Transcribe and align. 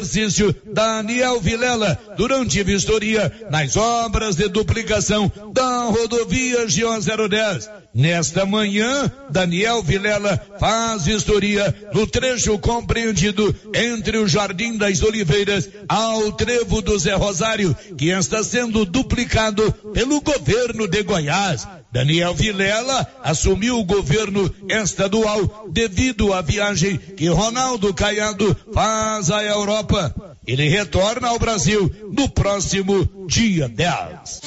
exercício 0.00 0.54
Daniel 0.72 1.40
Vilela 1.40 1.98
durante 2.16 2.62
vistoria 2.62 3.32
nas 3.50 3.76
obras 3.76 4.36
de 4.36 4.48
duplicação 4.48 5.30
da 5.52 5.84
rodovia 5.84 6.66
GO 6.66 7.28
010. 7.28 7.70
Nesta 7.92 8.46
manhã, 8.46 9.10
Daniel 9.30 9.82
Vilela 9.82 10.40
faz 10.60 11.06
vistoria 11.06 11.74
no 11.92 12.06
trecho 12.06 12.56
compreendido 12.58 13.54
entre 13.74 14.18
o 14.18 14.28
Jardim 14.28 14.76
das 14.76 15.02
Oliveiras 15.02 15.68
ao 15.88 16.30
Trevo 16.32 16.80
do 16.80 16.96
Zé 16.96 17.14
Rosário, 17.14 17.76
que 17.98 18.10
está 18.10 18.44
sendo 18.44 18.84
duplicado 18.84 19.72
pelo 19.92 20.20
governo 20.20 20.86
de 20.86 21.02
Goiás. 21.02 21.66
Daniel 21.92 22.32
Vilela 22.32 23.04
assumiu 23.24 23.80
o 23.80 23.84
governo 23.84 24.48
estadual 24.68 25.68
devido 25.72 26.32
à 26.32 26.40
viagem 26.40 26.96
que 26.96 27.28
Ronaldo 27.28 27.92
Caiado 27.92 28.56
faz 28.72 29.32
à 29.32 29.42
Europa. 29.42 30.14
Ele 30.46 30.68
retorna 30.68 31.28
ao 31.28 31.40
Brasil 31.40 31.92
no 32.12 32.28
próximo 32.28 33.26
dia 33.26 33.68
10. 33.68 34.40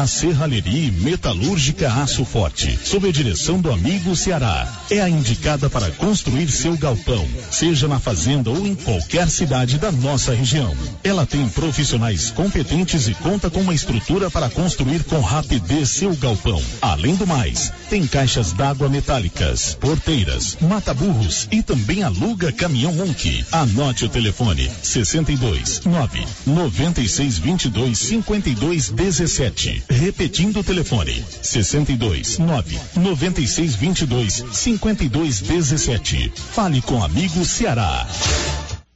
A 0.00 0.06
Serralheria 0.06 0.90
Metalúrgica 0.92 1.92
Aço 1.92 2.24
Forte, 2.24 2.78
sob 2.82 3.06
a 3.06 3.12
direção 3.12 3.60
do 3.60 3.70
amigo 3.70 4.16
Ceará, 4.16 4.66
é 4.90 4.98
a 4.98 5.10
indicada 5.10 5.68
para 5.68 5.90
construir 5.90 6.50
seu 6.50 6.74
galpão, 6.74 7.28
seja 7.50 7.86
na 7.86 8.00
fazenda 8.00 8.48
ou 8.48 8.66
em 8.66 8.74
qualquer 8.74 9.28
cidade 9.28 9.76
da 9.76 9.92
nossa 9.92 10.34
região. 10.34 10.74
Ela 11.04 11.26
tem 11.26 11.46
profissionais 11.50 12.30
competentes 12.30 13.08
e 13.08 13.14
conta 13.14 13.50
com 13.50 13.60
uma 13.60 13.74
estrutura 13.74 14.30
para 14.30 14.48
construir 14.48 15.04
com 15.04 15.20
rapidez 15.20 15.90
seu 15.90 16.16
galpão. 16.16 16.62
Além 16.80 17.14
do 17.14 17.26
mais, 17.26 17.70
tem 17.90 18.06
caixas 18.06 18.54
d'água 18.54 18.88
metálicas, 18.88 19.74
porteiras, 19.74 20.56
mata-burros 20.62 21.46
e 21.52 21.62
também 21.62 22.02
aluga 22.02 22.50
caminhão 22.50 22.94
Monk. 22.94 23.44
Anote 23.52 24.06
o 24.06 24.08
telefone: 24.08 24.70
62 24.82 25.82
9 25.84 26.26
96 26.46 27.38
22 27.38 27.98
52 27.98 28.88
17. 28.88 29.89
Repetindo 29.90 30.60
o 30.60 30.64
telefone: 30.64 31.24
62 31.42 32.38
9 32.38 32.78
96 32.96 33.74
22 33.74 34.44
52 34.52 35.40
17. 35.40 36.32
Fale 36.34 36.80
com 36.80 37.02
amigo 37.02 37.44
Ceará. 37.44 38.06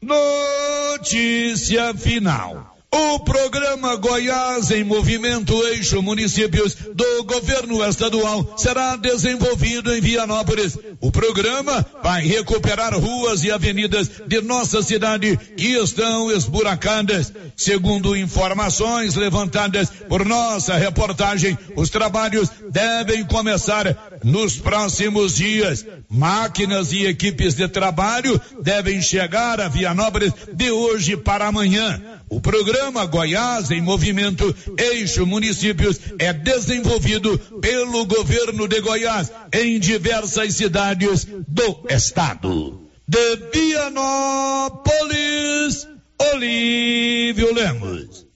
Notícia 0.00 1.92
final. 1.94 2.73
O 2.96 3.18
programa 3.18 3.96
Goiás 3.96 4.70
em 4.70 4.84
Movimento 4.84 5.52
Eixo 5.66 6.00
Municípios 6.00 6.76
do 6.94 7.24
governo 7.24 7.84
estadual 7.84 8.54
será 8.56 8.94
desenvolvido 8.94 9.92
em 9.92 10.00
Vianópolis. 10.00 10.78
O 11.00 11.10
programa 11.10 11.84
vai 12.04 12.24
recuperar 12.24 12.96
ruas 12.96 13.42
e 13.42 13.50
avenidas 13.50 14.08
de 14.28 14.40
nossa 14.40 14.80
cidade 14.80 15.36
que 15.36 15.72
estão 15.72 16.30
esburacadas. 16.30 17.32
Segundo 17.56 18.16
informações 18.16 19.16
levantadas 19.16 19.90
por 20.08 20.24
nossa 20.24 20.76
reportagem, 20.76 21.58
os 21.74 21.90
trabalhos 21.90 22.48
devem 22.70 23.24
começar 23.24 24.20
nos 24.22 24.56
próximos 24.56 25.34
dias. 25.34 25.84
Máquinas 26.08 26.92
e 26.92 27.06
equipes 27.06 27.56
de 27.56 27.66
trabalho 27.66 28.40
devem 28.62 29.02
chegar 29.02 29.60
a 29.60 29.66
Vianópolis 29.66 30.32
de 30.52 30.70
hoje 30.70 31.16
para 31.16 31.48
amanhã. 31.48 32.00
O 32.28 32.40
programa 32.40 33.04
Goiás 33.06 33.70
em 33.70 33.80
Movimento 33.80 34.54
Eixo 34.78 35.26
Municípios 35.26 36.00
é 36.18 36.32
desenvolvido 36.32 37.38
pelo 37.60 38.06
governo 38.06 38.66
de 38.66 38.80
Goiás 38.80 39.30
em 39.52 39.78
diversas 39.78 40.54
cidades 40.54 41.26
do 41.46 41.84
estado. 41.88 42.80
De 43.06 43.36
Vianópolis, 43.52 44.76
Olívio 46.32 47.52
Lemos. 47.52 48.26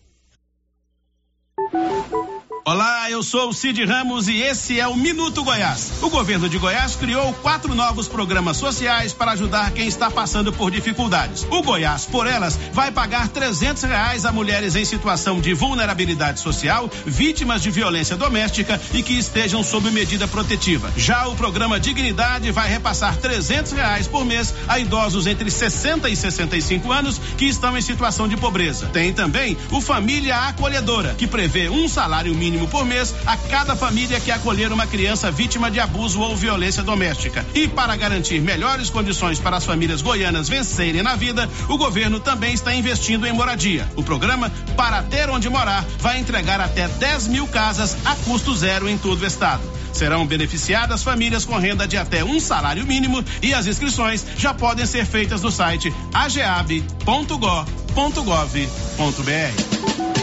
Olá, 2.71 3.11
eu 3.11 3.23
sou 3.23 3.49
o 3.49 3.53
Cid 3.55 3.83
Ramos 3.87 4.29
e 4.29 4.43
esse 4.43 4.79
é 4.79 4.87
o 4.87 4.95
Minuto 4.95 5.43
Goiás. 5.43 5.91
O 6.03 6.11
governo 6.11 6.51
de 6.51 6.59
Goiás 6.59 6.97
criou 6.97 7.33
quatro 7.33 7.75
novos 7.75 8.07
programas 8.07 8.59
sociais 8.59 9.15
para 9.15 9.31
ajudar 9.31 9.71
quem 9.71 9.89
está 9.89 10.11
passando 10.11 10.53
por 10.53 10.71
dificuldades. 10.71 11.47
O 11.51 11.63
Goiás, 11.63 12.05
por 12.05 12.27
elas, 12.27 12.61
vai 12.75 12.93
pagar 12.93 13.29
trezentos 13.29 13.85
reais 13.85 14.27
a 14.27 14.33
mulheres 14.33 14.77
em 14.77 14.85
situação 14.85 15.41
de 15.41 15.55
vulnerabilidade 15.55 16.41
social, 16.41 16.91
vítimas 17.07 17.63
de 17.63 17.71
violência 17.71 18.19
doméstica 18.19 18.79
e 18.93 19.03
que 19.03 19.15
estejam 19.15 19.65
sob 19.65 19.91
medida 19.91 20.29
protetiva. 20.29 20.93
Já 20.95 21.27
o 21.27 21.37
programa 21.37 21.81
Dignidade 21.81 22.51
vai 22.51 22.69
repassar 22.69 23.17
trezentos 23.17 23.73
reais 23.73 24.07
por 24.07 24.27
mês 24.27 24.55
a 24.69 24.79
idosos 24.79 25.27
entre 25.27 25.51
60 25.51 26.07
e 26.11 26.15
65 26.15 26.93
anos 26.93 27.19
que 27.39 27.47
estão 27.47 27.79
em 27.79 27.81
situação 27.81 28.29
de 28.29 28.37
pobreza. 28.37 28.89
Tem 28.89 29.11
também 29.11 29.57
o 29.71 29.81
Família 29.81 30.37
Acolhedora, 30.49 31.15
que 31.15 31.27
prevê 31.27 31.71
um 31.71 31.89
salário 31.89 32.35
mínimo 32.35 32.58
por 32.67 32.85
mês 32.85 33.15
a 33.27 33.37
cada 33.37 33.77
família 33.77 34.19
que 34.19 34.31
acolher 34.31 34.73
uma 34.73 34.87
criança 34.87 35.31
vítima 35.31 35.71
de 35.71 35.79
abuso 35.79 36.21
ou 36.21 36.35
violência 36.35 36.83
doméstica. 36.83 37.47
E 37.55 37.69
para 37.69 37.95
garantir 37.97 38.41
melhores 38.41 38.91
condições 38.91 39.39
para 39.39 39.57
as 39.57 39.65
famílias 39.65 40.03
goianas 40.03 40.49
vencerem 40.49 41.03
na 41.03 41.15
vida, 41.15 41.49
o 41.69 41.79
governo 41.79 42.19
também 42.19 42.55
está 42.55 42.75
investindo 42.75 43.27
em 43.27 43.33
moradia. 43.33 43.89
O 43.97 44.03
programa 44.03 44.51
Para 44.77 45.03
Ter 45.03 45.31
Onde 45.31 45.49
Morar 45.49 45.85
vai 45.99 46.19
entregar 46.19 46.61
até 46.61 46.89
10 46.89 47.29
mil 47.29 47.47
casas 47.47 47.97
a 48.05 48.15
custo 48.17 48.55
zero 48.57 48.89
em 48.89 48.97
todo 48.99 49.23
o 49.23 49.27
estado. 49.27 49.63
Serão 49.93 50.27
beneficiadas 50.27 51.03
famílias 51.03 51.45
com 51.45 51.57
renda 51.57 51.87
de 51.87 51.97
até 51.97 52.25
um 52.25 52.39
salário 52.39 52.87
mínimo 52.87 53.25
e 53.43 53.53
as 53.53 53.67
inscrições 53.67 54.25
já 54.37 54.55
podem 54.55 54.87
ser 54.87 55.05
feitas 55.05 55.43
no 55.43 55.51
site 55.51 55.93
ageab.gov.br. 56.15 56.89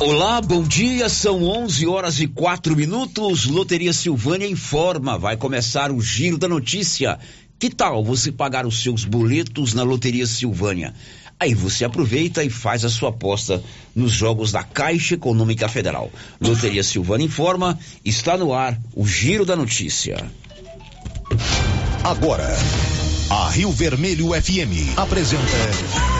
Olá, 0.00 0.40
bom 0.40 0.62
dia. 0.62 1.10
São 1.10 1.44
11 1.44 1.86
horas 1.86 2.20
e 2.20 2.26
quatro 2.26 2.74
minutos. 2.74 3.44
Loteria 3.44 3.92
Silvânia 3.92 4.48
informa. 4.48 5.18
Vai 5.18 5.36
começar 5.36 5.92
o 5.92 6.00
giro 6.00 6.38
da 6.38 6.48
notícia. 6.48 7.18
Que 7.58 7.68
tal 7.68 8.02
você 8.02 8.32
pagar 8.32 8.64
os 8.64 8.82
seus 8.82 9.04
boletos 9.04 9.74
na 9.74 9.82
Loteria 9.82 10.26
Silvânia? 10.26 10.94
Aí 11.38 11.52
você 11.52 11.84
aproveita 11.84 12.42
e 12.42 12.48
faz 12.48 12.82
a 12.82 12.88
sua 12.88 13.10
aposta 13.10 13.62
nos 13.94 14.10
jogos 14.12 14.50
da 14.50 14.62
Caixa 14.62 15.16
Econômica 15.16 15.68
Federal. 15.68 16.10
Loteria 16.40 16.82
Silvânia 16.82 17.26
informa. 17.26 17.78
Está 18.02 18.38
no 18.38 18.54
ar 18.54 18.80
o 18.94 19.06
giro 19.06 19.44
da 19.44 19.54
notícia. 19.54 20.16
Agora, 22.02 22.48
a 23.28 23.50
Rio 23.50 23.70
Vermelho 23.70 24.28
FM 24.28 24.96
apresenta. 24.96 26.19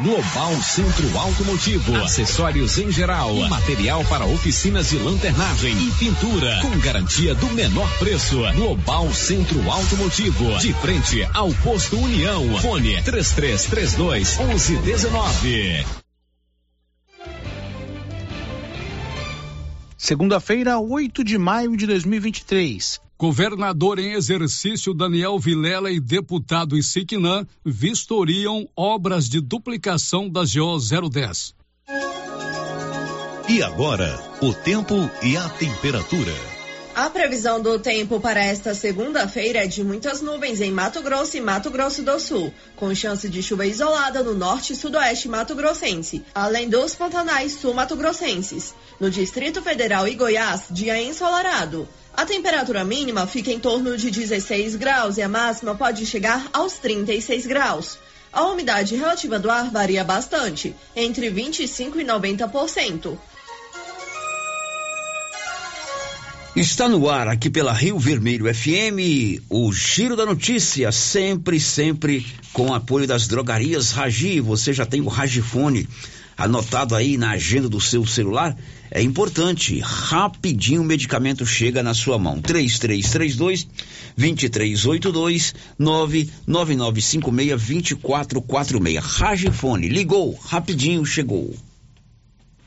Global 0.00 0.54
Centro 0.62 1.18
Automotivo, 1.18 1.94
acessórios 1.96 2.78
em 2.78 2.90
geral, 2.90 3.34
material 3.48 4.02
para 4.06 4.24
oficinas 4.24 4.88
de 4.88 4.96
lanternagem 4.96 5.76
e 5.76 5.92
pintura, 5.92 6.60
com 6.62 6.76
garantia 6.80 7.34
do 7.34 7.46
menor 7.50 7.88
preço. 7.98 8.38
Global 8.54 9.12
Centro 9.12 9.70
Automotivo, 9.70 10.58
de 10.58 10.72
frente 10.72 11.22
ao 11.34 11.52
posto 11.56 11.96
União. 11.98 12.42
Fone 12.60 13.00
3332 13.02 14.38
1119. 14.38 15.84
Segunda-feira, 19.96 20.80
8 20.80 21.22
de 21.22 21.38
maio 21.38 21.76
de 21.76 21.86
2023. 21.86 23.00
Governador 23.22 24.00
em 24.00 24.14
exercício 24.14 24.92
Daniel 24.92 25.38
Vilela 25.38 25.92
e 25.92 26.00
deputado 26.00 26.76
Isiquinã 26.76 27.46
vistoriam 27.64 28.68
obras 28.76 29.28
de 29.28 29.40
duplicação 29.40 30.28
da 30.28 30.40
GO 30.40 30.76
010. 31.08 31.54
E 33.48 33.62
agora, 33.62 34.20
o 34.42 34.52
tempo 34.52 35.08
e 35.22 35.36
a 35.36 35.48
temperatura. 35.50 36.51
A 36.94 37.08
previsão 37.08 37.58
do 37.58 37.78
tempo 37.78 38.20
para 38.20 38.44
esta 38.44 38.74
segunda-feira 38.74 39.64
é 39.64 39.66
de 39.66 39.82
muitas 39.82 40.20
nuvens 40.20 40.60
em 40.60 40.70
Mato 40.70 41.00
Grosso 41.00 41.38
e 41.38 41.40
Mato 41.40 41.70
Grosso 41.70 42.02
do 42.02 42.20
Sul, 42.20 42.52
com 42.76 42.94
chance 42.94 43.30
de 43.30 43.42
chuva 43.42 43.64
isolada 43.64 44.22
no 44.22 44.34
norte 44.34 44.74
e 44.74 44.76
sudoeste 44.76 45.26
mato 45.26 45.54
grossense, 45.54 46.22
além 46.34 46.68
dos 46.68 46.94
pantanais 46.94 47.52
sul-mato 47.52 47.96
grossenses. 47.96 48.74
No 49.00 49.10
Distrito 49.10 49.62
Federal 49.62 50.06
e 50.06 50.14
Goiás, 50.14 50.64
dia 50.70 51.00
ensolarado. 51.00 51.88
A 52.14 52.26
temperatura 52.26 52.84
mínima 52.84 53.26
fica 53.26 53.50
em 53.50 53.58
torno 53.58 53.96
de 53.96 54.10
16 54.10 54.76
graus 54.76 55.16
e 55.16 55.22
a 55.22 55.28
máxima 55.30 55.74
pode 55.74 56.04
chegar 56.04 56.46
aos 56.52 56.74
36 56.74 57.46
graus. 57.46 57.98
A 58.30 58.44
umidade 58.44 58.96
relativa 58.96 59.38
do 59.38 59.50
ar 59.50 59.70
varia 59.70 60.04
bastante, 60.04 60.76
entre 60.94 61.30
25 61.30 61.98
e 62.00 62.04
90%. 62.04 63.16
Está 66.54 66.86
no 66.86 67.08
ar 67.08 67.28
aqui 67.28 67.48
pela 67.48 67.72
Rio 67.72 67.98
Vermelho 67.98 68.44
FM, 68.54 69.40
o 69.48 69.72
Giro 69.72 70.14
da 70.14 70.26
Notícia, 70.26 70.92
sempre, 70.92 71.58
sempre 71.58 72.26
com 72.52 72.74
apoio 72.74 73.06
das 73.06 73.26
drogarias 73.26 73.90
Ragi. 73.90 74.38
Você 74.38 74.70
já 74.70 74.84
tem 74.84 75.00
o 75.00 75.08
Ragifone 75.08 75.88
anotado 76.36 76.94
aí 76.94 77.16
na 77.16 77.30
agenda 77.30 77.70
do 77.70 77.80
seu 77.80 78.06
celular? 78.06 78.54
É 78.90 79.00
importante, 79.00 79.80
rapidinho 79.80 80.82
o 80.82 80.84
medicamento 80.84 81.46
chega 81.46 81.82
na 81.82 81.94
sua 81.94 82.18
mão. 82.18 82.38
3332 82.42 83.66
2382 84.18 85.54
99956 85.78 87.62
2446. 87.62 89.02
Ragifone, 89.02 89.88
ligou, 89.88 90.34
rapidinho 90.34 91.02
chegou. 91.06 91.56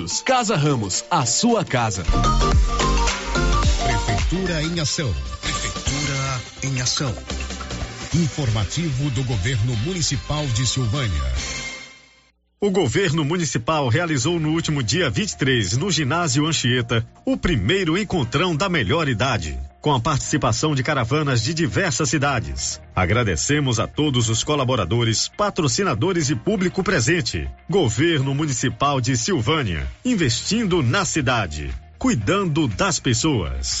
Tecidos. 0.00 0.22
Casa 0.22 0.56
Ramos, 0.56 1.04
a 1.10 1.26
sua 1.26 1.64
casa. 1.64 2.04
Prefeitura 3.84 4.62
em 4.62 4.80
ação. 4.80 5.12
Prefeitura 5.40 6.40
em 6.62 6.80
ação. 6.80 7.14
Informativo 8.14 9.10
do 9.10 9.22
Governo 9.24 9.76
Municipal 9.76 10.46
de 10.46 10.66
Silvânia. 10.66 11.22
O 12.60 12.70
governo 12.70 13.24
municipal 13.24 13.88
realizou 13.88 14.38
no 14.38 14.50
último 14.50 14.82
dia 14.82 15.08
23, 15.08 15.78
no 15.78 15.90
ginásio 15.90 16.46
Anchieta, 16.46 17.06
o 17.24 17.36
primeiro 17.36 17.96
encontrão 17.96 18.54
da 18.54 18.68
melhor 18.68 19.08
idade, 19.08 19.58
com 19.80 19.92
a 19.92 20.00
participação 20.00 20.74
de 20.74 20.82
caravanas 20.82 21.42
de 21.42 21.54
diversas 21.54 22.10
cidades. 22.10 22.80
Agradecemos 22.94 23.80
a 23.80 23.86
todos 23.86 24.28
os 24.28 24.44
colaboradores, 24.44 25.28
patrocinadores 25.36 26.28
e 26.28 26.36
público 26.36 26.82
presente. 26.82 27.48
Governo 27.68 28.34
Municipal 28.34 29.00
de 29.00 29.16
Silvânia, 29.16 29.86
investindo 30.04 30.82
na 30.82 31.04
cidade, 31.04 31.72
cuidando 31.98 32.68
das 32.68 33.00
pessoas. 33.00 33.80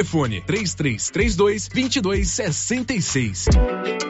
Telefone 0.00 0.42
3332 0.46 1.68
2266. 1.68 4.09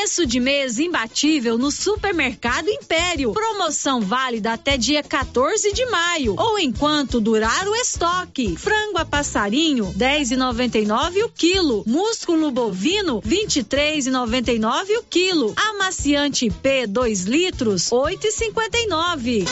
Começo 0.00 0.24
de 0.24 0.40
mês 0.40 0.78
imbatível 0.78 1.58
no 1.58 1.70
Supermercado 1.70 2.70
Império. 2.70 3.32
Promoção 3.32 4.00
válida 4.00 4.54
até 4.54 4.78
dia 4.78 5.02
14 5.02 5.74
de 5.74 5.84
maio 5.84 6.36
ou 6.38 6.58
enquanto 6.58 7.20
durar 7.20 7.68
o 7.68 7.74
estoque. 7.76 8.56
Frango 8.56 8.96
a 8.96 9.04
passarinho 9.04 9.92
10,99 9.92 11.22
o 11.26 11.28
quilo. 11.28 11.84
Músculo 11.86 12.50
bovino 12.50 13.20
23,99 13.20 15.00
o 15.00 15.02
quilo. 15.02 15.52
Amaciante 15.54 16.48
P 16.48 16.86
2 16.86 17.24
litros 17.24 17.90
8,59. 17.90 19.46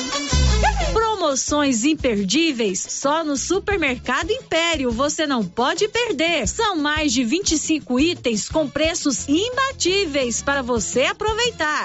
Promoções 0.93 1.85
imperdíveis 1.85 2.81
só 2.81 3.23
no 3.23 3.37
Supermercado 3.37 4.31
Império. 4.31 4.90
Você 4.90 5.26
não 5.26 5.45
pode 5.45 5.87
perder. 5.88 6.49
São 6.49 6.76
mais 6.76 7.12
de 7.12 7.23
25 7.23 8.00
itens 8.00 8.49
com 8.49 8.69
preços 8.69 9.28
imbatíveis 9.28 10.40
para 10.49 10.62
você 10.62 11.02
aproveitar. 11.02 11.85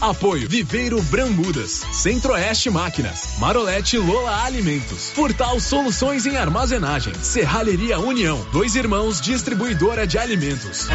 Apoio 0.00 0.48
Viveiro 0.48 1.02
Brambudas, 1.02 1.84
Centro-Oeste 1.92 2.70
Máquinas, 2.70 3.34
Marolete 3.38 3.98
Lola 3.98 4.44
Alimentos, 4.44 5.10
Furtal 5.10 5.60
Soluções 5.60 6.24
em 6.24 6.38
Armazenagem, 6.38 7.12
Serralheria 7.22 7.98
União, 7.98 8.42
Dois 8.50 8.76
Irmãos 8.76 9.20
Distribuidora 9.20 10.06
de 10.06 10.16
Alimentos. 10.16 10.88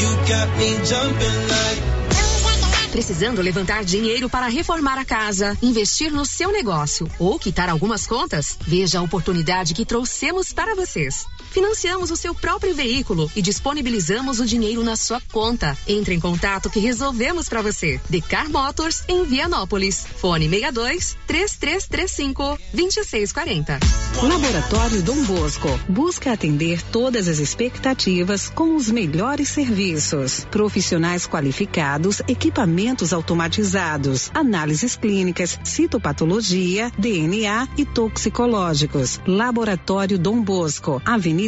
You 0.00 0.16
got 0.26 0.56
me 0.56 0.70
jumping 0.86 1.48
like 1.50 1.88
Precisando 2.90 3.42
levantar 3.42 3.84
dinheiro 3.84 4.30
para 4.30 4.48
reformar 4.48 4.98
a 4.98 5.04
casa, 5.04 5.56
investir 5.62 6.10
no 6.10 6.24
seu 6.24 6.50
negócio 6.50 7.06
ou 7.18 7.38
quitar 7.38 7.68
algumas 7.68 8.06
contas? 8.06 8.56
Veja 8.66 8.98
a 8.98 9.02
oportunidade 9.02 9.74
que 9.74 9.84
trouxemos 9.84 10.52
para 10.52 10.74
vocês. 10.74 11.26
Financiamos 11.58 12.12
o 12.12 12.16
seu 12.16 12.32
próprio 12.36 12.72
veículo 12.72 13.28
e 13.34 13.42
disponibilizamos 13.42 14.38
o 14.38 14.46
dinheiro 14.46 14.84
na 14.84 14.94
sua 14.94 15.20
conta. 15.32 15.76
Entre 15.88 16.14
em 16.14 16.20
contato 16.20 16.70
que 16.70 16.78
resolvemos 16.78 17.48
para 17.48 17.60
você. 17.60 18.00
Decar 18.08 18.48
Motors 18.48 19.02
em 19.08 19.24
Vianópolis. 19.24 20.06
Fone 20.18 20.48
62 20.48 21.16
3335 21.26 22.56
2640. 22.72 23.80
Laboratório 24.22 25.02
Dom 25.02 25.24
Bosco 25.24 25.68
busca 25.88 26.32
atender 26.32 26.80
todas 26.80 27.26
as 27.26 27.40
expectativas 27.40 28.48
com 28.48 28.76
os 28.76 28.88
melhores 28.88 29.48
serviços, 29.48 30.46
profissionais 30.52 31.26
qualificados, 31.26 32.22
equipamentos 32.28 33.12
automatizados, 33.12 34.30
análises 34.32 34.94
clínicas, 34.94 35.58
citopatologia, 35.64 36.92
DNA 36.96 37.68
e 37.76 37.84
toxicológicos. 37.84 39.20
Laboratório 39.26 40.18
Dom 40.18 40.40
Bosco, 40.40 41.02
Avenida 41.04 41.47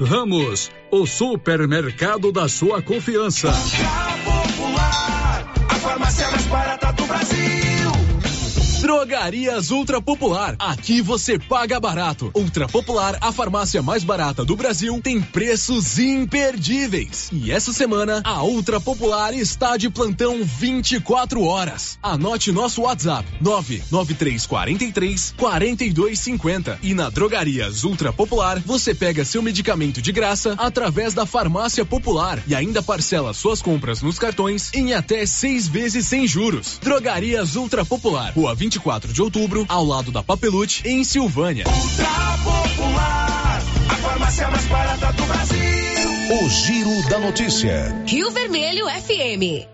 Ramos, 0.00 0.70
o 0.90 1.06
supermercado 1.06 2.32
da 2.32 2.48
sua 2.48 2.80
confiança. 2.80 3.52
Popular, 4.24 5.52
a 5.68 5.74
farmácia 5.74 6.30
mais 6.30 6.46
barata 6.46 6.92
do 6.94 7.04
Brasil. 7.04 7.69
Drogarias 8.90 9.70
Ultra 9.70 10.02
Popular. 10.02 10.56
Aqui 10.58 11.00
você 11.00 11.38
paga 11.38 11.78
barato. 11.78 12.32
Ultra 12.34 12.66
Popular, 12.66 13.16
a 13.20 13.30
farmácia 13.30 13.80
mais 13.80 14.02
barata 14.02 14.44
do 14.44 14.56
Brasil, 14.56 15.00
tem 15.00 15.22
preços 15.22 15.96
imperdíveis. 15.96 17.30
E 17.32 17.52
essa 17.52 17.72
semana, 17.72 18.20
a 18.24 18.42
Ultra 18.42 18.80
Popular 18.80 19.32
está 19.32 19.76
de 19.76 19.88
plantão 19.88 20.42
24 20.42 21.40
horas. 21.44 22.00
Anote 22.02 22.50
nosso 22.50 22.82
WhatsApp: 22.82 23.28
99343 23.40 25.34
4250. 25.36 26.80
E 26.82 26.92
na 26.92 27.10
Drogarias 27.10 27.84
Ultra 27.84 28.12
Popular, 28.12 28.58
você 28.58 28.92
pega 28.92 29.24
seu 29.24 29.40
medicamento 29.40 30.02
de 30.02 30.10
graça 30.10 30.56
através 30.58 31.14
da 31.14 31.24
Farmácia 31.24 31.84
Popular 31.84 32.42
e 32.44 32.56
ainda 32.56 32.82
parcela 32.82 33.32
suas 33.32 33.62
compras 33.62 34.02
nos 34.02 34.18
cartões 34.18 34.68
em 34.74 34.94
até 34.94 35.24
seis 35.26 35.68
vezes 35.68 36.08
sem 36.08 36.26
juros. 36.26 36.80
Drogarias 36.82 37.54
Ultra 37.54 37.84
Popular, 37.84 38.32
Rua 38.34 38.52
24 38.52 38.79
de 39.12 39.20
outubro, 39.22 39.66
ao 39.68 39.84
lado 39.84 40.10
da 40.10 40.22
Papelute, 40.22 40.82
em 40.86 41.04
Silvânia. 41.04 41.64
Ultra 41.66 42.38
Popular, 42.42 43.62
a 43.88 43.94
farmácia 43.96 44.48
mais 44.48 44.66
barata 44.66 45.12
do 45.12 45.24
Brasil. 45.26 45.60
O 46.42 46.48
Giro 46.48 47.08
da 47.10 47.18
Notícia. 47.18 48.02
Rio 48.06 48.30
Vermelho 48.30 48.86
FM. 48.86 49.68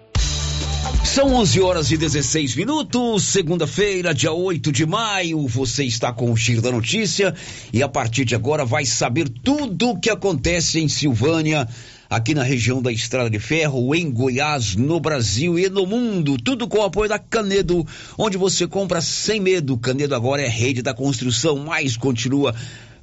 São 1.04 1.34
11 1.34 1.60
horas 1.60 1.90
e 1.92 1.96
16 1.96 2.56
minutos, 2.56 3.24
segunda-feira, 3.24 4.12
dia 4.12 4.32
8 4.32 4.72
de 4.72 4.84
maio. 4.84 5.46
Você 5.46 5.84
está 5.84 6.12
com 6.12 6.32
o 6.32 6.36
Giro 6.36 6.60
da 6.60 6.72
Notícia 6.72 7.34
e 7.72 7.82
a 7.82 7.88
partir 7.88 8.24
de 8.24 8.34
agora 8.34 8.64
vai 8.64 8.84
saber 8.84 9.28
tudo 9.28 9.90
o 9.90 10.00
que 10.00 10.10
acontece 10.10 10.80
em 10.80 10.88
Silvânia, 10.88 11.68
aqui 12.08 12.34
na 12.34 12.42
região 12.42 12.80
da 12.80 12.92
Estrada 12.92 13.28
de 13.28 13.38
Ferro, 13.38 13.94
em 13.94 14.10
Goiás, 14.10 14.76
no 14.76 15.00
Brasil 15.00 15.58
e 15.58 15.68
no 15.68 15.86
mundo. 15.86 16.36
Tudo 16.36 16.68
com 16.68 16.78
o 16.78 16.84
apoio 16.84 17.08
da 17.08 17.18
Canedo, 17.18 17.86
onde 18.16 18.36
você 18.36 18.66
compra 18.66 19.00
sem 19.00 19.40
medo. 19.40 19.76
Canedo 19.78 20.14
agora 20.14 20.42
é 20.42 20.48
rede 20.48 20.82
da 20.82 20.94
construção, 20.94 21.56
mas 21.58 21.96
continua 21.96 22.54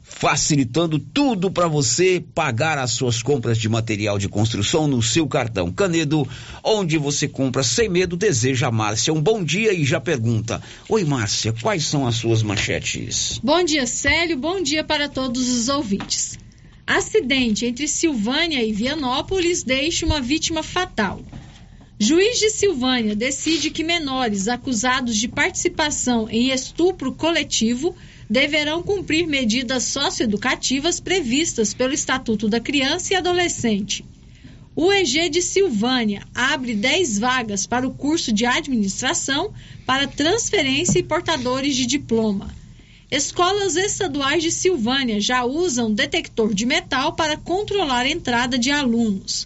facilitando 0.03 0.99
tudo 0.99 1.49
para 1.49 1.67
você 1.67 2.23
pagar 2.35 2.77
as 2.77 2.91
suas 2.91 3.23
compras 3.23 3.57
de 3.57 3.69
material 3.69 4.19
de 4.19 4.27
construção 4.27 4.87
no 4.87 5.01
seu 5.01 5.25
cartão 5.27 5.71
Canedo, 5.71 6.27
onde 6.63 6.97
você 6.97 7.27
compra 7.27 7.63
sem 7.63 7.89
medo. 7.89 8.17
Deseja 8.17 8.67
a 8.67 8.71
Márcia 8.71 9.13
um 9.13 9.21
bom 9.21 9.43
dia 9.43 9.73
e 9.73 9.85
já 9.85 9.99
pergunta: 9.99 10.61
Oi, 10.89 11.03
Márcia, 11.03 11.53
quais 11.61 11.85
são 11.85 12.05
as 12.05 12.15
suas 12.15 12.43
manchetes? 12.43 13.39
Bom 13.43 13.63
dia, 13.63 13.87
Célio. 13.87 14.37
Bom 14.37 14.61
dia 14.61 14.83
para 14.83 15.09
todos 15.09 15.49
os 15.49 15.69
ouvintes. 15.69 16.42
Acidente 16.85 17.65
entre 17.65 17.87
Silvânia 17.87 18.61
e 18.61 18.73
Vianópolis 18.73 19.63
deixa 19.63 20.05
uma 20.05 20.21
vítima 20.21 20.61
fatal. 20.61 21.21
Juiz 21.97 22.39
de 22.39 22.49
Silvânia 22.49 23.15
decide 23.15 23.71
que 23.71 23.83
menores 23.83 24.49
acusados 24.49 25.15
de 25.15 25.29
participação 25.29 26.27
em 26.29 26.51
estupro 26.51 27.13
coletivo 27.13 27.95
deverão 28.29 28.83
cumprir 28.83 29.25
medidas 29.25 29.83
socioeducativas 29.83 30.99
previstas 30.99 31.73
pelo 31.73 31.93
Estatuto 31.93 32.49
da 32.49 32.59
Criança 32.59 33.13
e 33.13 33.15
Adolescente. 33.15 34.03
O 34.75 34.91
EG 34.91 35.29
de 35.29 35.41
Silvânia 35.41 36.23
abre 36.35 36.73
10 36.73 37.19
vagas 37.19 37.65
para 37.65 37.87
o 37.87 37.93
curso 37.93 38.33
de 38.33 38.45
administração 38.45 39.53
para 39.85 40.07
transferência 40.07 40.99
e 40.99 41.03
portadores 41.03 41.75
de 41.75 41.85
diploma. 41.85 42.62
Escolas 43.13 43.75
estaduais 43.75 44.41
de 44.41 44.49
Silvânia 44.49 45.21
já 45.21 45.43
usam 45.43 45.93
detector 45.93 46.51
de 46.51 46.65
metal 46.65 47.13
para 47.13 47.37
controlar 47.37 48.07
a 48.07 48.09
entrada 48.09 48.57
de 48.57 48.71
alunos. 48.71 49.45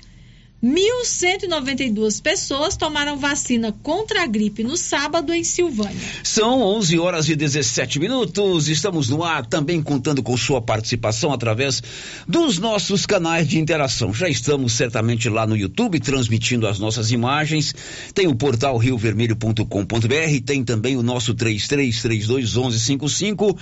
1.192 0.63 2.19
pessoas 2.19 2.75
tomaram 2.75 3.19
vacina 3.19 3.71
contra 3.83 4.23
a 4.23 4.25
gripe 4.25 4.63
no 4.63 4.75
sábado 4.75 5.31
em 5.31 5.43
Silvânia. 5.43 5.93
São 6.23 6.61
11 6.61 6.97
horas 6.97 7.29
e 7.29 7.35
17 7.35 7.99
minutos. 7.99 8.67
Estamos 8.67 9.07
no 9.07 9.23
ar 9.23 9.45
também 9.45 9.83
contando 9.83 10.23
com 10.23 10.35
sua 10.35 10.59
participação 10.59 11.31
através 11.31 11.83
dos 12.27 12.57
nossos 12.57 13.05
canais 13.05 13.47
de 13.47 13.59
interação. 13.59 14.11
Já 14.11 14.27
estamos 14.27 14.73
certamente 14.73 15.29
lá 15.29 15.45
no 15.45 15.55
YouTube 15.55 15.99
transmitindo 15.99 16.65
as 16.65 16.79
nossas 16.79 17.11
imagens. 17.11 17.75
Tem 18.15 18.25
o 18.25 18.33
portal 18.33 18.77
riovermelho.com.br, 18.77 20.41
tem 20.43 20.63
também 20.63 20.97
o 20.97 21.03
nosso 21.03 21.35
33321155 21.35 23.55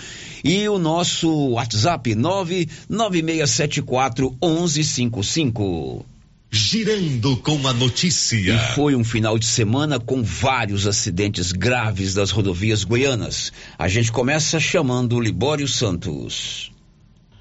e 0.46 0.70
o 0.70 0.80
nosso 0.80 1.50
WhatsApp 1.50 2.16
99674 2.16 4.38
1155. 4.42 6.15
Girando 6.52 7.36
com 7.38 7.68
a 7.68 7.74
notícia. 7.74 8.56
E 8.56 8.74
foi 8.74 8.96
um 8.96 9.04
final 9.04 9.38
de 9.38 9.46
semana 9.46 10.00
com 10.00 10.24
vários 10.24 10.88
acidentes 10.88 11.52
graves 11.52 12.14
das 12.14 12.32
rodovias 12.32 12.84
goianas. 12.84 13.52
A 13.78 13.88
gente 13.88 14.12
começa 14.12 14.60
chamando 14.60 15.20
Libório 15.20 15.68
Santos. 15.68 16.72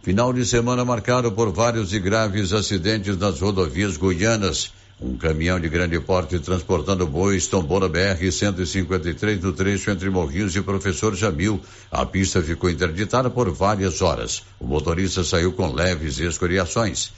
Final 0.02 0.32
de 0.32 0.44
semana 0.44 0.84
marcado 0.84 1.30
por 1.32 1.52
vários 1.52 1.92
e 1.92 1.98
graves 1.98 2.52
acidentes 2.52 3.16
nas 3.16 3.40
rodovias 3.40 3.96
goianas. 3.96 4.72
Um 5.00 5.16
caminhão 5.16 5.58
de 5.58 5.68
grande 5.68 5.98
porte 6.00 6.38
transportando 6.38 7.06
bois 7.06 7.46
tombou 7.46 7.80
na 7.80 7.88
BR-153 7.88 9.40
no 9.40 9.52
trecho 9.52 9.90
entre 9.90 10.08
Morrinhos 10.08 10.54
e 10.56 10.62
Professor 10.62 11.14
Jamil. 11.14 11.60
A 11.90 12.06
pista 12.06 12.42
ficou 12.42 12.70
interditada 12.70 13.28
por 13.28 13.50
várias 13.50 14.00
horas. 14.02 14.42
O 14.60 14.66
motorista 14.66 15.24
saiu 15.24 15.52
com 15.52 15.72
leves 15.72 16.18
escoriações. 16.20 17.12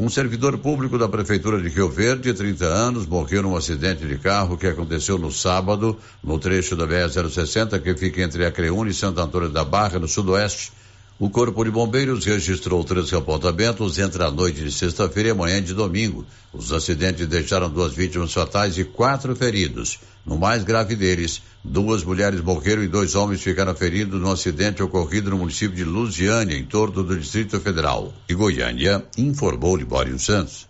Um 0.00 0.08
servidor 0.08 0.56
público 0.56 0.96
da 0.96 1.06
Prefeitura 1.06 1.60
de 1.60 1.68
Rio 1.68 1.90
Verde, 1.90 2.32
30 2.32 2.64
anos, 2.64 3.06
morreu 3.06 3.42
num 3.42 3.54
acidente 3.54 4.06
de 4.06 4.16
carro 4.16 4.56
que 4.56 4.66
aconteceu 4.66 5.18
no 5.18 5.30
sábado, 5.30 5.94
no 6.24 6.38
trecho 6.38 6.74
da 6.74 6.86
BR-060, 6.86 7.78
que 7.82 7.94
fica 7.94 8.22
entre 8.22 8.46
a 8.46 8.50
Creúna 8.50 8.90
e 8.90 8.94
Santo 8.94 9.20
Antônio 9.20 9.50
da 9.50 9.62
Barra, 9.62 9.98
no 9.98 10.08
sudoeste. 10.08 10.72
O 11.18 11.28
Corpo 11.28 11.62
de 11.62 11.70
Bombeiros 11.70 12.24
registrou 12.24 12.82
três 12.82 13.12
apontamentos 13.12 13.98
entre 13.98 14.22
a 14.22 14.30
noite 14.30 14.64
de 14.64 14.72
sexta-feira 14.72 15.28
e 15.28 15.32
a 15.32 15.34
manhã 15.34 15.62
de 15.62 15.74
domingo. 15.74 16.24
Os 16.50 16.72
acidentes 16.72 17.26
deixaram 17.26 17.68
duas 17.68 17.92
vítimas 17.92 18.32
fatais 18.32 18.78
e 18.78 18.84
quatro 18.84 19.36
feridos. 19.36 19.98
No 20.24 20.38
mais 20.38 20.64
grave 20.64 20.94
deles, 20.94 21.42
duas 21.64 22.04
mulheres 22.04 22.40
morreram 22.40 22.82
e 22.82 22.88
dois 22.88 23.14
homens 23.14 23.42
ficaram 23.42 23.74
feridos 23.74 24.20
no 24.20 24.30
acidente 24.30 24.82
ocorrido 24.82 25.30
no 25.30 25.38
município 25.38 25.76
de 25.76 25.84
Lusiânia, 25.84 26.56
em 26.56 26.64
torno 26.64 27.02
do 27.02 27.18
Distrito 27.18 27.58
Federal. 27.60 28.12
E 28.28 28.34
Goiânia, 28.34 29.04
informou 29.16 29.76
Libório 29.76 30.18
Santos. 30.18 30.68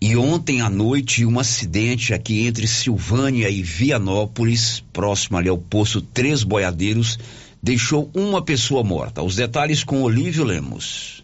E 0.00 0.16
ontem 0.16 0.60
à 0.60 0.68
noite, 0.68 1.24
um 1.24 1.38
acidente 1.38 2.12
aqui 2.12 2.44
entre 2.46 2.66
Silvânia 2.66 3.48
e 3.48 3.62
Vianópolis, 3.62 4.82
próximo 4.92 5.38
ali 5.38 5.48
ao 5.48 5.56
poço 5.56 6.00
Três 6.00 6.42
Boiadeiros, 6.42 7.18
deixou 7.62 8.10
uma 8.12 8.42
pessoa 8.42 8.82
morta. 8.82 9.22
Os 9.22 9.36
detalhes 9.36 9.84
com 9.84 10.02
Olívio 10.02 10.42
Lemos. 10.42 11.21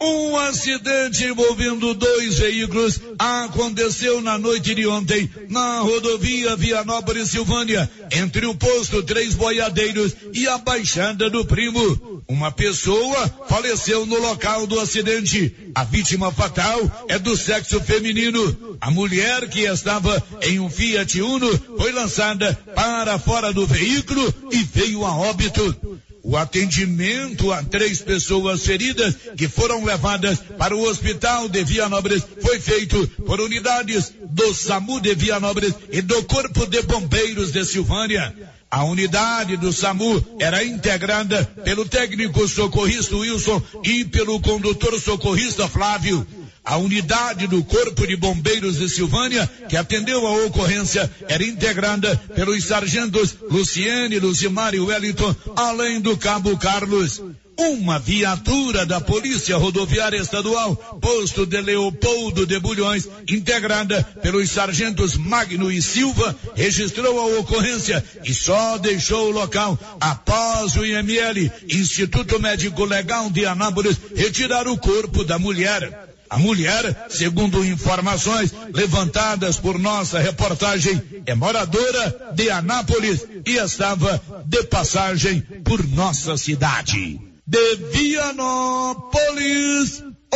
Um 0.00 0.36
acidente 0.36 1.24
envolvendo 1.24 1.94
dois 1.94 2.38
veículos 2.38 3.00
aconteceu 3.18 4.20
na 4.20 4.36
noite 4.36 4.74
de 4.74 4.86
ontem 4.86 5.30
na 5.48 5.80
rodovia 5.80 6.56
Vianópolis 6.56 7.30
Silvânia, 7.30 7.88
entre 8.10 8.44
o 8.44 8.54
posto 8.54 9.02
Três 9.02 9.34
Boiadeiros 9.34 10.14
e 10.32 10.48
a 10.48 10.58
Baixada 10.58 11.30
do 11.30 11.44
Primo. 11.44 12.22
Uma 12.28 12.50
pessoa 12.50 13.30
faleceu 13.48 14.04
no 14.04 14.18
local 14.20 14.66
do 14.66 14.80
acidente. 14.80 15.54
A 15.74 15.84
vítima 15.84 16.32
fatal 16.32 17.06
é 17.08 17.18
do 17.18 17.36
sexo 17.36 17.80
feminino. 17.80 18.76
A 18.80 18.90
mulher 18.90 19.48
que 19.48 19.60
estava 19.60 20.22
em 20.42 20.58
um 20.58 20.68
Fiat 20.68 21.20
Uno 21.22 21.58
foi 21.78 21.92
lançada 21.92 22.52
para 22.74 23.18
fora 23.18 23.52
do 23.52 23.66
veículo 23.66 24.34
e 24.50 24.62
veio 24.64 25.04
a 25.06 25.14
óbito. 25.16 26.00
O 26.26 26.38
atendimento 26.38 27.52
a 27.52 27.62
três 27.62 28.00
pessoas 28.00 28.64
feridas 28.64 29.14
que 29.36 29.46
foram 29.46 29.84
levadas 29.84 30.38
para 30.56 30.74
o 30.74 30.88
hospital 30.88 31.50
de 31.50 31.62
Vianópolis 31.62 32.24
foi 32.40 32.58
feito 32.58 33.06
por 33.26 33.42
unidades 33.42 34.10
do 34.30 34.54
SAMU 34.54 35.00
de 35.00 35.14
Vianópolis 35.14 35.74
e 35.90 36.00
do 36.00 36.24
Corpo 36.24 36.64
de 36.64 36.80
Bombeiros 36.80 37.52
de 37.52 37.62
Silvânia. 37.66 38.34
A 38.70 38.84
unidade 38.84 39.58
do 39.58 39.70
SAMU 39.70 40.38
era 40.40 40.64
integrada 40.64 41.44
pelo 41.62 41.86
técnico 41.86 42.48
socorrista 42.48 43.14
Wilson 43.14 43.62
e 43.84 44.06
pelo 44.06 44.40
condutor 44.40 44.98
socorrista 44.98 45.68
Flávio. 45.68 46.26
A 46.64 46.78
unidade 46.78 47.46
do 47.46 47.62
Corpo 47.62 48.06
de 48.06 48.16
Bombeiros 48.16 48.78
de 48.78 48.88
Silvânia, 48.88 49.48
que 49.68 49.76
atendeu 49.76 50.26
a 50.26 50.46
ocorrência, 50.46 51.10
era 51.28 51.44
integrada 51.44 52.16
pelos 52.34 52.64
sargentos 52.64 53.36
Luciene, 53.50 54.18
Lucimar 54.18 54.74
e 54.74 54.80
Wellington, 54.80 55.36
além 55.54 56.00
do 56.00 56.16
cabo 56.16 56.56
Carlos. 56.56 57.20
Uma 57.56 57.98
viatura 57.98 58.84
da 58.84 59.00
Polícia 59.00 59.56
Rodoviária 59.58 60.16
Estadual, 60.16 60.74
posto 61.00 61.46
de 61.46 61.60
Leopoldo 61.60 62.46
de 62.46 62.58
Bulhões, 62.58 63.08
integrada 63.28 64.02
pelos 64.22 64.50
sargentos 64.50 65.16
Magno 65.16 65.70
e 65.70 65.80
Silva, 65.82 66.34
registrou 66.56 67.20
a 67.20 67.38
ocorrência 67.38 68.02
e 68.24 68.34
só 68.34 68.78
deixou 68.78 69.28
o 69.28 69.32
local 69.32 69.78
após 70.00 70.74
o 70.76 70.84
IML, 70.84 71.52
Instituto 71.68 72.40
Médico 72.40 72.84
Legal 72.86 73.30
de 73.30 73.44
Anápolis, 73.46 73.98
retirar 74.16 74.66
o 74.66 74.78
corpo 74.78 75.22
da 75.22 75.38
mulher. 75.38 76.13
A 76.34 76.38
mulher, 76.38 77.06
segundo 77.10 77.64
informações 77.64 78.52
levantadas 78.72 79.56
por 79.56 79.78
nossa 79.78 80.18
reportagem, 80.18 81.00
é 81.24 81.32
moradora 81.32 82.32
de 82.34 82.50
Anápolis 82.50 83.24
e 83.46 83.52
estava 83.56 84.20
de 84.44 84.64
passagem 84.64 85.42
por 85.62 85.86
nossa 85.86 86.36
cidade. 86.36 87.20
De 87.46 87.76
Vianópolis, 87.92 89.22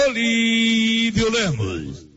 Olívio 0.07 1.33
Lemos. 1.33 2.08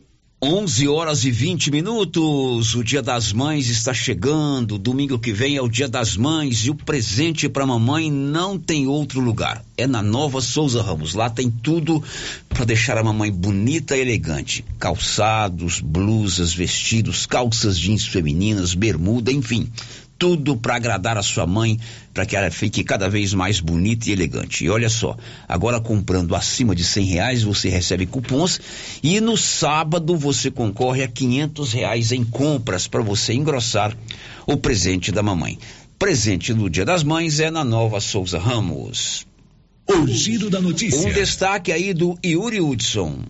11 0.44 0.88
horas 0.88 1.24
e 1.24 1.30
20 1.30 1.70
minutos. 1.70 2.74
O 2.74 2.82
Dia 2.82 3.00
das 3.00 3.32
Mães 3.32 3.68
está 3.68 3.94
chegando. 3.94 4.76
Domingo 4.76 5.16
que 5.16 5.32
vem 5.32 5.54
é 5.54 5.62
o 5.62 5.68
Dia 5.68 5.88
das 5.88 6.16
Mães 6.16 6.66
e 6.66 6.70
o 6.70 6.74
presente 6.74 7.48
para 7.48 7.64
mamãe 7.64 8.10
não 8.10 8.58
tem 8.58 8.88
outro 8.88 9.20
lugar. 9.20 9.64
É 9.76 9.86
na 9.86 10.02
Nova 10.02 10.40
Souza 10.40 10.82
Ramos. 10.82 11.14
Lá 11.14 11.30
tem 11.30 11.48
tudo 11.48 12.02
para 12.48 12.64
deixar 12.64 12.98
a 12.98 13.04
mamãe 13.04 13.30
bonita 13.30 13.96
e 13.96 14.00
elegante: 14.00 14.64
calçados, 14.80 15.78
blusas, 15.78 16.52
vestidos, 16.52 17.24
calças 17.24 17.78
jeans 17.78 18.04
femininas, 18.04 18.74
bermuda, 18.74 19.30
enfim 19.30 19.70
tudo 20.18 20.56
para 20.56 20.76
agradar 20.76 21.18
a 21.18 21.22
sua 21.22 21.46
mãe, 21.46 21.78
para 22.14 22.24
que 22.24 22.36
ela 22.36 22.50
fique 22.50 22.84
cada 22.84 23.08
vez 23.08 23.34
mais 23.34 23.60
bonita 23.60 24.08
e 24.08 24.12
elegante. 24.12 24.64
E 24.64 24.70
olha 24.70 24.88
só, 24.88 25.16
agora 25.48 25.80
comprando 25.80 26.34
acima 26.34 26.74
de 26.74 26.84
cem 26.84 27.04
reais 27.04 27.42
você 27.42 27.68
recebe 27.68 28.06
cupons 28.06 28.60
e 29.02 29.20
no 29.20 29.36
sábado 29.36 30.16
você 30.16 30.50
concorre 30.50 31.02
a 31.02 31.08
quinhentos 31.08 31.72
reais 31.72 32.12
em 32.12 32.24
compras 32.24 32.86
para 32.86 33.02
você 33.02 33.32
engrossar 33.32 33.96
o 34.46 34.56
presente 34.56 35.10
da 35.10 35.22
mamãe. 35.22 35.58
Presente 35.98 36.52
no 36.52 36.68
Dia 36.68 36.84
das 36.84 37.02
Mães 37.02 37.38
é 37.40 37.50
na 37.50 37.64
Nova 37.64 38.00
Souza 38.00 38.38
Ramos. 38.38 39.26
O 39.88 40.06
giro 40.06 40.48
da 40.48 40.60
notícia. 40.60 41.08
Um 41.08 41.12
destaque 41.12 41.70
aí 41.72 41.92
do 41.92 42.18
Yuri 42.24 42.60
Hudson. 42.60 43.20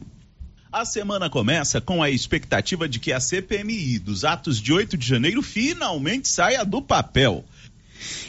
A 0.73 0.87
semana 0.87 1.29
começa 1.29 1.83
com 1.83 2.03
a 2.03 2.09
expectativa 2.09 2.89
de 2.89 2.99
que 2.99 3.13
a 3.13 3.21
CPMI 3.21 3.99
dos 3.99 4.25
atos 4.25 4.59
de 4.59 4.73
8 4.73 4.97
de 4.97 5.07
janeiro 5.07 5.43
finalmente 5.43 6.31
saia 6.31 6.65
do 6.65 6.81
papel. 6.81 7.45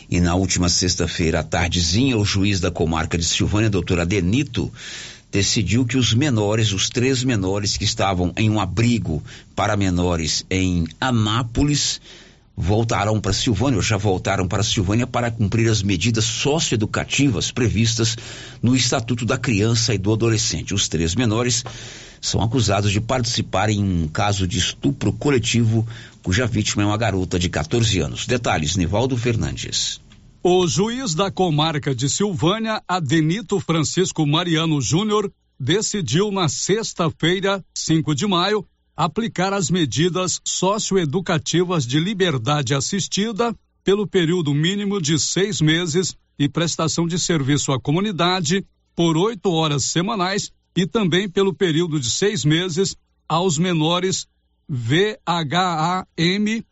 E 0.09 0.19
na 0.19 0.35
última 0.35 0.67
sexta-feira, 0.67 1.39
à 1.39 1.43
tardezinha, 1.43 2.17
o 2.17 2.25
juiz 2.25 2.59
da 2.59 2.69
comarca 2.69 3.17
de 3.17 3.23
Silvânia, 3.23 3.69
doutor 3.69 4.01
Adenito, 4.01 4.69
decidiu 5.31 5.85
que 5.85 5.95
os 5.95 6.13
menores, 6.13 6.73
os 6.73 6.89
três 6.89 7.23
menores 7.23 7.77
que 7.77 7.85
estavam 7.85 8.33
em 8.35 8.49
um 8.49 8.59
abrigo 8.59 9.23
para 9.55 9.77
menores 9.77 10.45
em 10.49 10.85
Anápolis, 10.99 12.01
voltarão 12.57 13.21
para 13.21 13.31
Silvânia, 13.31 13.77
ou 13.77 13.81
já 13.81 13.95
voltaram 13.95 14.49
para 14.49 14.63
Silvânia 14.63 15.07
para 15.07 15.31
cumprir 15.31 15.69
as 15.69 15.81
medidas 15.81 16.25
socioeducativas 16.25 17.51
previstas 17.51 18.17
no 18.61 18.75
Estatuto 18.75 19.25
da 19.25 19.37
Criança 19.37 19.93
e 19.93 19.97
do 19.97 20.11
Adolescente. 20.11 20.73
Os 20.73 20.89
três 20.89 21.15
menores 21.15 21.63
são 22.23 22.41
acusados 22.41 22.89
de 22.89 23.01
participar 23.01 23.69
em 23.69 23.83
um 23.83 24.07
caso 24.07 24.47
de 24.47 24.57
estupro 24.57 25.11
coletivo 25.11 25.85
cuja 26.23 26.47
vítima 26.47 26.81
é 26.81 26.85
uma 26.85 26.97
garota 26.97 27.37
de 27.37 27.49
14 27.49 27.99
anos. 27.99 28.25
Detalhes, 28.25 28.77
Nivaldo 28.77 29.17
Fernandes. 29.17 29.99
O 30.41 30.65
juiz 30.65 31.13
da 31.13 31.29
comarca 31.29 31.93
de 31.93 32.09
Silvânia, 32.09 32.81
Adenito 32.87 33.59
Francisco 33.59 34.25
Mariano 34.25 34.79
Júnior, 34.79 35.29
decidiu 35.59 36.31
na 36.31 36.47
sexta-feira, 36.47 37.63
5 37.75 38.15
de 38.15 38.25
maio, 38.25 38.65
aplicar 38.95 39.51
as 39.51 39.69
medidas 39.69 40.39
socioeducativas 40.45 41.85
de 41.85 41.99
liberdade 41.99 42.73
assistida 42.73 43.53
pelo 43.83 44.07
período 44.07 44.53
mínimo 44.53 45.01
de 45.01 45.19
seis 45.19 45.59
meses 45.59 46.15
e 46.39 46.47
prestação 46.47 47.05
de 47.05 47.19
serviço 47.19 47.73
à 47.73 47.79
comunidade 47.79 48.65
por 48.95 49.17
oito 49.17 49.51
horas 49.51 49.83
semanais 49.83 50.53
e 50.75 50.87
também 50.87 51.29
pelo 51.29 51.53
período 51.53 51.99
de 51.99 52.09
seis 52.09 52.43
meses 52.43 52.95
aos 53.27 53.57
menores 53.57 54.27
VHAM, 54.67 56.63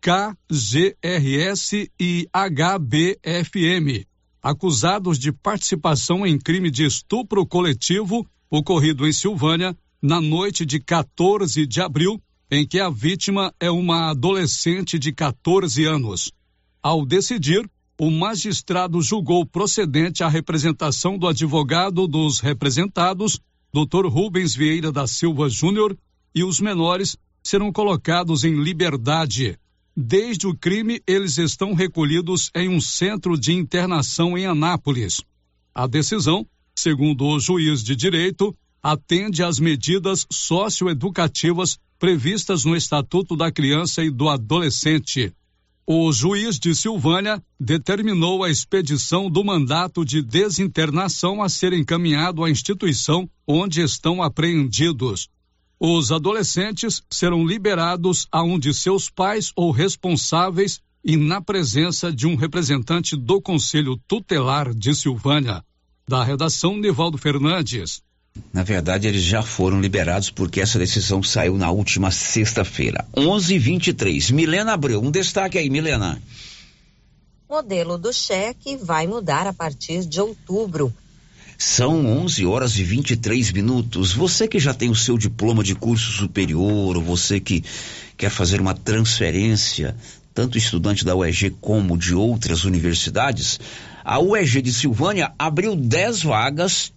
KGRS 0.00 1.90
e 1.98 2.28
HBFM, 2.32 4.06
acusados 4.42 5.18
de 5.18 5.32
participação 5.32 6.26
em 6.26 6.38
crime 6.38 6.70
de 6.70 6.84
estupro 6.84 7.46
coletivo 7.46 8.26
ocorrido 8.50 9.06
em 9.06 9.12
Silvânia 9.12 9.76
na 10.02 10.20
noite 10.20 10.66
de 10.66 10.80
14 10.80 11.66
de 11.66 11.80
abril, 11.80 12.20
em 12.50 12.66
que 12.66 12.80
a 12.80 12.90
vítima 12.90 13.54
é 13.58 13.70
uma 13.70 14.10
adolescente 14.10 14.98
de 14.98 15.12
14 15.12 15.84
anos. 15.84 16.32
Ao 16.82 17.06
decidir, 17.06 17.70
o 18.02 18.10
magistrado 18.10 19.00
julgou 19.00 19.46
procedente 19.46 20.24
a 20.24 20.28
representação 20.28 21.16
do 21.16 21.28
advogado 21.28 22.08
dos 22.08 22.40
representados, 22.40 23.38
Dr. 23.72 24.08
Rubens 24.08 24.56
Vieira 24.56 24.90
da 24.90 25.06
Silva 25.06 25.48
Júnior, 25.48 25.96
e 26.34 26.42
os 26.42 26.58
menores 26.58 27.16
serão 27.44 27.70
colocados 27.70 28.42
em 28.42 28.60
liberdade. 28.60 29.56
Desde 29.96 30.48
o 30.48 30.56
crime, 30.56 31.00
eles 31.06 31.38
estão 31.38 31.74
recolhidos 31.74 32.50
em 32.56 32.68
um 32.68 32.80
centro 32.80 33.38
de 33.38 33.52
internação 33.52 34.36
em 34.36 34.46
Anápolis. 34.46 35.22
A 35.72 35.86
decisão, 35.86 36.44
segundo 36.74 37.24
o 37.24 37.38
juiz 37.38 37.84
de 37.84 37.94
direito, 37.94 38.52
atende 38.82 39.44
às 39.44 39.60
medidas 39.60 40.26
socioeducativas 40.28 41.78
previstas 42.00 42.64
no 42.64 42.74
Estatuto 42.74 43.36
da 43.36 43.52
Criança 43.52 44.02
e 44.02 44.10
do 44.10 44.28
Adolescente. 44.28 45.32
O 45.86 46.12
juiz 46.12 46.60
de 46.60 46.76
Silvânia 46.76 47.42
determinou 47.58 48.44
a 48.44 48.50
expedição 48.50 49.28
do 49.28 49.42
mandato 49.42 50.04
de 50.04 50.22
desinternação 50.22 51.42
a 51.42 51.48
ser 51.48 51.72
encaminhado 51.72 52.44
à 52.44 52.50
instituição 52.50 53.28
onde 53.46 53.82
estão 53.82 54.22
apreendidos. 54.22 55.28
Os 55.80 56.12
adolescentes 56.12 57.02
serão 57.10 57.44
liberados 57.44 58.28
aonde 58.30 58.72
seus 58.72 59.10
pais 59.10 59.50
ou 59.56 59.72
responsáveis 59.72 60.80
e 61.04 61.16
na 61.16 61.40
presença 61.40 62.12
de 62.12 62.28
um 62.28 62.36
representante 62.36 63.16
do 63.16 63.42
Conselho 63.42 64.00
Tutelar 64.06 64.72
de 64.72 64.94
Silvânia. 64.94 65.64
Da 66.06 66.22
redação, 66.22 66.76
Nivaldo 66.76 67.18
Fernandes. 67.18 68.00
Na 68.52 68.62
verdade, 68.62 69.08
eles 69.08 69.22
já 69.22 69.42
foram 69.42 69.80
liberados 69.80 70.30
porque 70.30 70.60
essa 70.60 70.78
decisão 70.78 71.22
saiu 71.22 71.56
na 71.56 71.70
última 71.70 72.10
sexta-feira. 72.10 73.06
11:23. 73.16 74.30
Milena 74.30 74.74
Abreu, 74.74 75.02
um 75.02 75.10
destaque 75.10 75.58
aí, 75.58 75.70
Milena. 75.70 76.20
Modelo 77.48 77.98
do 77.98 78.12
cheque 78.12 78.76
vai 78.76 79.06
mudar 79.06 79.46
a 79.46 79.52
partir 79.52 80.06
de 80.06 80.20
outubro. 80.20 80.92
São 81.58 82.06
11 82.06 82.44
horas 82.44 82.78
e 82.78 82.82
23 82.82 83.52
minutos. 83.52 84.12
Você 84.12 84.48
que 84.48 84.58
já 84.58 84.74
tem 84.74 84.90
o 84.90 84.96
seu 84.96 85.16
diploma 85.16 85.62
de 85.62 85.74
curso 85.74 86.10
superior, 86.12 86.96
ou 86.96 87.02
você 87.02 87.38
que 87.38 87.62
quer 88.16 88.30
fazer 88.30 88.60
uma 88.60 88.74
transferência, 88.74 89.94
tanto 90.34 90.58
estudante 90.58 91.04
da 91.04 91.14
UEG 91.14 91.50
como 91.60 91.96
de 91.96 92.14
outras 92.14 92.64
universidades, 92.64 93.60
a 94.04 94.18
UEG 94.18 94.60
de 94.60 94.72
Silvânia 94.72 95.32
abriu 95.38 95.76
10 95.76 96.22
vagas 96.22 96.92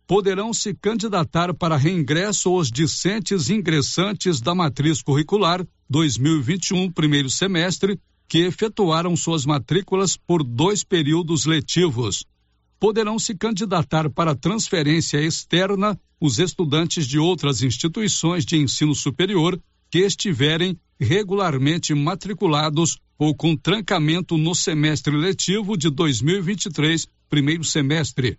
Poderão 0.06 0.54
se 0.54 0.72
candidatar 0.72 1.52
para 1.52 1.76
reingresso 1.76 2.50
os 2.54 2.70
discentes 2.70 3.50
ingressantes 3.50 4.40
da 4.40 4.54
matriz 4.54 5.02
curricular 5.02 5.62
2021, 5.90 6.90
primeiro 6.90 7.28
semestre, 7.28 8.00
que 8.26 8.38
efetuaram 8.38 9.14
suas 9.14 9.44
matrículas 9.44 10.16
por 10.16 10.42
dois 10.42 10.82
períodos 10.82 11.44
letivos. 11.44 12.24
Poderão 12.80 13.18
se 13.18 13.34
candidatar 13.34 14.08
para 14.08 14.34
transferência 14.34 15.18
externa 15.20 15.98
os 16.18 16.38
estudantes 16.38 17.06
de 17.06 17.18
outras 17.18 17.62
instituições 17.62 18.46
de 18.46 18.56
ensino 18.56 18.94
superior 18.94 19.60
que 19.90 19.98
estiverem 20.00 20.78
regularmente 20.98 21.94
matriculados 21.94 22.98
ou 23.18 23.34
com 23.34 23.56
trancamento 23.56 24.36
no 24.36 24.54
semestre 24.54 25.16
letivo 25.16 25.76
de 25.76 25.90
2023, 25.90 27.06
primeiro 27.28 27.64
semestre. 27.64 28.38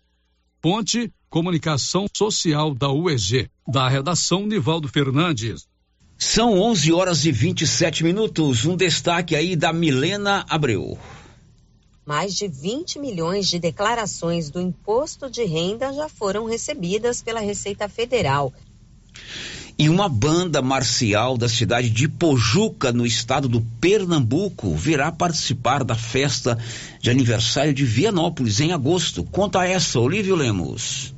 Ponte 0.62 1.10
Comunicação 1.34 2.06
Social 2.16 2.76
da 2.76 2.92
UEG. 2.92 3.50
Da 3.68 3.90
redação, 3.90 4.46
Nivaldo 4.46 4.88
Fernandes. 4.88 5.66
São 6.16 6.62
11 6.62 6.94
horas 6.94 7.26
e 7.26 7.32
27 7.32 8.04
minutos. 8.04 8.66
Um 8.66 8.78
destaque 8.78 9.36
aí 9.36 9.56
da 9.56 9.74
Milena 9.74 10.46
Abreu. 10.48 10.96
Mais 12.06 12.36
de 12.36 12.48
20 12.48 13.00
milhões 13.00 13.48
de 13.48 13.58
declarações 13.58 14.52
do 14.52 14.62
imposto 14.62 15.28
de 15.28 15.44
renda 15.44 15.92
já 15.92 16.08
foram 16.08 16.46
recebidas 16.46 17.24
pela 17.24 17.40
Receita 17.40 17.90
Federal. 17.90 18.54
E 19.76 19.90
uma 19.90 20.08
banda 20.08 20.62
marcial 20.62 21.36
da 21.36 21.50
cidade 21.50 21.90
de 21.90 22.08
Pojuca, 22.08 22.92
no 22.92 23.08
estado 23.08 23.50
do 23.50 23.60
Pernambuco, 23.82 24.76
virá 24.76 25.12
participar 25.12 25.84
da 25.84 25.96
festa 25.96 26.60
de 27.02 27.10
aniversário 27.10 27.74
de 27.74 27.84
Vianópolis 27.84 28.60
em 28.60 28.72
agosto. 28.72 29.24
Conta 29.24 29.66
essa, 29.66 30.00
Olívio 30.00 30.36
Lemos. 30.36 31.13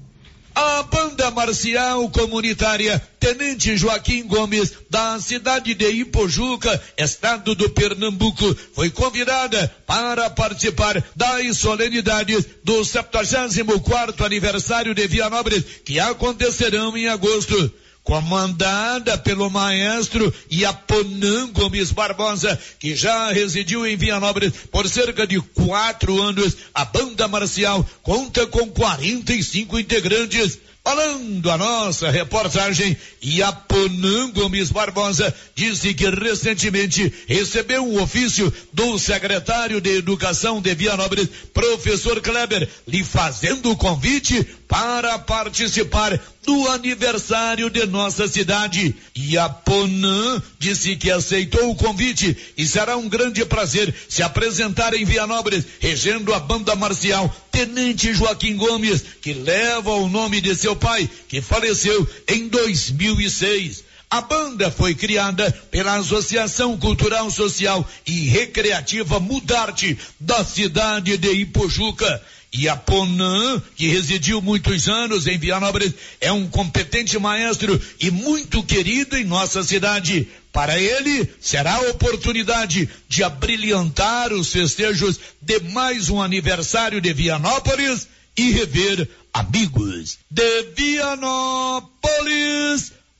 A 0.55 0.83
banda 0.83 1.29
marcial 1.31 2.09
comunitária 2.09 3.01
Tenente 3.19 3.75
Joaquim 3.75 4.23
Gomes, 4.25 4.71
da 4.89 5.19
cidade 5.19 5.73
de 5.73 5.89
Ipojuca, 5.89 6.81
estado 6.97 7.53
do 7.55 7.69
Pernambuco, 7.71 8.55
foi 8.73 8.89
convidada 8.89 9.67
para 9.85 10.29
participar 10.29 11.03
das 11.13 11.57
solenidades 11.57 12.45
do 12.63 12.85
74 12.85 14.25
aniversário 14.25 14.95
de 14.95 15.05
Vianópolis, 15.07 15.65
que 15.83 15.99
acontecerão 15.99 16.95
em 16.95 17.09
agosto 17.09 17.73
comandada 18.05 19.17
pelo 19.17 19.49
maestro 19.49 20.31
Iaponã 20.49 21.51
Gomes 21.51 21.91
Barbosa, 21.91 22.57
que 22.79 22.95
já 22.95 23.31
residiu 23.31 23.85
em 23.85 23.97
Vianópolis 23.97 24.53
por 24.71 24.87
cerca 24.87 25.25
de 25.25 25.41
quatro 25.41 26.21
anos. 26.21 26.55
A 26.73 26.85
banda 26.85 27.27
marcial 27.27 27.83
conta 28.03 28.45
com 28.45 28.69
45 28.69 29.79
integrantes. 29.79 30.59
Falando 30.83 31.49
a 31.49 31.57
nossa 31.57 32.11
reportagem, 32.11 32.95
Iaponã 33.23 34.29
Gomes 34.29 34.69
Barbosa 34.69 35.33
disse 35.55 35.95
que 35.95 36.07
recentemente 36.07 37.11
recebeu 37.27 37.83
um 37.83 37.99
ofício 38.03 38.53
do 38.71 38.99
secretário 38.99 39.81
de 39.81 39.97
Educação 39.97 40.61
de 40.61 40.75
Vianópolis, 40.75 41.27
professor 41.51 42.21
Kleber, 42.21 42.69
lhe 42.87 43.03
fazendo 43.03 43.71
o 43.71 43.75
convite 43.75 44.47
para 44.67 45.19
participar 45.19 46.19
do 46.43 46.67
aniversário 46.69 47.69
de 47.69 47.85
nossa 47.85 48.27
cidade. 48.27 48.95
E 49.15 49.37
a 49.37 49.49
Ponã 49.49 50.41
disse 50.59 50.95
que 50.95 51.11
aceitou 51.11 51.69
o 51.69 51.75
convite 51.75 52.35
e 52.57 52.65
será 52.65 52.97
um 52.97 53.09
grande 53.09 53.43
prazer 53.45 53.93
se 54.07 54.23
apresentar 54.23 54.93
em 54.93 55.05
Vianópolis, 55.05 55.65
regendo 55.79 56.33
a 56.33 56.39
banda 56.39 56.75
marcial 56.75 57.33
Tenente 57.51 58.13
Joaquim 58.13 58.55
Gomes, 58.57 59.03
que 59.21 59.33
leva 59.33 59.91
o 59.91 60.09
nome 60.09 60.41
de 60.41 60.55
seu 60.55 60.75
pai, 60.75 61.09
que 61.27 61.41
faleceu 61.41 62.07
em 62.27 62.47
2006. 62.47 63.94
A 64.15 64.21
banda 64.21 64.71
foi 64.71 64.95
criada 64.95 65.51
pela 65.69 65.97
Associação 65.97 66.77
Cultural 66.77 67.29
Social 67.29 67.85
e 68.07 68.29
Recreativa 68.29 69.19
Mudarte 69.19 69.97
da 70.17 70.41
cidade 70.45 71.17
de 71.17 71.33
Ipojuca. 71.33 72.23
E 72.53 72.69
a 72.69 72.77
Ponã, 72.77 73.61
que 73.75 73.89
residiu 73.89 74.41
muitos 74.41 74.87
anos 74.87 75.27
em 75.27 75.37
Vianópolis, 75.37 75.93
é 76.21 76.31
um 76.31 76.47
competente 76.47 77.19
maestro 77.19 77.77
e 77.99 78.09
muito 78.09 78.63
querido 78.63 79.17
em 79.17 79.25
nossa 79.25 79.61
cidade. 79.63 80.29
Para 80.53 80.79
ele, 80.79 81.29
será 81.41 81.75
a 81.75 81.89
oportunidade 81.89 82.87
de 83.09 83.21
abrilhantar 83.21 84.31
os 84.31 84.49
festejos 84.49 85.19
de 85.41 85.59
mais 85.59 86.09
um 86.09 86.21
aniversário 86.21 87.01
de 87.01 87.11
Vianópolis 87.11 88.07
e 88.37 88.49
rever 88.51 89.09
amigos 89.33 90.19
de 90.31 90.63
Vianópolis. 90.73 91.83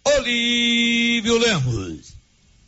Olívio 0.08 1.40
Lemos. 1.40 2.14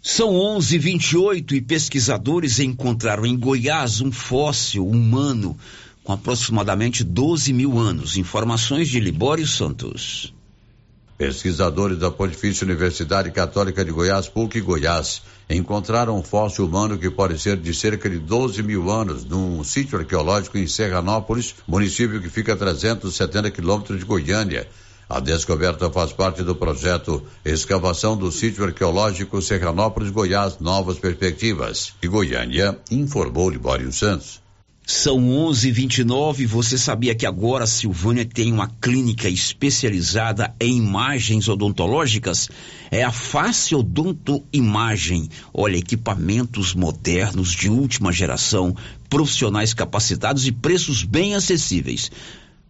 São 0.02 0.34
11:28 0.34 1.54
e 1.54 1.62
pesquisadores 1.62 2.60
encontraram 2.60 3.28
em 3.28 3.38
Goiás 3.38 4.02
um 4.02 4.12
fóssil 4.12 4.88
humano 4.88 5.56
com 6.04 6.13
aproximadamente 6.13 7.04
12 7.04 7.54
mil 7.54 7.78
anos. 7.78 8.17
Informações 8.17 8.88
de 8.89 9.00
Libório 9.00 9.45
Santos. 9.45 10.34
Pesquisadores 11.15 12.00
da 12.00 12.10
Pontifícia 12.10 12.65
Universidade 12.65 13.30
Católica 13.30 13.86
de 13.86 13.91
Goiás, 13.91 14.28
PUC 14.28 14.60
Goiás, 14.62 15.21
encontraram 15.47 16.17
um 16.17 16.23
fóssil 16.23 16.65
humano 16.65 16.97
que 16.97 17.10
pode 17.10 17.39
ser 17.39 17.58
de 17.58 17.73
cerca 17.73 18.10
de 18.10 18.17
12 18.17 18.63
mil 18.63 18.89
anos 18.89 19.23
num 19.23 19.63
sítio 19.63 20.00
arqueológico 20.00 20.58
em 20.58 20.65
Serranópolis, 20.65 21.54
município 21.67 22.19
que 22.19 22.30
fica 22.30 22.54
a 22.54 22.58
370 22.58 23.52
quilômetros 23.52 24.00
de 24.00 24.06
Goiânia. 24.06 24.67
A 25.10 25.22
descoberta 25.22 25.89
faz 25.89 26.12
parte 26.12 26.43
do 26.43 26.54
projeto 26.54 27.24
Escavação 27.46 28.17
do 28.17 28.30
Sítio 28.30 28.65
Arqueológico 28.65 29.41
Serranópolis, 29.41 30.10
Goiás, 30.12 30.60
Novas 30.60 31.00
Perspectivas. 31.00 31.93
E 32.02 32.08
Goiânia, 32.08 32.78
informou 32.91 33.50
Libório 33.50 33.91
Santos. 33.93 34.41
São 34.86 35.17
11:29. 35.20 36.46
Você 36.46 36.78
sabia 36.78 37.15
que 37.15 37.26
agora 37.26 37.63
a 37.63 37.67
Silvânia 37.67 38.26
tem 38.26 38.52
uma 38.52 38.67
clínica 38.67 39.30
especializada 39.30 40.54
em 40.60 40.78
imagens 40.78 41.48
odontológicas? 41.48 42.50
É 42.91 43.04
a 43.04 43.12
Face 43.12 43.76
Odonto 43.76 44.43
Imagem. 44.52 45.30
Olha, 45.54 45.78
equipamentos 45.78 46.74
modernos 46.74 47.52
de 47.52 47.70
última 47.70 48.12
geração, 48.12 48.76
profissionais 49.10 49.74
capacitados 49.74 50.48
e 50.48 50.54
preços 50.54 51.04
bem 51.04 51.36
acessíveis. 51.36 52.10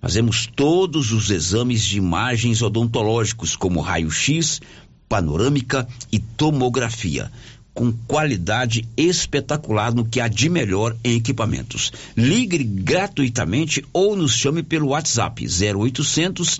Fazemos 0.01 0.47
todos 0.47 1.11
os 1.11 1.29
exames 1.29 1.83
de 1.83 1.97
imagens 1.97 2.61
odontológicos, 2.61 3.55
como 3.55 3.81
raio-x, 3.81 4.61
panorâmica 5.09 5.87
e 6.11 6.19
tomografia 6.19 7.31
com 7.77 7.93
qualidade 8.07 8.89
espetacular 8.97 9.93
no 9.93 10.03
que 10.03 10.19
há 10.19 10.27
de 10.27 10.49
melhor 10.49 10.95
em 11.03 11.15
equipamentos. 11.15 11.93
Ligue 12.17 12.63
gratuitamente 12.63 13.85
ou 13.93 14.15
nos 14.15 14.31
chame 14.31 14.63
pelo 14.63 14.87
WhatsApp 14.87 15.45
0800 15.45 16.59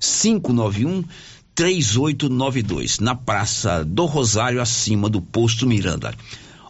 591 0.00 1.04
3892, 1.54 2.98
na 2.98 3.14
Praça 3.14 3.84
do 3.84 4.04
Rosário, 4.04 4.60
acima 4.60 5.08
do 5.08 5.22
Posto 5.22 5.66
Miranda. 5.66 6.12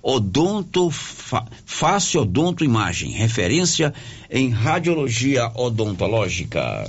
Odonto 0.08 0.88
Fácil 0.88 2.20
Odonto 2.20 2.64
Imagem, 2.64 3.10
referência 3.10 3.92
em 4.30 4.50
radiologia 4.50 5.50
odontológica. 5.52 6.88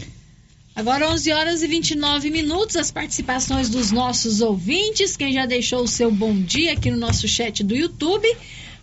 Agora 0.76 1.10
11 1.10 1.32
horas 1.32 1.64
e 1.64 1.68
29 1.68 2.30
minutos, 2.30 2.76
as 2.76 2.92
participações 2.92 3.70
dos 3.70 3.92
nossos 3.92 4.40
ouvintes. 4.40 5.18
Quem 5.18 5.34
já 5.34 5.48
deixou 5.48 5.82
o 5.82 5.88
seu 5.88 6.12
bom 6.12 6.32
dia 6.40 6.74
aqui 6.74 6.92
no 6.92 6.98
nosso 6.98 7.28
chat 7.28 7.64
do 7.64 7.76
YouTube 7.76 8.28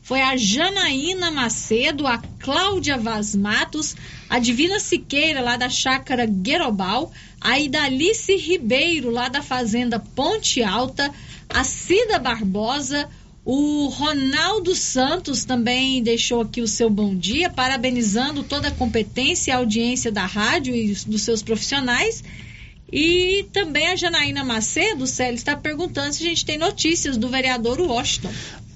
foi 0.03 0.21
a 0.21 0.37
Janaína 0.37 1.31
Macedo, 1.31 2.05
a 2.05 2.19
Cláudia 2.41 2.99
Vaz 2.99 3.37
Matos, 3.37 3.95
a 4.29 4.41
Divina 4.41 4.81
Siqueira, 4.81 5.43
lá 5.43 5.57
da 5.57 5.71
Chácara 5.71 6.27
Guerobal, 6.27 7.13
a 7.41 7.61
Idalice 7.61 8.35
Ribeiro, 8.35 9.11
lá 9.11 9.29
da 9.29 9.43
Fazenda 9.43 10.01
Ponte 10.01 10.61
Alta, 10.61 11.15
a 11.49 11.63
Cida 11.63 12.19
Barbosa, 12.19 13.09
o 13.45 13.89
Ronaldo 13.89 14.75
Santos 14.75 15.45
também 15.45 16.03
deixou 16.03 16.41
aqui 16.41 16.63
o 16.63 16.69
seu 16.69 16.89
bom 16.89 17.15
dia, 17.15 17.51
parabenizando 17.51 18.43
toda 18.43 18.69
a 18.69 18.71
competência 18.71 19.51
e 19.51 19.55
audiência 19.55 20.11
da 20.11 20.25
rádio 20.25 20.75
e 20.75 20.95
dos 21.07 21.23
seus 21.23 21.43
profissionais. 21.43 22.25
E 22.91 23.47
também 23.53 23.89
a 23.89 23.97
Janaína 23.97 24.45
Macedo, 24.45 25.07
Célio, 25.07 25.35
está 25.35 25.57
perguntando 25.57 26.13
se 26.15 26.23
a 26.23 26.29
gente 26.29 26.45
tem 26.45 26.57
notícias 26.57 27.19
do 27.19 27.29
vereador 27.29 27.81
Washington. 27.81 28.33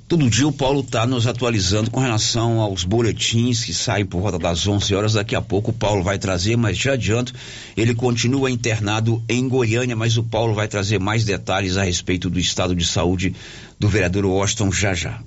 Todo 0.08 0.30
dia 0.30 0.48
o 0.48 0.52
Paulo 0.52 0.80
está 0.80 1.06
nos 1.06 1.26
atualizando 1.26 1.90
com 1.90 2.00
relação 2.00 2.62
aos 2.62 2.82
boletins 2.82 3.62
que 3.62 3.74
saem 3.74 4.06
por 4.06 4.22
volta 4.22 4.38
das 4.38 4.66
11 4.66 4.94
horas. 4.94 5.12
Daqui 5.12 5.36
a 5.36 5.42
pouco 5.42 5.70
o 5.70 5.74
Paulo 5.74 6.02
vai 6.02 6.18
trazer, 6.18 6.56
mas 6.56 6.78
já 6.78 6.94
adianto, 6.94 7.34
ele 7.76 7.94
continua 7.94 8.50
internado 8.50 9.22
em 9.28 9.46
Goiânia, 9.46 9.94
mas 9.94 10.16
o 10.16 10.22
Paulo 10.24 10.54
vai 10.54 10.66
trazer 10.66 10.98
mais 10.98 11.26
detalhes 11.26 11.76
a 11.76 11.82
respeito 11.82 12.30
do 12.30 12.40
estado 12.40 12.74
de 12.74 12.86
saúde 12.86 13.34
do 13.78 13.86
vereador 13.86 14.24
Washington 14.24 14.72
já 14.72 14.94
já. 14.94 15.22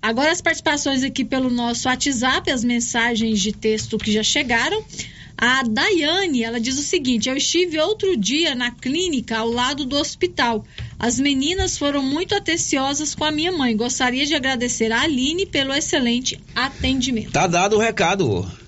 Agora 0.00 0.32
as 0.32 0.40
participações 0.40 1.02
aqui 1.02 1.22
pelo 1.22 1.50
nosso 1.50 1.86
WhatsApp, 1.86 2.50
as 2.50 2.64
mensagens 2.64 3.38
de 3.38 3.52
texto 3.52 3.98
que 3.98 4.10
já 4.10 4.22
chegaram. 4.22 4.82
A 5.36 5.62
Daiane, 5.64 6.42
ela 6.42 6.58
diz 6.58 6.78
o 6.78 6.82
seguinte: 6.82 7.28
Eu 7.28 7.36
estive 7.36 7.78
outro 7.78 8.16
dia 8.16 8.54
na 8.54 8.70
clínica 8.70 9.36
ao 9.36 9.50
lado 9.50 9.84
do 9.84 9.96
hospital. 9.96 10.64
As 10.98 11.18
meninas 11.18 11.76
foram 11.76 12.02
muito 12.02 12.34
atenciosas 12.34 13.14
com 13.14 13.24
a 13.24 13.30
minha 13.30 13.52
mãe. 13.52 13.76
Gostaria 13.76 14.24
de 14.24 14.34
agradecer 14.34 14.92
a 14.92 15.02
Aline 15.02 15.46
pelo 15.46 15.72
excelente 15.72 16.40
atendimento. 16.54 17.32
Tá 17.32 17.46
dado 17.46 17.76
o 17.76 17.80
recado. 17.80 18.63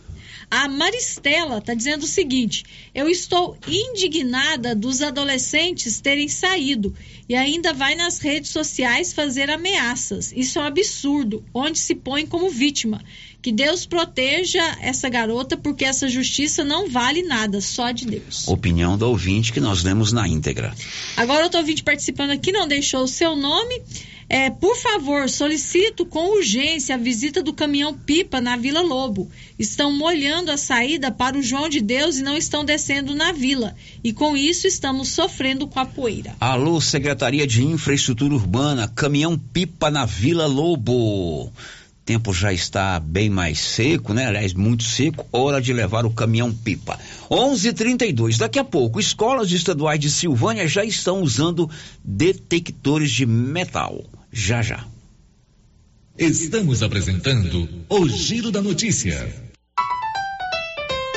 A 0.51 0.69
Maristela 0.69 1.59
está 1.59 1.75
dizendo 1.75 2.05
o 2.05 2.07
seguinte: 2.07 2.65
eu 2.95 3.09
estou 3.09 3.57
indignada 3.67 4.75
dos 4.75 5.03
adolescentes 5.03 6.01
terem 6.01 6.29
saído 6.29 6.95
e 7.29 7.35
ainda 7.35 7.73
vai 7.73 7.95
nas 7.95 8.19
redes 8.19 8.51
sociais 8.51 9.13
fazer 9.13 9.51
ameaças. 9.51 10.33
Isso 10.35 10.59
é 10.59 10.63
um 10.63 10.67
absurdo, 10.67 11.45
onde 11.53 11.79
se 11.79 11.95
põe 11.95 12.27
como 12.27 12.49
vítima. 12.49 13.03
Que 13.43 13.53
Deus 13.53 13.87
proteja 13.87 14.77
essa 14.81 15.09
garota, 15.09 15.57
porque 15.57 15.85
essa 15.85 16.09
justiça 16.09 16.65
não 16.65 16.89
vale 16.89 17.23
nada, 17.23 17.61
só 17.61 17.93
de 17.93 18.07
Deus. 18.07 18.49
Opinião 18.49 18.99
do 18.99 19.09
ouvinte 19.09 19.53
que 19.53 19.61
nós 19.61 19.85
lemos 19.85 20.13
na 20.13 20.27
íntegra. 20.27 20.75
Agora, 21.17 21.45
outro 21.45 21.61
ouvinte 21.61 21.83
participando 21.83 22.31
aqui 22.31 22.51
não 22.51 22.67
deixou 22.67 23.05
o 23.05 23.09
seu 23.09 23.37
nome. 23.37 23.83
É, 24.29 24.51
por 24.51 24.77
favor, 24.77 25.29
solicito 25.31 26.05
com 26.05 26.37
urgência 26.37 26.97
a 26.97 26.99
visita 26.99 27.43
do 27.43 27.53
caminhão 27.53 27.95
pipa 27.95 28.41
na 28.41 28.57
Vila 28.57 28.81
Lobo. 28.81 29.31
Estão 29.57 29.93
molhando 29.93 30.51
a 30.51 30.57
saída 30.57 31.13
para 31.13 31.39
o 31.39 31.43
João 31.43 31.69
de 31.69 31.81
Deus 31.81 32.19
e 32.19 32.23
não 32.23 32.37
estão 32.37 32.65
descendo 32.65 33.15
na 33.15 33.31
vila. 33.31 33.75
E 34.03 34.13
com 34.13 34.37
isso 34.37 34.67
estamos 34.67 35.09
sofrendo 35.09 35.69
com 35.69 35.79
a 35.79 35.87
poeira. 35.87 36.35
Alô, 36.41 36.81
Secretaria 36.81 37.47
de 37.47 37.65
Infraestrutura 37.65 38.35
Urbana, 38.35 38.89
caminhão 38.89 39.39
pipa 39.39 39.91
na 39.91 40.05
Vila 40.05 40.47
Lobo 40.47 41.53
tempo 42.07 42.33
já 42.33 42.53
está 42.53 43.01
bem 43.01 43.29
mais 43.29 43.59
seco, 43.59 44.15
né? 44.15 44.27
Aliás, 44.27 44.55
muito 44.55 44.85
seco. 44.85 45.27
Hora 45.33 45.61
de 45.61 45.73
levar 45.73 46.07
o 46.07 46.11
caminhão 46.11 46.55
pipa. 46.55 46.97
11:32. 47.29 48.39
Daqui 48.39 48.61
a 48.61 48.65
pouco, 48.65 49.01
escolas 49.01 49.51
estaduais 49.51 49.99
de 49.99 50.09
Silvânia 50.09 50.69
já 50.69 50.85
estão 50.85 51.21
usando 51.21 51.69
detectores 52.05 53.11
de 53.11 53.27
metal. 53.27 54.05
Já 54.39 54.61
já. 54.61 54.85
Estamos 56.19 56.83
apresentando 56.83 57.67
o 57.89 58.07
Giro 58.07 58.51
da 58.53 58.61
Notícia. 58.61 59.35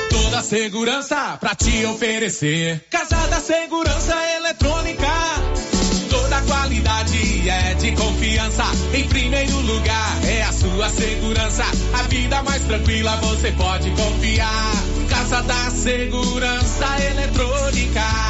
Toda 0.08 0.42
segurança 0.42 1.36
pra 1.36 1.54
te 1.54 1.84
oferecer. 1.84 2.86
Casa 2.88 3.26
da 3.26 3.38
Segurança 3.38 4.16
Eletrônica. 4.36 5.06
Toda 6.08 6.40
qualidade 6.40 7.46
é 7.46 7.74
de 7.74 7.92
confiança. 7.92 8.64
Em 8.94 9.06
primeiro 9.06 9.60
lugar 9.60 10.24
é 10.24 10.42
a 10.42 10.52
sua 10.54 10.88
segurança. 10.88 11.64
A 11.92 12.02
vida 12.04 12.42
mais 12.42 12.62
tranquila 12.62 13.18
você 13.18 13.52
pode 13.52 13.90
confiar. 13.90 14.72
Casa 15.10 15.42
da 15.42 15.70
Segurança 15.70 16.86
Eletrônica. 17.04 18.29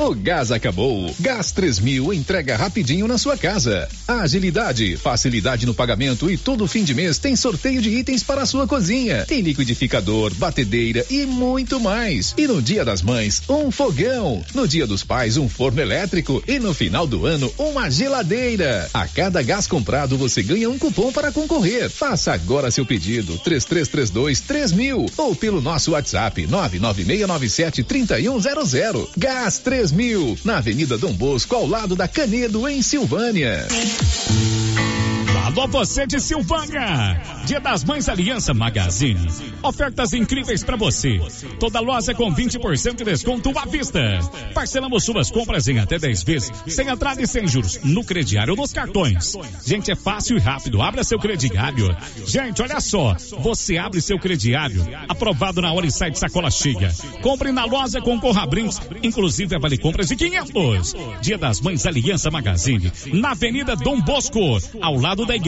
O 0.00 0.14
gás 0.14 0.52
acabou. 0.52 1.12
Gás 1.18 1.50
3000 1.50 2.14
entrega 2.14 2.56
rapidinho 2.56 3.08
na 3.08 3.18
sua 3.18 3.36
casa. 3.36 3.88
Agilidade, 4.06 4.96
facilidade 4.96 5.66
no 5.66 5.74
pagamento 5.74 6.30
e 6.30 6.36
todo 6.36 6.68
fim 6.68 6.84
de 6.84 6.94
mês 6.94 7.18
tem 7.18 7.34
sorteio 7.34 7.82
de 7.82 7.90
itens 7.90 8.22
para 8.22 8.42
a 8.42 8.46
sua 8.46 8.64
cozinha. 8.64 9.26
Tem 9.26 9.40
liquidificador, 9.40 10.32
batedeira 10.34 11.04
e 11.10 11.26
muito 11.26 11.80
mais. 11.80 12.32
E 12.38 12.46
no 12.46 12.62
Dia 12.62 12.84
das 12.84 13.02
Mães, 13.02 13.42
um 13.48 13.72
fogão. 13.72 14.40
No 14.54 14.68
Dia 14.68 14.86
dos 14.86 15.02
Pais, 15.02 15.36
um 15.36 15.48
forno 15.48 15.80
elétrico. 15.80 16.44
E 16.46 16.60
no 16.60 16.72
final 16.72 17.04
do 17.04 17.26
ano, 17.26 17.52
uma 17.58 17.90
geladeira. 17.90 18.88
A 18.94 19.08
cada 19.08 19.42
gás 19.42 19.66
comprado, 19.66 20.16
você 20.16 20.44
ganha 20.44 20.70
um 20.70 20.78
cupom 20.78 21.10
para 21.10 21.32
concorrer. 21.32 21.90
Faça 21.90 22.32
agora 22.32 22.70
seu 22.70 22.86
pedido. 22.86 23.36
3332 23.38 24.42
3000 24.42 25.06
ou 25.16 25.34
pelo 25.34 25.60
nosso 25.60 25.90
WhatsApp 25.90 26.46
99697 26.46 27.82
3100. 27.82 29.08
Gás 29.16 29.58
3000 29.58 29.87
na 30.44 30.58
Avenida 30.58 30.98
Dom 30.98 31.12
Bosco, 31.12 31.54
ao 31.54 31.66
lado 31.66 31.94
da 31.94 32.08
Canedo, 32.08 32.68
em 32.68 32.82
Silvânia. 32.82 33.66
Alô 35.58 35.66
você 35.66 36.06
de 36.06 36.20
Silvânia. 36.20 37.20
Dia 37.44 37.58
das 37.58 37.82
Mães 37.82 38.08
Aliança 38.08 38.54
Magazine. 38.54 39.26
Ofertas 39.60 40.12
incríveis 40.12 40.62
para 40.62 40.76
você. 40.76 41.18
Toda 41.58 41.80
loja 41.80 42.14
com 42.14 42.32
20% 42.32 42.94
de 42.94 43.04
desconto 43.04 43.52
à 43.58 43.64
vista. 43.64 43.98
Parcelamos 44.54 45.04
suas 45.04 45.32
compras 45.32 45.66
em 45.66 45.80
até 45.80 45.98
10 45.98 46.22
vezes, 46.22 46.52
sem 46.68 46.88
entrada 46.88 47.20
e 47.20 47.26
sem 47.26 47.48
juros, 47.48 47.80
no 47.82 48.04
crediário 48.04 48.54
nos 48.54 48.72
cartões. 48.72 49.32
Gente, 49.66 49.90
é 49.90 49.96
fácil 49.96 50.36
e 50.36 50.40
rápido. 50.40 50.80
Abra 50.80 51.02
seu 51.02 51.18
crediário. 51.18 51.88
Gente, 52.24 52.62
olha 52.62 52.80
só. 52.80 53.16
Você 53.40 53.78
abre 53.78 54.00
seu 54.00 54.16
crediário. 54.16 54.86
Aprovado 55.08 55.60
na 55.60 55.72
hora 55.72 55.86
e 55.86 55.90
sai 55.90 56.12
de 56.12 56.20
sacola 56.20 56.52
cheia. 56.52 56.92
Compre 57.20 57.50
na 57.50 57.64
loja 57.64 58.00
com 58.00 58.20
Corra 58.20 58.46
Brinks, 58.46 58.80
inclusive 59.02 59.58
vale 59.58 59.76
compras 59.76 60.06
de 60.06 60.14
500. 60.14 60.94
Dia 61.20 61.36
das 61.36 61.60
Mães 61.60 61.84
Aliança 61.84 62.30
Magazine, 62.30 62.92
na 63.12 63.32
Avenida 63.32 63.74
Dom 63.74 64.00
Bosco, 64.00 64.38
ao 64.80 64.94
lado 64.94 65.26
da 65.26 65.34
Igreja 65.34 65.47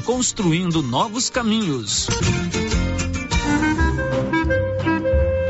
construindo 0.00 0.82
novos 0.82 1.30
caminhos. 1.30 2.06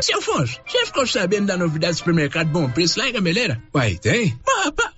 Seu 0.03 0.19
Afonso, 0.19 0.61
você 0.67 0.87
ficou 0.87 1.07
sabendo 1.07 1.47
da 1.47 1.57
novidade 1.57 1.95
do 1.95 1.99
supermercado 1.99 2.49
Bom 2.49 2.71
Preço 2.71 2.99
lá 2.99 3.09
em 3.09 3.13
Gameleira? 3.13 3.63
Uai, 3.75 3.97
tem? 3.97 4.39
Rapaz, 4.65 4.96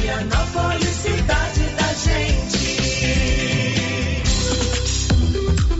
Vianópolis, 0.00 0.88
cidade 0.88 1.62
da 1.76 1.92
gente. 1.94 2.39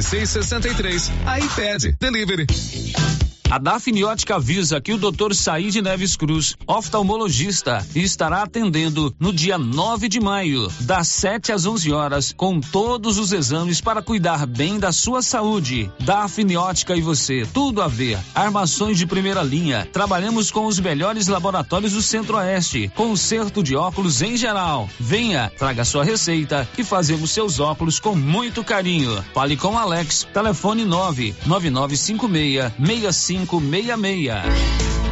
5663. 0.00 1.10
iPad 1.26 1.98
Delivery. 1.98 3.31
A 3.52 3.58
Dafniótica 3.58 4.36
avisa 4.36 4.80
que 4.80 4.94
o 4.94 4.96
Dr. 4.96 5.34
Saíde 5.34 5.82
Neves 5.82 6.16
Cruz, 6.16 6.56
oftalmologista, 6.66 7.86
estará 7.94 8.44
atendendo 8.44 9.14
no 9.20 9.30
dia 9.30 9.58
9 9.58 10.08
de 10.08 10.18
maio, 10.18 10.72
das 10.80 11.08
7 11.08 11.52
às 11.52 11.66
11 11.66 11.92
horas, 11.92 12.32
com 12.34 12.60
todos 12.60 13.18
os 13.18 13.30
exames 13.30 13.78
para 13.78 14.00
cuidar 14.00 14.46
bem 14.46 14.78
da 14.78 14.90
sua 14.90 15.20
saúde. 15.20 15.92
Dafniótica 16.00 16.96
e 16.96 17.02
você, 17.02 17.46
tudo 17.52 17.82
a 17.82 17.88
ver. 17.88 18.18
Armações 18.34 18.96
de 18.96 19.06
primeira 19.06 19.42
linha. 19.42 19.86
Trabalhamos 19.92 20.50
com 20.50 20.64
os 20.64 20.80
melhores 20.80 21.28
laboratórios 21.28 21.92
do 21.92 22.00
Centro-Oeste. 22.00 22.90
Conserto 22.96 23.62
de 23.62 23.76
óculos 23.76 24.22
em 24.22 24.34
geral. 24.34 24.88
Venha, 24.98 25.52
traga 25.58 25.84
sua 25.84 26.04
receita 26.04 26.66
e 26.78 26.82
fazemos 26.82 27.30
seus 27.30 27.60
óculos 27.60 28.00
com 28.00 28.14
muito 28.14 28.64
carinho. 28.64 29.22
Fale 29.34 29.58
com 29.58 29.76
Alex, 29.76 30.26
telefone 30.32 30.86
99956 30.86 33.41
6566. 33.46 35.11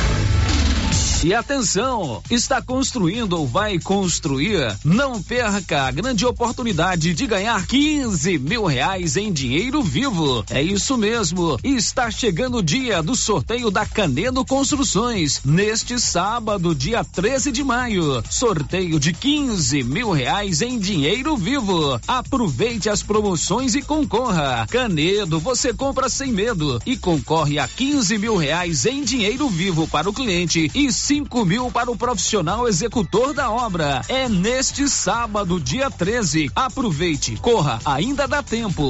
E 1.23 1.35
atenção, 1.35 2.19
está 2.31 2.63
construindo 2.63 3.33
ou 3.33 3.45
vai 3.45 3.77
construir? 3.77 4.75
Não 4.83 5.21
perca 5.21 5.83
a 5.83 5.91
grande 5.91 6.25
oportunidade 6.25 7.13
de 7.13 7.27
ganhar 7.27 7.67
15 7.67 8.39
mil 8.39 8.65
reais 8.65 9.15
em 9.15 9.31
dinheiro 9.31 9.83
vivo. 9.83 10.43
É 10.49 10.63
isso 10.63 10.97
mesmo. 10.97 11.59
Está 11.63 12.09
chegando 12.09 12.57
o 12.57 12.63
dia 12.63 13.03
do 13.03 13.15
sorteio 13.15 13.69
da 13.69 13.85
Canedo 13.85 14.43
Construções. 14.43 15.41
Neste 15.45 15.99
sábado, 15.99 16.73
dia 16.73 17.03
13 17.03 17.51
de 17.51 17.63
maio. 17.63 18.23
Sorteio 18.27 18.99
de 18.99 19.13
15 19.13 19.83
mil 19.83 20.09
reais 20.09 20.63
em 20.63 20.79
dinheiro 20.79 21.37
vivo. 21.37 22.01
Aproveite 22.07 22.89
as 22.89 23.03
promoções 23.03 23.75
e 23.75 23.83
concorra. 23.83 24.65
Canedo, 24.71 25.39
você 25.39 25.71
compra 25.71 26.09
sem 26.09 26.31
medo 26.31 26.81
e 26.83 26.97
concorre 26.97 27.59
a 27.59 27.67
15 27.67 28.17
mil 28.17 28.37
reais 28.37 28.87
em 28.87 29.03
dinheiro 29.03 29.47
vivo 29.47 29.87
para 29.87 30.09
o 30.09 30.13
cliente 30.13 30.71
e 30.73 30.91
5 31.11 31.43
mil 31.43 31.69
para 31.69 31.91
o 31.91 31.97
profissional 31.97 32.69
executor 32.69 33.33
da 33.33 33.51
obra. 33.51 34.01
É 34.07 34.29
neste 34.29 34.87
sábado, 34.87 35.59
dia 35.59 35.91
13. 35.91 36.49
Aproveite, 36.55 37.35
corra, 37.35 37.81
ainda 37.83 38.25
dá 38.25 38.41
tempo. 38.41 38.89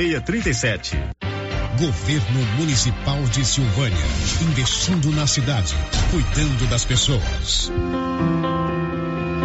999645637. 0.00 0.96
Governo 1.78 2.40
Municipal 2.58 3.22
de 3.24 3.44
Silvânia, 3.44 3.96
investindo 4.42 5.10
na 5.12 5.26
cidade, 5.26 5.74
cuidando 6.10 6.68
das 6.68 6.84
pessoas. 6.84 7.70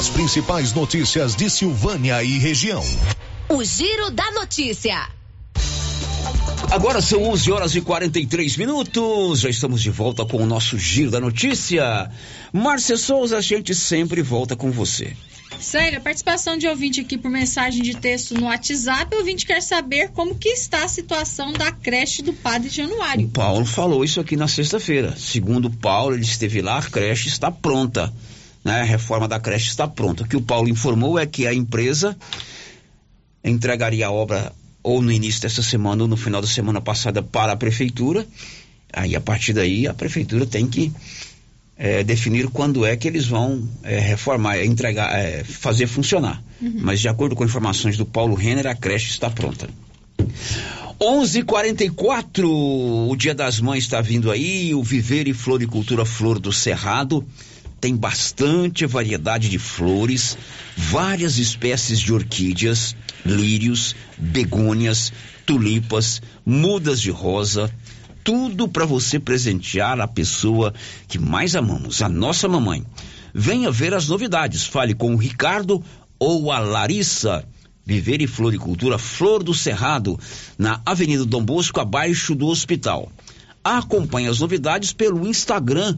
As 0.00 0.08
principais 0.08 0.72
notícias 0.72 1.36
de 1.36 1.50
Silvânia 1.50 2.24
e 2.24 2.38
região. 2.38 2.82
O 3.50 3.62
Giro 3.62 4.10
da 4.10 4.30
Notícia. 4.30 4.96
Agora 6.70 7.02
são 7.02 7.22
11 7.24 7.52
horas 7.52 7.74
e 7.74 7.82
43 7.82 8.56
minutos. 8.56 9.40
Já 9.40 9.50
estamos 9.50 9.82
de 9.82 9.90
volta 9.90 10.24
com 10.24 10.38
o 10.38 10.46
nosso 10.46 10.78
Giro 10.78 11.10
da 11.10 11.20
Notícia. 11.20 12.10
Márcia 12.50 12.96
Souza, 12.96 13.36
a 13.36 13.40
gente 13.42 13.74
sempre 13.74 14.22
volta 14.22 14.56
com 14.56 14.70
você. 14.70 15.14
Sério, 15.60 15.98
a 15.98 16.00
participação 16.00 16.56
de 16.56 16.66
ouvinte 16.66 17.02
aqui 17.02 17.18
por 17.18 17.30
mensagem 17.30 17.82
de 17.82 17.94
texto 17.94 18.32
no 18.32 18.46
WhatsApp, 18.46 19.14
o 19.14 19.18
ouvinte 19.18 19.44
quer 19.44 19.60
saber 19.60 20.12
como 20.12 20.34
que 20.34 20.48
está 20.48 20.82
a 20.82 20.88
situação 20.88 21.52
da 21.52 21.72
creche 21.72 22.22
do 22.22 22.32
Padre 22.32 22.70
Januário. 22.70 23.26
O 23.26 23.30
Paulo 23.30 23.66
falou 23.66 24.02
isso 24.02 24.18
aqui 24.18 24.34
na 24.34 24.48
sexta-feira. 24.48 25.14
Segundo 25.18 25.66
o 25.66 25.76
Paulo, 25.76 26.14
ele 26.14 26.24
esteve 26.24 26.62
lá, 26.62 26.78
a 26.78 26.82
creche 26.82 27.28
está 27.28 27.50
pronta. 27.50 28.10
Né? 28.64 28.80
A 28.80 28.84
reforma 28.84 29.26
da 29.26 29.40
creche 29.40 29.68
está 29.68 29.88
pronta. 29.88 30.22
O 30.22 30.28
que 30.28 30.36
o 30.36 30.42
Paulo 30.42 30.68
informou 30.68 31.18
é 31.18 31.26
que 31.26 31.46
a 31.46 31.54
empresa 31.54 32.16
entregaria 33.42 34.06
a 34.06 34.10
obra 34.10 34.52
ou 34.82 35.02
no 35.02 35.12
início 35.12 35.40
dessa 35.42 35.62
semana 35.62 36.02
ou 36.02 36.08
no 36.08 36.16
final 36.16 36.40
da 36.40 36.46
semana 36.46 36.80
passada 36.80 37.22
para 37.22 37.52
a 37.52 37.56
prefeitura. 37.56 38.26
Aí 38.92 39.14
a 39.14 39.20
partir 39.20 39.52
daí 39.52 39.86
a 39.86 39.94
prefeitura 39.94 40.46
tem 40.46 40.66
que 40.66 40.92
é, 41.76 42.02
definir 42.02 42.48
quando 42.48 42.84
é 42.84 42.96
que 42.96 43.08
eles 43.08 43.26
vão 43.26 43.66
é, 43.82 43.98
reformar, 43.98 44.62
entregar, 44.62 45.18
é, 45.18 45.44
fazer 45.44 45.86
funcionar. 45.86 46.42
Uhum. 46.60 46.74
Mas 46.80 47.00
de 47.00 47.08
acordo 47.08 47.34
com 47.34 47.44
informações 47.44 47.96
do 47.96 48.04
Paulo 48.04 48.34
Renner, 48.34 48.66
a 48.66 48.74
creche 48.74 49.10
está 49.10 49.30
pronta. 49.30 49.68
11:44 51.00 52.44
o 52.44 53.16
Dia 53.16 53.34
das 53.34 53.58
Mães 53.58 53.84
está 53.84 54.02
vindo 54.02 54.30
aí, 54.30 54.74
o 54.74 54.82
Viver 54.82 55.26
e 55.28 55.32
Floricultura 55.32 56.04
Flor 56.04 56.38
do 56.38 56.52
Cerrado 56.52 57.24
tem 57.80 57.96
bastante 57.96 58.84
variedade 58.84 59.48
de 59.48 59.58
flores, 59.58 60.36
várias 60.76 61.38
espécies 61.38 61.98
de 61.98 62.12
orquídeas, 62.12 62.94
lírios, 63.24 63.96
begônias, 64.18 65.12
tulipas, 65.46 66.20
mudas 66.44 67.00
de 67.00 67.10
rosa, 67.10 67.72
tudo 68.22 68.68
para 68.68 68.84
você 68.84 69.18
presentear 69.18 69.98
a 69.98 70.06
pessoa 70.06 70.74
que 71.08 71.18
mais 71.18 71.56
amamos, 71.56 72.02
a 72.02 72.08
nossa 72.08 72.46
mamãe. 72.46 72.84
Venha 73.32 73.70
ver 73.70 73.94
as 73.94 74.08
novidades, 74.08 74.66
fale 74.66 74.94
com 74.94 75.14
o 75.14 75.18
Ricardo 75.18 75.82
ou 76.18 76.52
a 76.52 76.58
Larissa. 76.58 77.44
Viver 77.84 78.20
e 78.20 78.26
Floricultura 78.26 78.98
Flor 78.98 79.42
do 79.42 79.54
Cerrado, 79.54 80.18
na 80.56 80.80
Avenida 80.84 81.24
Dom 81.24 81.42
Bosco, 81.42 81.80
abaixo 81.80 82.34
do 82.34 82.46
hospital. 82.46 83.10
Acompanhe 83.64 84.28
as 84.28 84.38
novidades 84.38 84.92
pelo 84.92 85.26
Instagram, 85.26 85.96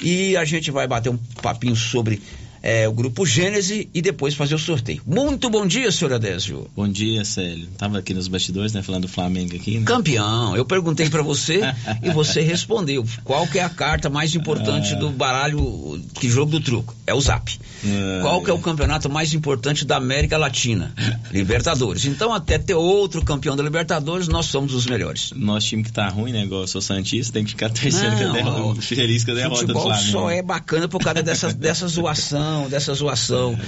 e 0.00 0.36
a 0.36 0.44
gente 0.44 0.72
vai 0.72 0.88
bater 0.88 1.10
um 1.10 1.18
papinho 1.40 1.76
sobre 1.76 2.20
é, 2.62 2.88
o 2.88 2.92
grupo 2.92 3.26
Gênese 3.26 3.88
e 3.92 4.00
depois 4.00 4.34
fazer 4.34 4.54
o 4.54 4.58
sorteio. 4.58 5.02
Muito 5.04 5.50
bom 5.50 5.66
dia, 5.66 5.90
senhor 5.90 6.14
Adésio. 6.14 6.70
Bom 6.76 6.86
dia, 6.86 7.24
Célio. 7.24 7.66
Tava 7.76 7.98
aqui 7.98 8.14
nos 8.14 8.28
bastidores, 8.28 8.72
né, 8.72 8.82
falando 8.82 9.02
do 9.02 9.08
Flamengo 9.08 9.56
aqui. 9.56 9.78
Né? 9.78 9.84
Campeão. 9.84 10.56
Eu 10.56 10.64
perguntei 10.64 11.10
para 11.10 11.22
você 11.22 11.60
e 12.02 12.10
você 12.10 12.40
respondeu. 12.42 13.04
Qual 13.24 13.46
que 13.48 13.58
é 13.58 13.64
a 13.64 13.68
carta 13.68 14.08
mais 14.08 14.34
importante 14.34 14.94
do 14.94 15.10
baralho, 15.10 16.00
que 16.14 16.28
jogo 16.28 16.52
do 16.52 16.60
truco? 16.60 16.94
É 17.06 17.12
o 17.12 17.20
Zap. 17.20 17.58
É, 17.84 18.20
Qual 18.22 18.42
que 18.42 18.50
é 18.50 18.54
o 18.54 18.58
campeonato 18.58 19.10
mais 19.10 19.34
importante 19.34 19.84
da 19.84 19.96
América 19.96 20.38
Latina? 20.38 20.94
Libertadores. 21.32 22.04
Então, 22.04 22.32
até 22.32 22.58
ter 22.58 22.74
outro 22.74 23.24
campeão 23.24 23.56
da 23.56 23.62
Libertadores, 23.62 24.28
nós 24.28 24.46
somos 24.46 24.72
os 24.72 24.86
melhores. 24.86 25.32
Nosso 25.34 25.66
time 25.66 25.82
que 25.82 25.90
tá 25.90 26.08
ruim, 26.08 26.32
né, 26.32 26.44
igual 26.44 26.60
eu 26.60 26.68
sou 26.68 26.80
Santista, 26.80 27.32
tem 27.32 27.44
que 27.44 27.50
ficar 27.50 27.70
torcendo 27.70 28.16
que 28.16 28.22
a 28.22 28.32
derrota, 28.32 28.80
feliz 28.82 29.24
com 29.24 29.32
a 29.32 29.34
derrota 29.34 29.66
do 29.66 29.72
Flamengo. 29.72 30.12
só 30.12 30.30
é 30.30 30.42
bacana 30.42 30.86
por 30.86 31.02
causa 31.02 31.22
dessa, 31.22 31.52
dessa 31.52 31.88
zoação 31.88 32.51
dessa 32.68 32.94
zoação. 32.94 33.58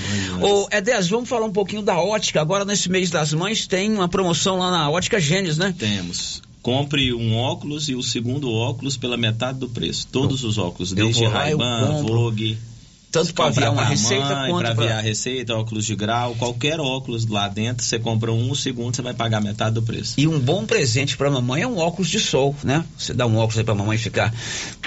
É, 0.40 0.44
Ô, 0.44 0.68
Edés, 0.70 1.08
vamos 1.08 1.28
falar 1.28 1.46
um 1.46 1.52
pouquinho 1.52 1.82
da 1.82 1.98
ótica. 1.98 2.40
Agora, 2.40 2.64
nesse 2.64 2.90
mês 2.90 3.10
das 3.10 3.32
mães, 3.32 3.66
tem 3.66 3.92
uma 3.92 4.08
promoção 4.08 4.58
lá 4.58 4.70
na 4.70 4.90
Ótica 4.90 5.20
Gênesis, 5.20 5.58
né? 5.58 5.74
Temos. 5.76 6.42
Compre 6.62 7.12
um 7.12 7.36
óculos 7.36 7.88
e 7.88 7.94
o 7.94 8.02
segundo 8.02 8.50
óculos 8.50 8.96
pela 8.96 9.16
metade 9.16 9.58
do 9.58 9.68
preço. 9.68 10.06
Todos 10.10 10.44
os 10.44 10.56
óculos, 10.56 10.92
desde 10.92 11.26
Ray-Ban, 11.26 12.02
Vogue. 12.02 12.58
Tanto 13.14 13.32
para 13.32 13.46
aviar 13.46 13.72
uma 13.72 13.84
receita 13.84 14.34
mãe, 14.34 14.50
quanto 14.50 14.62
para 14.62 14.70
aviar 14.70 14.98
a 14.98 15.00
receita, 15.00 15.54
óculos 15.54 15.84
de 15.84 15.94
grau, 15.94 16.34
qualquer 16.34 16.80
óculos 16.80 17.24
lá 17.26 17.46
dentro, 17.46 17.84
você 17.84 17.96
compra 17.96 18.32
um, 18.32 18.50
o 18.50 18.56
segundo 18.56 18.96
você 18.96 19.02
vai 19.02 19.14
pagar 19.14 19.40
metade 19.40 19.74
do 19.76 19.82
preço. 19.82 20.14
E 20.16 20.26
um 20.26 20.40
bom 20.40 20.66
presente 20.66 21.16
para 21.16 21.30
mamãe 21.30 21.62
é 21.62 21.66
um 21.68 21.78
óculos 21.78 22.08
de 22.08 22.18
sol, 22.18 22.56
né? 22.64 22.84
Você 22.98 23.14
dá 23.14 23.24
um 23.24 23.36
óculos 23.36 23.58
aí 23.58 23.62
para 23.62 23.74
mamãe 23.74 23.98
ficar 23.98 24.34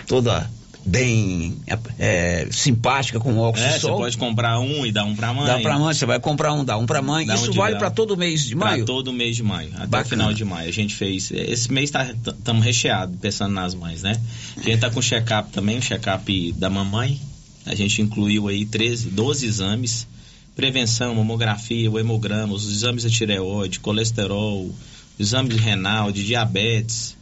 toda 0.08 0.50
bem 0.88 1.58
é, 2.00 2.48
simpática 2.50 3.20
com 3.20 3.38
óculos 3.38 3.68
é, 3.68 3.74
de 3.74 3.82
sol. 3.82 3.98
Você 3.98 4.04
pode 4.04 4.18
comprar 4.18 4.60
um 4.60 4.86
e 4.86 4.92
dar 4.92 5.04
um 5.04 5.16
para 5.16 5.34
mãe. 5.34 5.46
Dá 5.46 5.60
para 5.60 5.78
mãe, 5.78 5.94
você 5.94 6.06
vai 6.06 6.20
comprar 6.20 6.54
um, 6.54 6.64
dá 6.64 6.78
um 6.78 6.86
para 6.86 7.02
mãe. 7.02 7.26
Dá 7.26 7.36
Isso 7.36 7.52
um 7.52 7.54
vale 7.54 7.76
para 7.76 7.92
todo 7.92 8.16
mês 8.16 8.46
de 8.46 8.56
maio? 8.56 8.78
Para 8.78 8.86
todo 8.86 9.12
mês 9.12 9.36
de 9.36 9.44
maio, 9.44 9.70
até 9.76 9.86
Bacana. 9.88 10.06
o 10.06 10.10
final 10.10 10.34
de 10.34 10.46
maio. 10.46 10.70
A 10.70 10.72
gente 10.72 10.96
fez. 10.96 11.30
Esse 11.32 11.72
mês 11.72 11.92
estamos 11.92 12.34
tá, 12.44 12.54
recheado, 12.54 13.18
pensando 13.18 13.54
nas 13.54 13.76
mães, 13.76 14.02
né? 14.02 14.20
A 14.56 14.62
gente 14.62 14.80
tá 14.80 14.90
com 14.90 15.02
check-up 15.02 15.52
também, 15.52 15.82
check-up 15.82 16.54
da 16.54 16.70
mamãe. 16.70 17.20
A 17.66 17.76
gente 17.76 18.02
incluiu 18.02 18.48
aí 18.48 18.66
13, 18.66 19.10
12 19.10 19.46
exames. 19.46 20.08
Prevenção, 20.56 21.14
mamografia, 21.14 21.92
o 21.92 22.00
hemograma, 22.00 22.54
os 22.54 22.72
exames 22.72 23.04
de 23.04 23.12
tireoide, 23.12 23.80
colesterol, 23.80 24.74
exame 25.20 25.50
de 25.50 25.58
renal, 25.58 26.12
de 26.12 26.26
diabetes, 26.26 27.17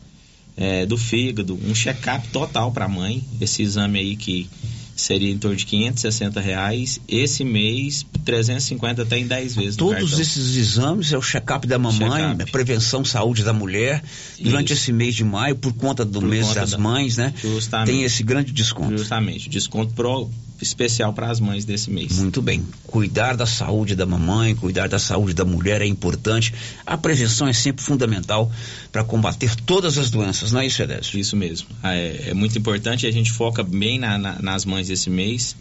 é, 0.58 0.86
do 0.86 0.98
fígado, 0.98 1.60
um 1.66 1.76
check-up 1.76 2.28
total 2.30 2.72
para 2.72 2.86
a 2.86 2.90
mãe. 2.90 3.24
Esse 3.40 3.62
exame 3.62 4.00
aí 4.00 4.16
que 4.16 4.50
seria 4.96 5.32
em 5.32 5.38
torno 5.38 5.58
de 5.58 5.66
560 5.66 6.40
reais. 6.40 7.00
Esse 7.08 7.44
mês, 7.44 8.06
350 8.24 9.02
até 9.02 9.18
em 9.18 9.28
10 9.28 9.56
vezes. 9.56 9.76
Todos 9.76 10.20
esses 10.20 10.56
exames 10.56 11.12
é 11.12 11.18
o 11.18 11.22
check-up 11.22 11.68
da 11.68 11.78
mamãe, 11.78 12.38
check 12.38 12.52
prevenção 12.52 13.04
saúde 13.04 13.44
da 13.44 13.54
mulher. 13.54 14.04
Durante 14.40 14.74
Isso. 14.74 14.84
esse 14.84 14.94
mês 14.94 15.16
de 15.16 15.24
maio, 15.24 15.56
por 15.56 15.74
conta 15.74 16.06
do 16.06 16.22
por 16.22 16.30
mês 16.30 16.48
conta 16.48 16.62
das 16.62 16.72
da... 16.72 16.78
mães, 16.78 17.18
né? 17.18 17.34
Justamente. 17.42 17.88
Tem 17.88 18.04
esse 18.04 18.24
grande 18.24 18.52
desconto. 18.52 18.98
Justamente. 18.98 19.50
Desconto 19.50 19.94
pro, 19.94 20.30
especial 20.62 21.14
para 21.14 21.30
as 21.30 21.40
mães 21.40 21.66
desse 21.66 21.92
mês. 21.92 22.18
Muito 22.18 22.42
bem. 22.42 22.66
Cuidar 22.88 23.36
da 23.36 23.46
saúde 23.46 23.96
da 23.96 24.06
mamãe, 24.06 24.56
cuidar 24.56 24.88
da 24.88 25.00
saúde 25.00 25.34
da 25.34 25.44
mulher 25.44 25.82
é 25.82 25.86
importante. 25.86 26.54
A 26.86 26.98
prevenção 26.98 27.48
é 27.48 27.54
sempre 27.54 27.84
fundamental 27.84 28.52
para 28.92 29.04
combater 29.04 29.56
todas 29.56 29.98
as 29.98 30.10
doenças, 30.10 30.52
não 30.52 30.62
é 30.62 30.68
isso, 30.68 30.82
Edésio? 30.82 31.20
Isso 31.20 31.36
mesmo. 31.36 31.68
É, 31.84 32.30
é 32.30 32.34
muito 32.34 32.58
importante 32.58 33.06
e 33.06 33.10
a 33.10 33.12
gente 33.12 33.32
foca 33.32 33.64
bem 33.64 34.00
na, 34.00 34.18
na, 34.18 34.42
nas 34.42 34.66
mães 34.66 34.85
desse 34.88 35.10
mês. 35.10 35.56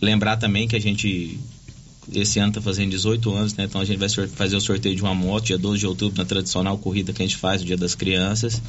Lembrar 0.00 0.36
também 0.36 0.68
que 0.68 0.76
a 0.76 0.80
gente 0.80 1.38
esse 2.12 2.38
ano 2.38 2.50
está 2.50 2.60
fazendo 2.60 2.90
18 2.90 3.32
anos, 3.32 3.54
né? 3.54 3.64
Então 3.64 3.80
a 3.80 3.84
gente 3.84 3.98
vai 3.98 4.08
fazer 4.08 4.56
o 4.56 4.60
sorteio 4.60 4.94
de 4.94 5.02
uma 5.02 5.14
moto 5.14 5.46
dia 5.46 5.58
12 5.58 5.80
de 5.80 5.86
outubro 5.86 6.18
na 6.18 6.24
tradicional 6.24 6.78
corrida 6.78 7.12
que 7.12 7.22
a 7.22 7.26
gente 7.26 7.36
faz, 7.36 7.62
o 7.62 7.64
Dia 7.64 7.76
das 7.76 7.94
Crianças. 7.94 8.62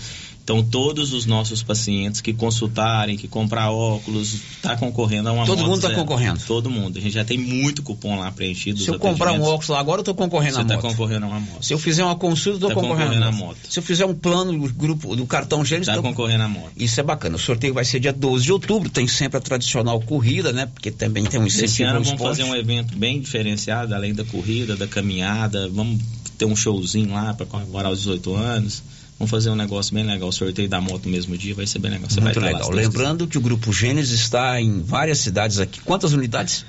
Então 0.47 0.63
todos 0.63 1.11
os 1.11 1.25
nossos 1.25 1.61
pacientes 1.61 2.21
que 2.21 2.31
consultarem, 2.31 3.17
que 3.17 3.27
comprar 3.27 3.69
óculos, 3.69 4.33
está 4.33 4.77
concorrendo 4.77 5.27
a 5.27 5.33
uma 5.33 5.45
Todo 5.45 5.57
moto. 5.57 5.59
Todo 5.59 5.69
mundo 5.69 5.85
está 5.85 5.93
concorrendo? 5.93 6.39
Todo 6.47 6.69
mundo. 6.69 6.97
A 6.97 7.01
gente 7.01 7.15
já 7.15 7.25
tem 7.25 7.37
muito 7.37 7.83
cupom 7.83 8.17
lá 8.17 8.31
preenchido. 8.31 8.79
Se 8.79 8.87
eu 8.87 8.97
comprar 8.97 9.33
um 9.33 9.41
óculos 9.41 9.67
lá 9.67 9.77
agora, 9.77 9.99
eu 9.99 10.03
estou 10.03 10.15
concorrendo 10.15 10.53
Você 10.55 10.61
à 10.61 10.63
tá 10.63 10.75
moto. 10.75 10.83
Você 10.83 10.87
está 10.87 10.97
concorrendo 10.97 11.25
a 11.25 11.27
uma 11.27 11.39
moto. 11.41 11.65
Se 11.65 11.73
eu 11.73 11.77
fizer 11.77 12.05
uma 12.05 12.15
consulta, 12.15 12.63
eu 12.63 12.69
estou 12.69 12.69
tá 12.69 12.75
concorrendo, 12.75 13.15
concorrendo, 13.15 13.25
à 13.25 13.31
moto. 13.33 13.57
Se 13.69 13.77
eu 13.77 13.83
fizer 13.83 14.05
um 14.05 14.15
plano 14.15 14.53
do 14.53 14.73
grupo 14.73 15.17
do 15.17 15.25
cartão 15.25 15.65
Gênesis, 15.65 15.89
está 15.89 16.01
tô... 16.01 16.07
concorrendo 16.07 16.45
à 16.45 16.47
moto. 16.47 16.71
Isso 16.77 16.97
é 16.97 17.03
bacana. 17.03 17.35
O 17.35 17.39
sorteio 17.39 17.73
vai 17.73 17.83
ser 17.83 17.99
dia 17.99 18.13
12 18.13 18.45
de 18.45 18.53
outubro, 18.53 18.89
tem 18.89 19.05
sempre 19.05 19.37
a 19.39 19.41
tradicional 19.41 19.99
corrida, 19.99 20.53
né? 20.53 20.65
Porque 20.67 20.91
também 20.91 21.25
tem 21.25 21.41
um 21.41 21.45
incentivo 21.45 21.65
Esse 21.65 21.83
ano 21.83 22.01
vamos 22.01 22.21
fazer 22.21 22.43
um 22.43 22.55
evento 22.55 22.97
bem 22.97 23.19
diferenciado, 23.19 23.93
além 23.93 24.13
da 24.13 24.23
corrida, 24.23 24.77
da 24.77 24.87
caminhada, 24.87 25.67
vamos 25.67 26.01
ter 26.37 26.45
um 26.45 26.55
showzinho 26.55 27.11
lá 27.11 27.33
para 27.33 27.45
comemorar 27.45 27.91
os 27.91 27.99
18 27.99 28.33
anos. 28.33 28.81
Vamos 29.19 29.31
fazer 29.31 29.49
um 29.49 29.55
negócio 29.55 29.93
bem 29.93 30.03
legal. 30.03 30.29
O 30.29 30.31
sorteio 30.31 30.69
da 30.69 30.79
moto 30.79 31.05
no 31.05 31.11
mesmo 31.11 31.37
dia 31.37 31.55
vai 31.55 31.65
ser 31.65 31.79
bem 31.79 31.91
legal. 31.91 32.09
Você 32.09 32.21
Muito 32.21 32.39
vai 32.39 32.53
legal. 32.53 32.69
Lembrando 32.69 33.27
que 33.27 33.37
o 33.37 33.41
Grupo 33.41 33.73
Gênesis 33.73 34.19
está 34.19 34.61
em 34.61 34.81
várias 34.81 35.19
cidades 35.19 35.59
aqui. 35.59 35.81
Quantas 35.81 36.13
unidades? 36.13 36.63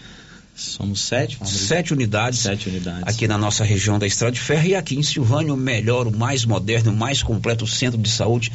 Somos 0.55 1.01
sete. 1.01 1.39
Sete 1.45 1.93
unidades. 1.93 2.41
Sete 2.41 2.69
unidades. 2.69 3.05
Aqui 3.07 3.29
na 3.29 3.39
nossa 3.39 3.63
região 3.65 3.99
da 3.99 4.07
Estrada 4.07 4.33
de 4.33 4.41
Ferro 4.41 4.67
e 4.67 4.75
aqui 4.75 4.97
em 4.97 5.03
Silvânia, 5.03 5.53
o 5.53 5.57
melhor, 5.57 6.07
o 6.07 6.17
mais 6.17 6.45
moderno, 6.45 6.91
o 6.91 6.97
mais 6.97 7.23
completo 7.23 7.67
centro 7.67 8.01
de 8.01 8.09
saúde 8.09 8.51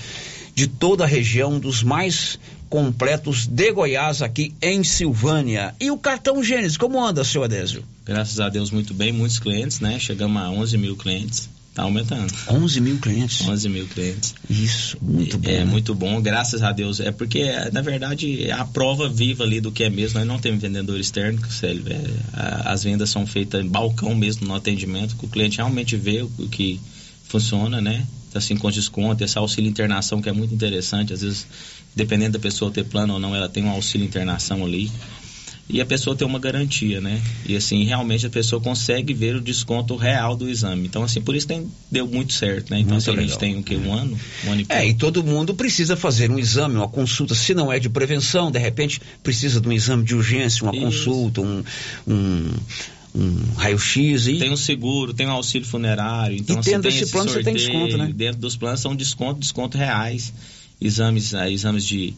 de 0.56 0.68
toda 0.68 1.04
a 1.04 1.08
região, 1.08 1.60
dos 1.60 1.82
mais 1.82 2.38
completos 2.70 3.48
de 3.48 3.72
Goiás, 3.72 4.22
aqui 4.22 4.54
em 4.62 4.84
Silvânia. 4.84 5.74
E 5.80 5.92
o 5.92 5.98
cartão 5.98 6.44
Gênesis, 6.44 6.78
como 6.78 7.04
anda, 7.04 7.24
seu 7.24 7.44
Adésio? 7.44 7.84
Graças 8.06 8.40
a 8.40 8.50
Deus, 8.50 8.70
muito 8.70 8.94
bem, 8.94 9.12
muitos 9.12 9.40
clientes, 9.40 9.80
né? 9.80 10.00
Chegamos 10.00 10.42
a 10.42 10.50
11 10.50 10.78
mil 10.78 10.96
clientes. 10.96 11.50
Tá 11.74 11.84
aumentando. 11.84 12.32
11 12.48 12.82
mil 12.82 13.00
clientes? 13.00 13.42
11 13.42 13.68
mil 13.68 13.88
clientes. 13.88 14.36
Isso, 14.48 14.96
muito 15.02 15.40
bom. 15.40 15.50
É, 15.50 15.60
né? 15.60 15.66
muito 15.66 15.96
bom, 15.96 16.22
graças 16.22 16.62
a 16.62 16.72
Deus. 16.72 17.00
É 17.00 17.12
porque, 17.12 17.46
na 17.72 17.82
verdade, 17.82 18.44
é 18.44 18.52
a 18.52 18.64
prova 18.64 19.10
viva 19.10 19.44
ali 19.44 19.60
do 19.60 19.72
que 19.72 19.84
é 19.84 19.90
mesmo. 19.90 20.20
Nós 20.20 20.28
não 20.28 20.38
temos 20.38 20.62
vendedor 20.62 21.00
externo, 21.00 21.40
Célio. 21.50 21.84
É, 21.88 22.00
as 22.66 22.84
vendas 22.84 23.10
são 23.10 23.26
feitas 23.26 23.66
em 23.66 23.68
balcão 23.68 24.14
mesmo 24.14 24.48
no 24.48 24.54
atendimento, 24.54 25.16
que 25.16 25.26
o 25.26 25.28
cliente 25.28 25.58
realmente 25.58 25.98
vê 25.98 26.22
o, 26.22 26.32
o 26.38 26.48
que 26.48 26.80
funciona, 27.28 27.82
né? 27.82 28.06
Assim, 28.36 28.56
com 28.56 28.70
desconto, 28.70 29.24
esse 29.24 29.38
auxílio 29.38 29.70
internação 29.70 30.22
que 30.22 30.30
é 30.30 30.32
muito 30.32 30.54
interessante. 30.54 31.12
Às 31.12 31.22
vezes, 31.22 31.48
dependendo 31.96 32.34
da 32.34 32.40
pessoa 32.40 32.70
ter 32.70 32.84
plano 32.84 33.14
ou 33.14 33.20
não, 33.20 33.36
ela 33.36 33.50
tem 33.50 33.64
um 33.64 33.72
auxílio 33.72 34.06
internação 34.06 34.64
ali. 34.64 34.92
E 35.70 35.80
a 35.80 35.86
pessoa 35.86 36.14
tem 36.16 36.28
uma 36.28 36.40
garantia, 36.40 37.00
né? 37.00 37.22
E 37.46 37.56
assim, 37.56 37.84
realmente 37.86 38.26
a 38.26 38.30
pessoa 38.30 38.62
consegue 38.62 39.14
ver 39.14 39.36
o 39.36 39.42
desconto 39.42 39.96
real 39.96 40.36
do 40.36 40.50
exame. 40.50 40.86
Então, 40.86 41.04
assim, 41.04 41.22
por 41.22 41.36
isso 41.36 41.48
tem, 41.48 41.68
deu 41.90 42.06
muito 42.06 42.34
certo, 42.34 42.70
né? 42.70 42.80
Então, 42.80 42.94
Muito 42.96 43.10
assim, 43.10 43.18
a 43.18 43.22
gente 43.22 43.40
tem 43.40 43.58
o 43.58 43.64
quê? 43.64 43.76
Um 43.78 43.94
ano? 43.94 44.20
Um 44.46 44.52
ano 44.52 44.62
e 44.62 44.66
É, 44.68 44.86
e 44.86 44.94
todo 44.94 45.24
mundo 45.24 45.56
precisa 45.56 45.96
fazer 45.96 46.30
um 46.30 46.38
exame, 46.38 46.76
uma 46.76 46.88
consulta. 46.90 47.34
Se 47.34 47.54
não 47.54 47.72
é 47.72 47.80
de 47.80 47.90
prevenção, 47.90 48.52
de 48.52 48.60
repente 48.60 49.02
precisa 49.24 49.62
de 49.62 49.68
um 49.68 49.72
exame 49.72 50.04
de 50.04 50.14
urgência, 50.14 50.64
uma 50.64 50.76
Isso. 50.76 50.86
consulta, 50.86 51.42
um, 51.42 51.64
um, 52.06 52.50
um 53.16 53.54
raio-x. 53.56 54.28
E... 54.28 54.40
Tem 54.40 54.52
um 54.52 54.58
seguro, 54.58 55.14
tem 55.14 55.28
um 55.28 55.32
auxílio 55.32 55.66
funerário. 55.68 56.38
Então, 56.38 56.58
E 56.58 56.60
assim, 56.60 56.72
tendo 56.72 56.88
esse 56.90 57.04
esse 57.04 57.12
plano, 57.12 57.30
você 57.30 57.42
tem 57.42 57.58
sorteio. 57.58 57.80
desconto, 57.88 57.98
né? 57.98 58.12
Dentro 58.14 58.42
dos 58.42 58.58
planos 58.58 58.82
são 58.82 58.94
desconto, 58.96 59.40
desconto 59.40 59.78
reais. 59.78 60.34
Exames, 60.82 61.34
ah, 61.34 61.50
exames 61.50 61.86
de. 61.86 62.14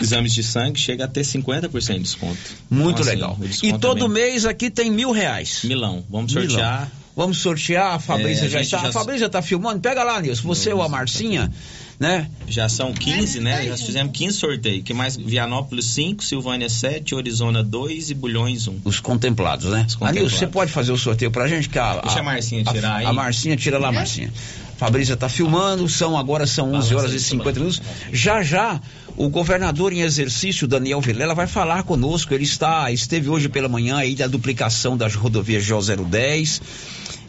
Exames 0.00 0.32
de 0.32 0.42
sangue 0.42 0.78
chega 0.80 1.04
a 1.04 1.08
ter 1.08 1.20
50% 1.22 1.94
de 1.94 1.98
desconto. 2.00 2.38
Muito 2.70 3.00
Então, 3.00 3.02
assim, 3.02 3.10
legal. 3.10 3.36
o 3.40 3.44
E 3.44 3.48
desconto 3.48 3.78
todo 3.78 3.98
também- 4.00 4.24
mês 4.30 4.44
aqui 4.46 4.70
tem 4.70 4.90
mil 4.90 5.12
reais. 5.12 5.60
Milão. 5.64 6.02
Vamos 6.10 6.32
Milão. 6.34 6.48
sortear. 6.50 6.90
Vamos 7.14 7.38
sortear, 7.38 7.92
a 7.94 7.98
Fabrícia 7.98 8.44
É, 8.44 8.46
a 8.46 8.48
já 8.48 8.60
está. 8.62 8.78
já- 8.78 8.88
A 8.88 8.92
Fabrícia 8.92 9.26
está 9.26 9.42
filmando. 9.42 9.80
Pega 9.80 10.02
lá, 10.02 10.18
Nilson. 10.20 10.48
Você 10.48 10.72
ou 10.72 10.80
a 10.82 10.88
Marcinha, 10.88 11.52
né? 12.00 12.26
Já 12.48 12.70
são 12.70 12.94
15, 12.94 13.38
né? 13.38 13.66
Já 13.66 13.76
fizemos 13.76 14.12
15 14.16 14.38
sorteios. 14.38 14.82
Que 14.82 14.94
mais? 14.94 15.14
Vianópolis 15.14 15.84
5, 15.88 16.24
Silvânia 16.24 16.70
7, 16.70 17.14
Orizona 17.14 17.62
2 17.62 18.08
e 18.08 18.14
Bulhões 18.14 18.66
1. 18.66 18.80
Os 18.82 18.98
contemplados, 18.98 19.66
né? 19.70 19.86
Anilson, 20.00 20.36
você 20.38 20.46
pode 20.46 20.72
fazer 20.72 20.90
o 20.90 20.96
sorteio 20.96 21.30
pra 21.30 21.46
gente? 21.46 21.68
Que 21.68 21.78
a, 21.78 22.00
Deixa 22.00 22.20
a 22.20 22.22
Marcinha 22.22 22.64
tirar 22.64 22.96
aí. 22.96 23.04
A 23.04 23.12
Marcinha, 23.12 23.56
tira 23.58 23.78
lá, 23.78 23.92
Marcinha. 23.92 24.32
Fabrícia 24.78 25.12
está 25.12 25.28
filmando, 25.28 25.86
são 25.90 26.16
agora 26.18 26.46
são 26.46 26.72
11 26.72 26.94
horas 26.94 27.12
e 27.12 27.20
50 27.20 27.60
minutos. 27.60 27.80
Já 28.10 28.42
já 28.42 28.80
o 29.16 29.28
governador 29.28 29.92
em 29.92 30.00
exercício, 30.00 30.66
Daniel 30.66 31.00
Vilela, 31.00 31.34
vai 31.34 31.46
falar 31.46 31.82
conosco. 31.82 32.32
Ele 32.32 32.44
está, 32.44 32.90
esteve 32.90 33.28
hoje 33.28 33.48
pela 33.48 33.68
manhã 33.68 33.96
aí 33.96 34.14
da 34.14 34.26
duplicação 34.26 34.96
das 34.96 35.14
rodovias 35.14 35.64
GO010. 35.64 36.62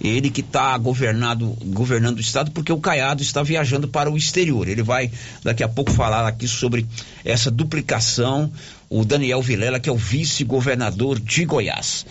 Ele 0.02 0.30
que 0.30 0.42
está 0.42 0.78
governado, 0.78 1.56
governando 1.66 2.18
o 2.18 2.22
estado, 2.22 2.52
porque 2.52 2.72
o 2.72 2.80
Caiado 2.80 3.22
está 3.22 3.44
viajando 3.44 3.88
para 3.88 4.10
o 4.10 4.18
exterior. 4.18 4.68
Ele 4.68 4.82
vai 4.82 5.12
daqui 5.44 5.64
a 5.64 5.68
pouco 5.68 5.92
falar 5.92 6.28
aqui 6.28 6.48
sobre 6.48 6.86
essa 7.24 7.52
duplicação. 7.52 8.52
O 8.90 9.04
Daniel 9.04 9.42
Vilela, 9.42 9.80
que 9.80 9.90
é 9.90 9.92
o 9.92 9.98
vice-governador 9.98 11.20
de 11.20 11.46
Goiás. 11.46 12.06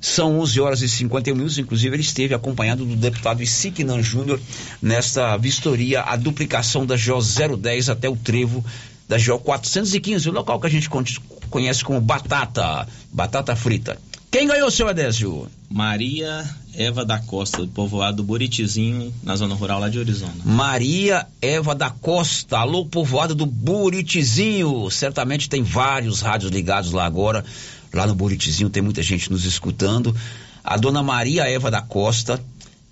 São 0.00 0.38
11 0.38 0.60
horas 0.60 0.82
e 0.82 0.88
51 0.88 1.34
minutos, 1.34 1.58
inclusive 1.58 1.94
ele 1.96 2.02
esteve 2.02 2.32
acompanhado 2.32 2.84
do 2.84 2.94
deputado 2.94 3.42
Isiquinan 3.42 4.00
Júnior 4.00 4.40
nesta 4.80 5.36
vistoria, 5.36 6.02
a 6.02 6.14
duplicação 6.14 6.86
da 6.86 6.94
GO 6.96 7.20
010 7.56 7.88
até 7.88 8.08
o 8.08 8.14
trevo 8.14 8.64
da 9.08 9.16
GO 9.18 9.38
415, 9.38 10.28
o 10.28 10.32
local 10.32 10.60
que 10.60 10.66
a 10.66 10.70
gente 10.70 10.88
con- 10.90 11.02
conhece 11.50 11.82
como 11.82 12.00
Batata, 12.00 12.86
Batata 13.12 13.56
Frita. 13.56 13.98
Quem 14.30 14.46
ganhou, 14.46 14.70
seu 14.70 14.86
Adésio? 14.86 15.48
Maria 15.70 16.46
Eva 16.74 17.02
da 17.04 17.18
Costa, 17.18 17.62
do 17.62 17.68
povoado 17.68 18.18
do 18.18 18.22
Buritizinho, 18.22 19.12
na 19.22 19.34
zona 19.36 19.54
rural 19.54 19.80
lá 19.80 19.88
de 19.88 19.98
Arizona. 19.98 20.34
Maria 20.44 21.26
Eva 21.40 21.74
da 21.74 21.88
Costa, 21.88 22.58
alô 22.58 22.84
povoado 22.84 23.34
do 23.34 23.46
Buritizinho. 23.46 24.90
Certamente 24.90 25.48
tem 25.48 25.62
vários 25.62 26.20
rádios 26.20 26.50
ligados 26.52 26.92
lá 26.92 27.04
agora. 27.04 27.44
Lá 27.92 28.06
no 28.06 28.14
Buritizinho 28.14 28.68
tem 28.70 28.82
muita 28.82 29.02
gente 29.02 29.30
nos 29.30 29.44
escutando. 29.44 30.14
A 30.62 30.76
dona 30.76 31.02
Maria 31.02 31.44
Eva 31.48 31.70
da 31.70 31.80
Costa, 31.80 32.38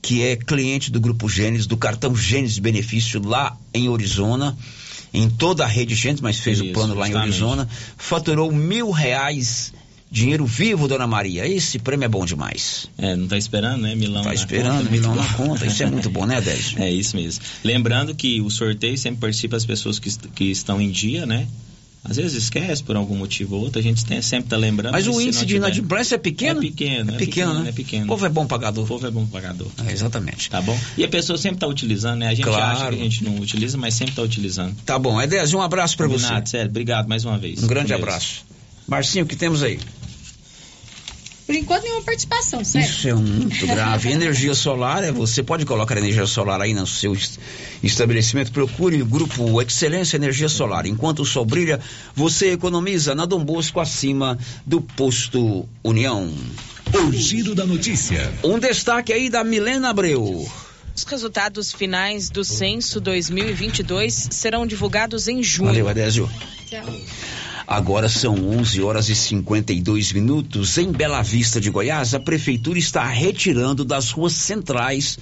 que 0.01 0.23
é 0.23 0.37
cliente 0.37 0.91
do 0.91 1.01
Grupo 1.01 1.29
Gênesis, 1.29 1.67
do 1.67 1.77
cartão 1.77 2.17
Gênesis 2.17 2.59
benefício 2.59 3.21
lá 3.23 3.57
em 3.75 3.93
Arizona, 3.93 4.57
em 5.17 5.31
toda 5.31 5.65
a 5.65 5.67
rede 5.67 5.95
Gênesis, 5.95 6.21
mas 6.21 6.39
fez 6.39 6.61
o 6.61 6.65
Isso, 6.65 6.75
plano 6.75 6.95
lá 6.95 7.09
em. 7.09 7.15
Arizona, 7.15 7.67
faturou 7.97 8.53
mil 8.53 8.91
reais, 8.91 9.73
dinheiro 10.11 10.45
vivo, 10.45 10.87
dona 10.87 11.07
Maria. 11.07 11.49
Esse 11.49 11.79
prêmio 11.79 12.05
é 12.05 12.09
bom 12.09 12.25
demais. 12.27 12.87
É, 12.99 13.17
não 13.17 13.27
tá 13.27 13.39
esperando, 13.39 13.81
né? 13.81 13.95
Milão 13.95 14.23
Tá 14.23 14.29
na 14.29 14.35
esperando, 14.35 14.79
conta, 14.79 14.91
milão 14.91 15.15
na 15.15 15.25
conta. 15.33 15.67
Isso 15.67 15.83
é 15.83 15.91
muito 15.91 16.11
bom, 16.11 16.27
né, 16.27 16.37
Adésio? 16.37 16.77
É 16.83 16.91
isso 16.91 17.17
mesmo. 17.17 17.43
Lembrando 17.65 18.15
que 18.15 18.41
o 18.43 18.51
sorteio 18.51 18.99
sempre 18.99 19.21
participa 19.21 19.57
as 19.57 19.65
pessoas 19.65 19.99
que, 19.99 20.11
que 20.35 20.45
estão 20.45 20.81
em 20.81 20.91
dia, 20.91 21.25
né? 21.25 21.49
Às 22.09 22.17
vezes 22.17 22.45
esquece 22.45 22.83
por 22.83 22.95
algum 22.97 23.17
motivo 23.17 23.57
ou 23.57 23.63
outro, 23.63 23.79
a 23.81 23.83
gente 23.83 24.05
tem, 24.05 24.23
sempre 24.23 24.49
tá 24.51 24.57
lembrando. 24.57 24.93
Mas 24.93 25.07
o 25.07 25.21
índice 25.21 25.45
de 25.45 25.57
inadimplência 25.57 26.15
é 26.15 26.19
pequeno? 26.19 26.61
É 26.61 26.63
pequeno, 26.63 27.15
É 27.15 27.17
pequeno, 27.19 27.55
né? 27.55 27.69
É 27.69 27.73
pequeno. 27.73 28.05
O 28.05 28.09
povo 28.09 28.27
é 28.27 28.29
bom 28.29 28.47
pagador. 28.47 28.85
O 28.85 28.87
povo 28.87 29.07
é 29.07 29.11
bom 29.11 29.27
pagador. 29.27 29.69
É, 29.87 29.93
exatamente. 29.93 30.49
Tá 30.49 30.63
bom? 30.63 30.79
E 30.97 31.05
a 31.05 31.09
pessoa 31.09 31.37
sempre 31.37 31.59
tá 31.59 31.67
utilizando, 31.67 32.21
né? 32.21 32.29
A 32.29 32.35
gente 32.35 32.45
Claro. 32.45 32.63
acha 32.79 32.89
que 32.91 32.95
a 32.95 33.05
gente 33.05 33.25
não 33.25 33.37
utiliza, 33.37 33.77
mas 33.77 33.95
sempre 33.95 34.15
tá 34.15 34.23
utilizando. 34.23 34.75
Tá 34.85 34.99
bom, 34.99 35.21
Edésio, 35.21 35.59
um 35.59 35.63
abraço 35.63 35.97
pra 35.97 36.07
você. 36.07 36.25
Combinado, 36.25 36.49
sério. 36.49 36.69
Obrigado 36.71 37.09
mais 37.09 37.25
uma 37.25 37.37
vez. 37.39 37.63
Um 37.63 37.67
grande 37.67 37.93
abraço. 37.93 38.45
Marcinho, 38.87 39.25
o 39.25 39.29
que 39.29 39.35
temos 39.35 39.65
aí? 39.65 39.81
Por 41.47 41.55
enquanto, 41.55 41.85
nenhuma 41.85 42.03
participação, 42.03 42.65
certo? 42.65 42.89
Isso 42.91 43.09
é 43.09 43.15
muito 43.15 43.67
grave. 43.69 44.11
Energia 44.11 44.53
solar, 44.53 45.05
é 45.05 45.13
você 45.13 45.43
pode 45.45 45.65
colocar 45.65 45.97
energia 45.97 46.27
solar 46.27 46.61
aí 46.61 46.75
no 46.75 46.87
seu 46.87 47.13
est- 47.15 47.39
estabelecimento. 47.85 48.51
Procure 48.51 49.01
o 49.01 49.07
grupo 49.07 49.63
Excelência 49.63 50.17
Energia 50.17 50.49
Solar. 50.49 50.87
Enquanto 50.87 51.21
o 51.21 51.25
sol 51.25 51.45
brilha, 51.45 51.79
você 52.17 52.51
economiza 52.53 53.15
na 53.15 53.25
Dom 53.27 53.45
Bosco 53.45 53.79
acima 53.79 54.37
do 54.67 54.81
posto 54.81 55.69
União. 55.85 56.35
O 56.93 57.13
giro 57.13 57.55
da 57.55 57.65
notícia. 57.65 58.33
Um 58.43 58.59
destaque 58.59 59.13
aí 59.13 59.31
da 59.31 59.45
Milena 59.45 59.91
Abreu. 59.91 60.51
Os 60.97 61.05
resultados 61.05 61.73
finais 61.73 62.29
do 62.31 62.43
censo 62.43 63.01
2022 63.01 64.29
serão 64.33 64.67
divulgados 64.67 65.29
em 65.29 65.43
junho. 65.43 65.69
Valeu, 65.69 65.89
Adésio. 65.89 66.29
Tchau. 66.69 66.83
Agora 67.67 68.09
são 68.09 68.35
11 68.35 68.81
horas 68.81 69.09
e 69.09 69.17
52 69.17 70.13
minutos. 70.13 70.79
Em 70.79 70.93
Bela 70.93 71.21
Vista 71.21 71.61
de 71.61 71.69
Goiás, 71.69 72.15
a 72.15 72.21
prefeitura 72.21 72.79
está 72.79 73.05
retirando 73.05 73.85
das 73.85 74.13
ruas 74.13 74.35
centrais 74.35 75.19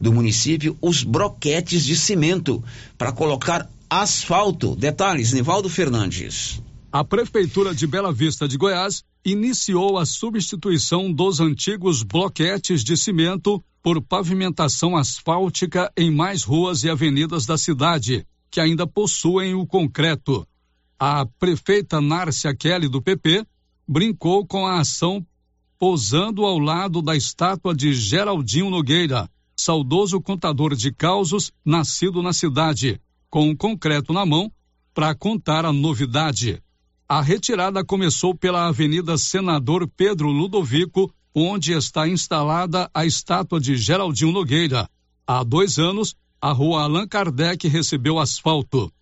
do 0.00 0.12
município 0.12 0.78
os 0.80 1.02
broquetes 1.02 1.84
de 1.84 1.96
cimento 1.96 2.62
para 2.96 3.10
colocar 3.10 3.68
asfalto. 3.90 4.76
Detalhes, 4.76 5.32
Nivaldo 5.32 5.68
Fernandes. 5.68 6.62
A 6.92 7.02
Prefeitura 7.02 7.74
de 7.74 7.86
Bela 7.86 8.12
Vista 8.12 8.46
de 8.46 8.56
Goiás 8.56 9.02
iniciou 9.24 9.98
a 9.98 10.06
substituição 10.06 11.12
dos 11.12 11.40
antigos 11.40 12.04
bloquetes 12.04 12.84
de 12.84 12.96
cimento 12.96 13.62
por 13.82 14.00
pavimentação 14.00 14.96
asfáltica 14.96 15.90
em 15.96 16.10
mais 16.10 16.44
ruas 16.44 16.84
e 16.84 16.90
avenidas 16.90 17.44
da 17.44 17.58
cidade, 17.58 18.24
que 18.50 18.60
ainda 18.60 18.86
possuem 18.86 19.54
o 19.54 19.66
concreto. 19.66 20.46
A 21.00 21.24
prefeita 21.38 22.00
Nárcia 22.00 22.52
Kelly, 22.52 22.88
do 22.88 23.00
PP, 23.00 23.46
brincou 23.86 24.44
com 24.44 24.66
a 24.66 24.80
ação 24.80 25.24
posando 25.78 26.44
ao 26.44 26.58
lado 26.58 27.00
da 27.00 27.14
estátua 27.14 27.72
de 27.72 27.94
Geraldinho 27.94 28.68
Nogueira, 28.68 29.30
saudoso 29.56 30.20
contador 30.20 30.74
de 30.74 30.92
causos 30.92 31.52
nascido 31.64 32.20
na 32.20 32.32
cidade, 32.32 33.00
com 33.30 33.48
o 33.48 33.56
concreto 33.56 34.12
na 34.12 34.26
mão 34.26 34.50
para 34.92 35.14
contar 35.14 35.64
a 35.64 35.72
novidade. 35.72 36.60
A 37.08 37.22
retirada 37.22 37.84
começou 37.84 38.34
pela 38.34 38.66
Avenida 38.66 39.16
Senador 39.16 39.88
Pedro 39.96 40.30
Ludovico, 40.30 41.14
onde 41.32 41.72
está 41.72 42.08
instalada 42.08 42.90
a 42.92 43.06
estátua 43.06 43.60
de 43.60 43.76
Geraldinho 43.76 44.32
Nogueira. 44.32 44.90
Há 45.24 45.44
dois 45.44 45.78
anos, 45.78 46.16
a 46.40 46.50
rua 46.50 46.82
Allan 46.82 47.06
Kardec 47.06 47.68
recebeu 47.68 48.18
asfalto. 48.18 48.92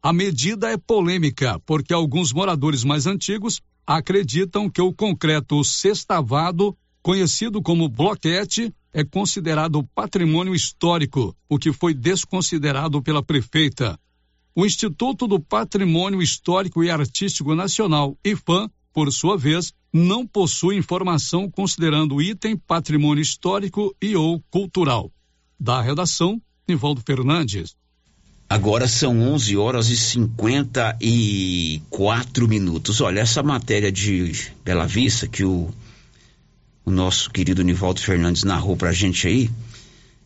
A 0.00 0.12
medida 0.12 0.70
é 0.70 0.76
polêmica, 0.76 1.60
porque 1.66 1.92
alguns 1.92 2.32
moradores 2.32 2.84
mais 2.84 3.06
antigos 3.06 3.60
acreditam 3.84 4.70
que 4.70 4.80
o 4.80 4.92
concreto 4.92 5.64
sextavado, 5.64 6.76
conhecido 7.02 7.60
como 7.60 7.88
bloquete, 7.88 8.72
é 8.92 9.02
considerado 9.02 9.82
patrimônio 9.94 10.54
histórico, 10.54 11.36
o 11.48 11.58
que 11.58 11.72
foi 11.72 11.94
desconsiderado 11.94 13.02
pela 13.02 13.24
prefeita. 13.24 13.98
O 14.54 14.64
Instituto 14.64 15.26
do 15.26 15.40
Patrimônio 15.40 16.22
Histórico 16.22 16.82
e 16.82 16.90
Artístico 16.90 17.54
Nacional, 17.54 18.16
IFAM, 18.24 18.70
por 18.92 19.12
sua 19.12 19.36
vez, 19.36 19.72
não 19.92 20.26
possui 20.26 20.76
informação 20.76 21.50
considerando 21.50 22.16
o 22.16 22.22
item 22.22 22.56
patrimônio 22.56 23.22
histórico 23.22 23.94
e 24.00 24.14
ou 24.14 24.40
cultural. 24.50 25.12
Da 25.58 25.80
redação, 25.80 26.40
Nivaldo 26.68 27.02
Fernandes. 27.04 27.76
Agora 28.50 28.88
são 28.88 29.20
11 29.20 29.58
horas 29.58 29.90
e 29.90 29.96
54 29.96 32.48
minutos. 32.48 33.02
Olha, 33.02 33.20
essa 33.20 33.42
matéria 33.42 33.92
de 33.92 34.50
Bela 34.64 34.86
Vista 34.86 35.28
que 35.28 35.44
o, 35.44 35.68
o 36.82 36.90
nosso 36.90 37.30
querido 37.30 37.62
Nivaldo 37.62 38.00
Fernandes 38.00 38.44
narrou 38.44 38.74
pra 38.74 38.90
gente 38.90 39.28
aí, 39.28 39.50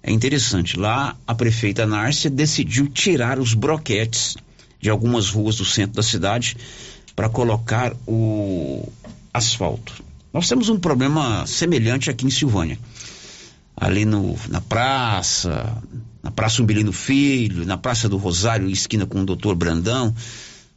é 0.05 0.13
interessante. 0.13 0.79
Lá, 0.79 1.17
a 1.27 1.35
prefeita 1.35 1.85
Nárcia 1.85 2.31
decidiu 2.31 2.89
tirar 2.89 3.41
os 3.41 3.55
broquetes 3.55 4.37
de 4.81 4.89
algumas 4.89 5.29
ruas 5.29 5.57
do 5.57 5.65
centro 5.65 5.97
da 5.97 6.03
cidade 6.03 6.57
para 7.17 7.29
colocar 7.29 7.93
o 8.07 8.89
asfalto. 9.35 10.01
Nós 10.33 10.49
temos 10.49 10.69
um 10.69 10.79
problema 10.79 11.45
semelhante 11.45 12.09
aqui 12.09 12.25
em 12.25 12.31
Silvânia. 12.31 12.79
Ali 13.77 14.05
no, 14.05 14.37
na 14.49 14.61
praça, 14.61 15.77
na 16.23 16.31
Praça 16.31 16.63
Umbelino 16.63 16.93
Filho, 16.93 17.67
na 17.67 17.77
Praça 17.77 18.09
do 18.09 18.17
Rosário, 18.17 18.71
esquina 18.71 19.05
com 19.05 19.23
o 19.23 19.27
doutor 19.27 19.57
Brandão. 19.57 20.15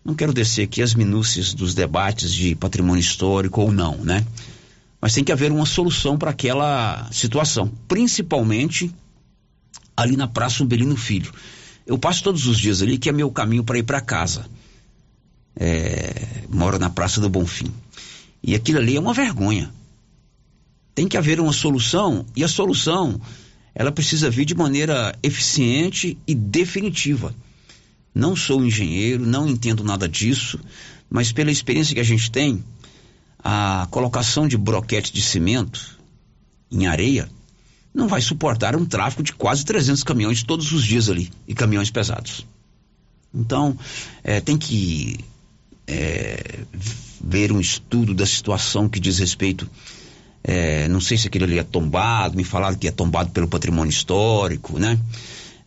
Não 0.03 0.15
quero 0.15 0.33
descer 0.33 0.63
aqui 0.63 0.81
as 0.81 0.93
minúcias 0.93 1.53
dos 1.53 1.73
debates 1.73 2.33
de 2.33 2.55
patrimônio 2.55 2.99
histórico 2.99 3.61
ou 3.61 3.71
não, 3.71 3.97
né? 3.97 4.25
Mas 4.99 5.13
tem 5.13 5.23
que 5.23 5.31
haver 5.31 5.51
uma 5.51 5.65
solução 5.65 6.17
para 6.17 6.31
aquela 6.31 7.07
situação, 7.11 7.71
principalmente 7.87 8.91
ali 9.95 10.17
na 10.17 10.27
Praça 10.27 10.63
Umbelino 10.63 10.97
Filho. 10.97 11.31
Eu 11.85 11.97
passo 11.97 12.23
todos 12.23 12.47
os 12.47 12.57
dias 12.57 12.81
ali, 12.81 12.97
que 12.97 13.09
é 13.09 13.11
meu 13.11 13.29
caminho 13.29 13.63
para 13.63 13.77
ir 13.77 13.83
para 13.83 14.01
casa. 14.01 14.47
É, 15.55 16.43
moro 16.49 16.79
na 16.79 16.89
Praça 16.89 17.21
do 17.21 17.29
Bonfim. 17.29 17.71
E 18.41 18.55
aquilo 18.55 18.79
ali 18.79 18.95
é 18.95 18.99
uma 18.99 19.13
vergonha. 19.13 19.71
Tem 20.95 21.07
que 21.07 21.17
haver 21.17 21.39
uma 21.39 21.53
solução, 21.53 22.25
e 22.35 22.43
a 22.43 22.47
solução, 22.47 23.19
ela 23.75 23.91
precisa 23.91 24.29
vir 24.29 24.45
de 24.45 24.55
maneira 24.55 25.13
eficiente 25.21 26.17
e 26.25 26.33
definitiva. 26.33 27.35
Não 28.13 28.33
sou 28.35 28.65
engenheiro, 28.65 29.25
não 29.25 29.47
entendo 29.47 29.83
nada 29.83 30.07
disso, 30.07 30.57
mas 31.09 31.33
pela 31.33 31.51
experiência 31.51 31.93
que 31.93 31.99
a 31.99 32.05
gente 32.05 32.31
tem, 32.31 32.63
a 33.37 33.85
colocação 33.91 34.47
de 34.47 34.57
broquete 34.57 35.11
de 35.11 35.21
cimento 35.21 35.99
em 36.71 36.87
areia 36.87 37.29
não 37.93 38.07
vai 38.07 38.21
suportar 38.21 38.75
um 38.75 38.85
tráfego 38.85 39.23
de 39.23 39.33
quase 39.33 39.63
300 39.65 40.03
caminhões 40.03 40.43
todos 40.43 40.71
os 40.71 40.83
dias 40.83 41.09
ali 41.09 41.29
e 41.47 41.53
caminhões 41.53 41.91
pesados. 41.91 42.45
Então, 43.33 43.77
é, 44.23 44.39
tem 44.39 44.57
que 44.57 45.19
é, 45.85 46.59
ver 47.21 47.51
um 47.51 47.59
estudo 47.59 48.13
da 48.13 48.25
situação 48.25 48.87
que 48.87 48.99
diz 48.99 49.19
respeito. 49.19 49.69
É, 50.47 50.87
não 50.87 51.01
sei 51.01 51.17
se 51.17 51.27
aquele 51.27 51.45
ali 51.45 51.59
é 51.59 51.63
tombado, 51.63 52.37
me 52.37 52.43
falaram 52.43 52.75
que 52.75 52.87
é 52.87 52.91
tombado 52.91 53.31
pelo 53.31 53.47
patrimônio 53.47 53.89
histórico, 53.89 54.77
né? 54.77 54.99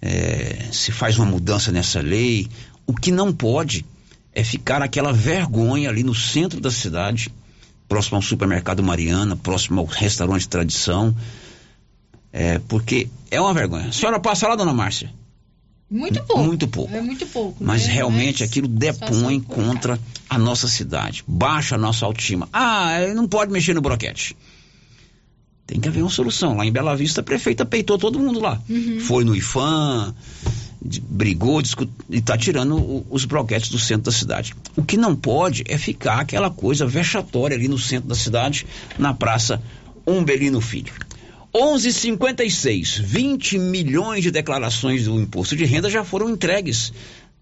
É, 0.01 0.69
se 0.71 0.93
faz 0.93 1.19
uma 1.19 1.27
mudança 1.27 1.73
nessa 1.73 2.01
lei. 2.01 2.49
O 2.87 2.95
que 2.95 3.11
não 3.11 3.33
pode 3.33 3.85
é 4.33 4.45
ficar 4.45 4.81
aquela 4.81 5.13
vergonha 5.13 5.89
ali 5.89 6.05
no 6.05 6.15
centro 6.15 6.61
da 6.61 6.71
cidade, 6.71 7.33
próximo 7.89 8.17
ao 8.17 8.23
supermercado 8.23 8.83
Mariana, 8.83 9.35
próximo 9.37 9.81
ao 9.81 9.87
restaurante 9.87 10.49
Tradição 10.49 11.15
é, 12.33 12.59
porque 12.69 13.09
é 13.31 13.41
uma 13.41 13.55
vergonha. 13.55 13.89
A 13.89 13.93
senhora 13.93 14.21
passa 14.21 14.49
lá, 14.49 14.57
dona 14.57 14.73
Márcia? 14.73 15.13
Muito 15.91 16.23
pouco. 16.23 16.43
Muito 16.43 16.69
pouco. 16.69 16.95
É 16.95 17.01
muito 17.01 17.27
pouco. 17.27 17.65
Mas 17.65 17.87
né? 17.87 17.95
realmente 17.95 18.43
Mas 18.43 18.51
aquilo 18.51 18.69
depõe 18.69 19.41
contra 19.41 19.99
a 20.29 20.39
nossa 20.39 20.69
cidade. 20.69 21.25
Baixa 21.27 21.77
a 21.77 21.79
nossa 21.79 22.05
autoestima. 22.05 22.49
Ah, 22.53 22.99
não 23.15 23.27
pode 23.27 23.51
mexer 23.51 23.75
no 23.75 23.81
broquete. 23.81 24.37
Tem 25.69 25.79
que 25.79 25.87
haver 25.87 26.01
uma 26.01 26.09
solução. 26.09 26.57
Lá 26.57 26.65
em 26.65 26.73
Bela 26.73 26.97
Vista, 26.97 27.21
a 27.21 27.23
prefeita 27.23 27.67
peitou 27.67 27.99
todo 27.99 28.19
mundo 28.19 28.41
lá. 28.41 28.59
Uhum. 28.71 29.01
Foi 29.01 29.23
no 29.23 29.37
IFAM, 29.37 30.15
brigou 31.03 31.61
e 31.61 32.17
está 32.17 32.39
tirando 32.39 33.05
os 33.11 33.27
broquetes 33.27 33.69
do 33.69 33.79
centro 33.79 34.05
da 34.05 34.11
cidade. 34.11 34.55
O 34.75 34.83
que 34.83 34.97
não 34.97 35.15
pode 35.15 35.65
é 35.69 35.77
ficar 35.77 36.21
aquela 36.21 36.51
coisa 36.51 36.87
vexatória 36.87 37.55
ali 37.55 37.69
no 37.69 37.79
centro 37.79 38.09
da 38.09 38.15
cidade, 38.15 38.67
na 38.99 39.13
praça 39.13 39.63
Umbelino 40.07 40.63
Filho. 40.63 40.95
11:56, 41.55 43.03
20 43.03 43.59
milhões 43.59 44.23
de 44.23 44.31
declarações 44.31 45.05
do 45.05 45.21
imposto 45.21 45.55
de 45.55 45.67
renda 45.67 45.91
já 45.91 46.03
foram 46.03 46.31
entregues 46.31 46.95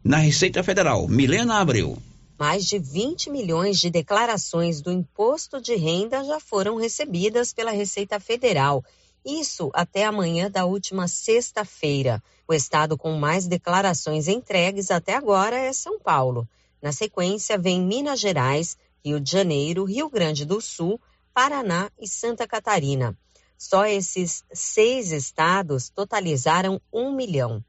na 0.02 0.16
Receita 0.16 0.64
Federal. 0.64 1.06
Milena 1.06 1.60
Abreu. 1.60 1.96
Mais 2.38 2.66
de 2.66 2.78
20 2.78 3.30
milhões 3.30 3.80
de 3.80 3.88
declarações 3.88 4.82
do 4.82 4.92
imposto 4.92 5.60
de 5.60 5.74
renda 5.74 6.22
já 6.22 6.38
foram 6.38 6.76
recebidas 6.76 7.52
pela 7.52 7.70
Receita 7.70 8.20
Federal. 8.20 8.84
Isso 9.24 9.70
até 9.72 10.04
amanhã 10.04 10.50
da 10.50 10.66
última 10.66 11.08
sexta-feira. 11.08 12.22
O 12.46 12.52
estado 12.52 12.98
com 12.98 13.12
mais 13.16 13.46
declarações 13.46 14.28
entregues 14.28 14.90
até 14.90 15.14
agora 15.14 15.56
é 15.56 15.72
São 15.72 15.98
Paulo. 15.98 16.46
Na 16.82 16.92
sequência, 16.92 17.56
vem 17.56 17.80
Minas 17.80 18.20
Gerais, 18.20 18.76
Rio 19.04 19.18
de 19.18 19.30
Janeiro, 19.30 19.84
Rio 19.84 20.10
Grande 20.10 20.44
do 20.44 20.60
Sul, 20.60 21.00
Paraná 21.32 21.90
e 21.98 22.06
Santa 22.06 22.46
Catarina. 22.46 23.18
Só 23.58 23.86
esses 23.86 24.44
seis 24.52 25.10
estados 25.10 25.88
totalizaram 25.88 26.80
um 26.92 27.12
milhão. 27.16 27.64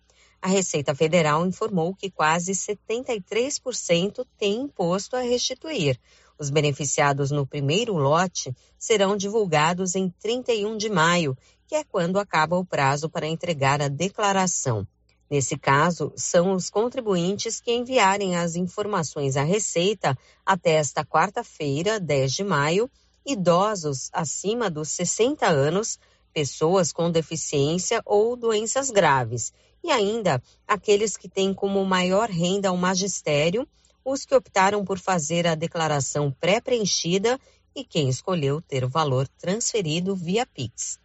A 0.48 0.50
Receita 0.50 0.96
Federal 0.96 1.46
informou 1.46 1.94
que 1.94 2.10
quase 2.10 2.54
73% 2.54 4.26
tem 4.38 4.62
imposto 4.62 5.18
a 5.18 5.20
restituir. 5.20 6.00
Os 6.40 6.50
beneficiados 6.50 7.32
no 7.32 7.46
primeiro 7.46 7.98
lote 7.98 8.56
serão 8.80 9.18
divulgados 9.18 9.94
em 9.94 10.10
31 10.10 10.78
de 10.78 10.90
maio, 10.90 11.38
que 11.68 11.76
é 11.76 11.84
quando 11.84 12.18
acaba 12.18 12.58
o 12.58 12.64
prazo 12.64 13.10
para 13.10 13.28
entregar 13.28 13.82
a 13.82 13.90
declaração. 13.90 14.88
Nesse 15.30 15.58
caso, 15.58 16.14
são 16.16 16.54
os 16.54 16.70
contribuintes 16.70 17.60
que 17.60 17.74
enviarem 17.74 18.38
as 18.38 18.56
informações 18.56 19.36
à 19.36 19.44
Receita 19.44 20.18
até 20.46 20.76
esta 20.76 21.04
quarta-feira, 21.04 22.00
10 22.00 22.32
de 22.32 22.44
maio, 22.46 22.90
idosos 23.26 24.10
acima 24.14 24.70
dos 24.70 24.88
60 24.92 25.46
anos, 25.46 26.00
pessoas 26.38 26.94
com 26.94 27.10
deficiência 27.10 28.00
ou 28.06 28.36
doenças 28.36 28.92
graves, 28.92 29.52
e 29.84 29.90
ainda 29.90 30.40
aqueles 30.68 31.18
que 31.18 31.28
têm 31.28 31.52
como 31.52 31.84
maior 31.84 32.30
renda 32.30 32.72
o 32.72 32.78
magistério, 32.78 33.68
os 34.06 34.24
que 34.24 34.36
optaram 34.36 34.86
por 34.86 35.00
fazer 35.00 35.48
a 35.48 35.56
declaração 35.56 36.32
pré-preenchida 36.40 37.40
e 37.76 37.84
quem 37.84 38.08
escolheu 38.08 38.62
ter 38.62 38.84
o 38.84 38.88
valor 38.88 39.28
transferido 39.28 40.16
via 40.16 40.46
Pix. 40.46 41.00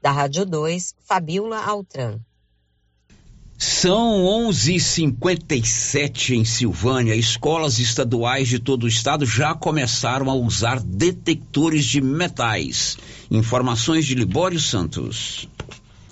Da 0.00 0.10
Rádio 0.10 0.44
2, 0.44 0.96
Fabiola 0.98 1.64
Altran. 1.64 2.18
São 3.64 4.24
11:57 4.24 6.34
em 6.34 6.44
Silvânia. 6.44 7.14
Escolas 7.14 7.78
estaduais 7.78 8.48
de 8.48 8.58
todo 8.58 8.82
o 8.82 8.88
estado 8.88 9.24
já 9.24 9.54
começaram 9.54 10.28
a 10.28 10.34
usar 10.34 10.80
detectores 10.80 11.84
de 11.84 12.00
metais. 12.00 12.98
Informações 13.30 14.04
de 14.04 14.16
Libório 14.16 14.58
Santos. 14.58 15.48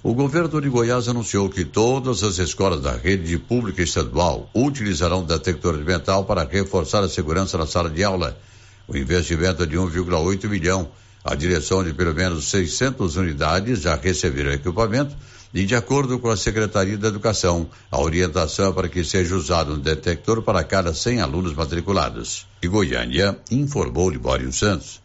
O 0.00 0.14
governo 0.14 0.60
de 0.60 0.68
Goiás 0.68 1.08
anunciou 1.08 1.50
que 1.50 1.64
todas 1.64 2.22
as 2.22 2.38
escolas 2.38 2.82
da 2.82 2.92
rede 2.92 3.36
pública 3.36 3.82
estadual 3.82 4.48
utilizarão 4.54 5.24
detector 5.24 5.76
de 5.76 5.82
metal 5.82 6.24
para 6.24 6.44
reforçar 6.44 7.02
a 7.02 7.08
segurança 7.08 7.58
na 7.58 7.66
sala 7.66 7.90
de 7.90 8.04
aula. 8.04 8.38
O 8.86 8.96
investimento 8.96 9.64
é 9.64 9.66
de 9.66 9.76
1,8 9.76 10.48
milhão. 10.48 10.88
A 11.24 11.34
direção 11.34 11.82
de 11.82 11.92
pelo 11.92 12.14
menos 12.14 12.44
600 12.44 13.16
unidades 13.16 13.80
já 13.80 13.96
receberam 13.96 14.52
equipamento 14.52 15.16
e, 15.52 15.64
de 15.64 15.74
acordo 15.74 16.18
com 16.18 16.28
a 16.28 16.36
Secretaria 16.36 16.96
da 16.96 17.08
Educação, 17.08 17.68
a 17.90 18.00
orientação 18.00 18.70
é 18.70 18.72
para 18.72 18.88
que 18.88 19.04
seja 19.04 19.34
usado 19.34 19.74
um 19.74 19.78
detector 19.78 20.42
para 20.42 20.62
cada 20.62 20.94
100 20.94 21.20
alunos 21.20 21.54
matriculados. 21.54 22.46
E 22.62 22.68
Goiânia 22.68 23.38
informou 23.50 24.10
Libório 24.10 24.52
Santos. 24.52 25.00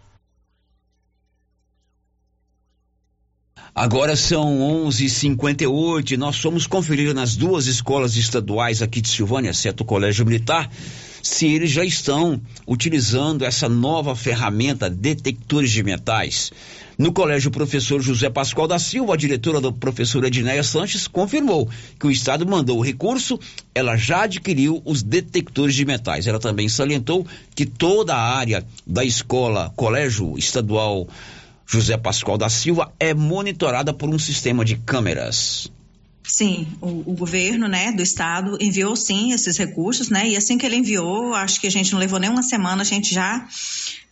Agora 3.78 4.16
são 4.16 4.60
11:58. 4.88 6.12
e 6.14 6.18
Nós 6.18 6.38
fomos 6.38 6.66
conferir 6.66 7.14
nas 7.14 7.36
duas 7.36 7.66
escolas 7.66 8.16
estaduais 8.16 8.82
aqui 8.82 9.02
de 9.02 9.10
Silvânia, 9.10 9.50
exceto 9.50 9.84
o 9.84 9.86
Colégio 9.86 10.26
Militar, 10.26 10.72
se 11.22 11.46
eles 11.48 11.72
já 11.72 11.84
estão 11.84 12.40
utilizando 12.66 13.44
essa 13.44 13.68
nova 13.68 14.16
ferramenta 14.16 14.90
detectores 14.90 15.72
de 15.72 15.84
metais. 15.84 16.54
No 16.98 17.12
colégio 17.12 17.52
professor 17.52 18.02
José 18.02 18.30
Pascoal 18.30 18.68
da 18.68 18.80
Silva, 18.80 19.14
a 19.14 19.18
diretora 19.18 19.60
da 19.60 19.72
professora 19.72 20.28
Edneia 20.28 20.64
Sanches 20.64 21.08
confirmou 21.08 21.70
que 22.00 22.08
o 22.08 22.12
Estado 22.12 22.48
mandou 22.48 22.78
o 22.78 22.82
recurso, 22.82 23.38
ela 23.74 23.98
já 23.98 24.24
adquiriu 24.24 24.82
os 24.86 25.04
detectores 25.04 25.76
de 25.76 25.84
metais. 25.84 26.26
Ela 26.26 26.40
também 26.40 26.70
salientou 26.70 27.28
que 27.54 27.66
toda 27.66 28.16
a 28.16 28.38
área 28.38 28.66
da 28.88 29.04
escola, 29.04 29.74
colégio 29.76 30.38
estadual 30.38 31.06
José 31.66 31.98
Pascoal 31.98 32.38
da 32.38 32.48
Silva, 32.48 32.94
é 32.98 33.14
monitorada 33.14 33.94
por 33.94 34.08
um 34.08 34.20
sistema 34.20 34.64
de 34.64 34.78
câmeras. 34.78 35.70
Sim, 36.28 36.68
o, 36.82 37.12
o, 37.12 37.16
governo, 37.16 37.68
né, 37.68 37.92
do 37.92 38.02
estado 38.02 38.58
enviou 38.60 38.96
sim 38.96 39.32
esses 39.32 39.58
recursos, 39.58 40.10
né, 40.10 40.28
e 40.28 40.36
assim 40.36 40.58
que 40.58 40.66
ele 40.66 40.76
enviou, 40.76 41.34
acho 41.34 41.62
que 41.62 41.68
a 41.68 41.72
gente 41.72 41.92
não 41.94 42.00
levou 42.00 42.20
nem 42.20 42.30
uma 42.30 42.42
semana, 42.42 42.82
a 42.82 42.86
gente 42.86 43.14
já 43.14 43.48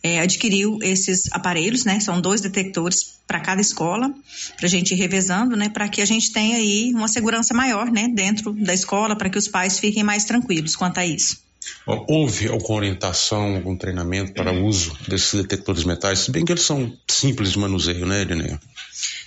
é, 0.02 0.20
adquiriu 0.20 0.78
esses 0.82 1.30
aparelhos, 1.32 1.84
né, 1.84 1.98
são 1.98 2.20
dois 2.20 2.40
detectores 2.40 3.14
para 3.26 3.40
cada 3.40 3.60
escola, 3.60 4.14
para 4.56 4.66
a 4.66 4.70
gente 4.70 4.94
ir 4.94 4.96
revezando, 4.96 5.56
né, 5.56 5.68
para 5.68 5.88
que 5.88 6.00
a 6.00 6.06
gente 6.06 6.32
tenha 6.32 6.56
aí 6.56 6.92
uma 6.94 7.08
segurança 7.08 7.52
maior, 7.52 7.90
né, 7.90 8.08
dentro 8.08 8.52
da 8.52 8.72
escola, 8.72 9.16
para 9.16 9.28
que 9.28 9.38
os 9.38 9.48
pais 9.48 9.78
fiquem 9.78 10.04
mais 10.04 10.24
tranquilos 10.24 10.76
quanto 10.76 10.98
a 10.98 11.06
isso. 11.06 11.42
Houve 11.86 12.48
alguma 12.48 12.78
orientação, 12.78 13.56
algum 13.56 13.76
treinamento 13.76 14.32
para 14.32 14.52
o 14.52 14.64
uso 14.66 14.96
desses 15.08 15.34
detectores 15.34 15.84
metais, 15.84 16.20
se 16.20 16.30
bem 16.30 16.44
que 16.44 16.52
eles 16.52 16.64
são 16.64 16.92
simples 17.08 17.52
de 17.52 17.58
manuseio, 17.58 18.06
né, 18.06 18.22
Edneia? 18.22 18.60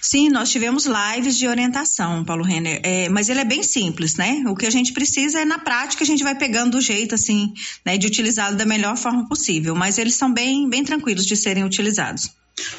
Sim, 0.09 0.29
nós 0.29 0.49
tivemos 0.49 0.85
lives 0.85 1.37
de 1.37 1.49
orientação, 1.49 2.23
Paulo 2.23 2.41
Renner, 2.41 2.79
é, 2.81 3.09
mas 3.09 3.27
ele 3.27 3.41
é 3.41 3.43
bem 3.43 3.61
simples, 3.61 4.15
né? 4.15 4.41
O 4.47 4.55
que 4.55 4.65
a 4.65 4.69
gente 4.69 4.93
precisa 4.93 5.41
é 5.41 5.43
na 5.43 5.59
prática 5.59 6.01
a 6.01 6.07
gente 6.07 6.23
vai 6.23 6.33
pegando 6.33 6.77
do 6.77 6.81
jeito 6.81 7.13
assim, 7.13 7.53
né, 7.85 7.97
de 7.97 8.07
utilizá-lo 8.07 8.55
da 8.55 8.65
melhor 8.65 8.95
forma 8.95 9.27
possível, 9.27 9.75
mas 9.75 9.97
eles 9.97 10.15
são 10.15 10.33
bem, 10.33 10.69
bem 10.69 10.81
tranquilos 10.85 11.25
de 11.25 11.35
serem 11.35 11.65
utilizados. 11.65 12.31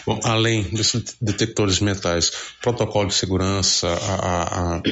Bom, 0.06 0.18
além 0.24 0.62
desses 0.70 1.16
detectores 1.20 1.80
metais, 1.80 2.32
protocolo 2.62 3.08
de 3.08 3.14
segurança, 3.14 3.86
a, 3.88 4.14
a, 4.14 4.76
a, 4.76 4.82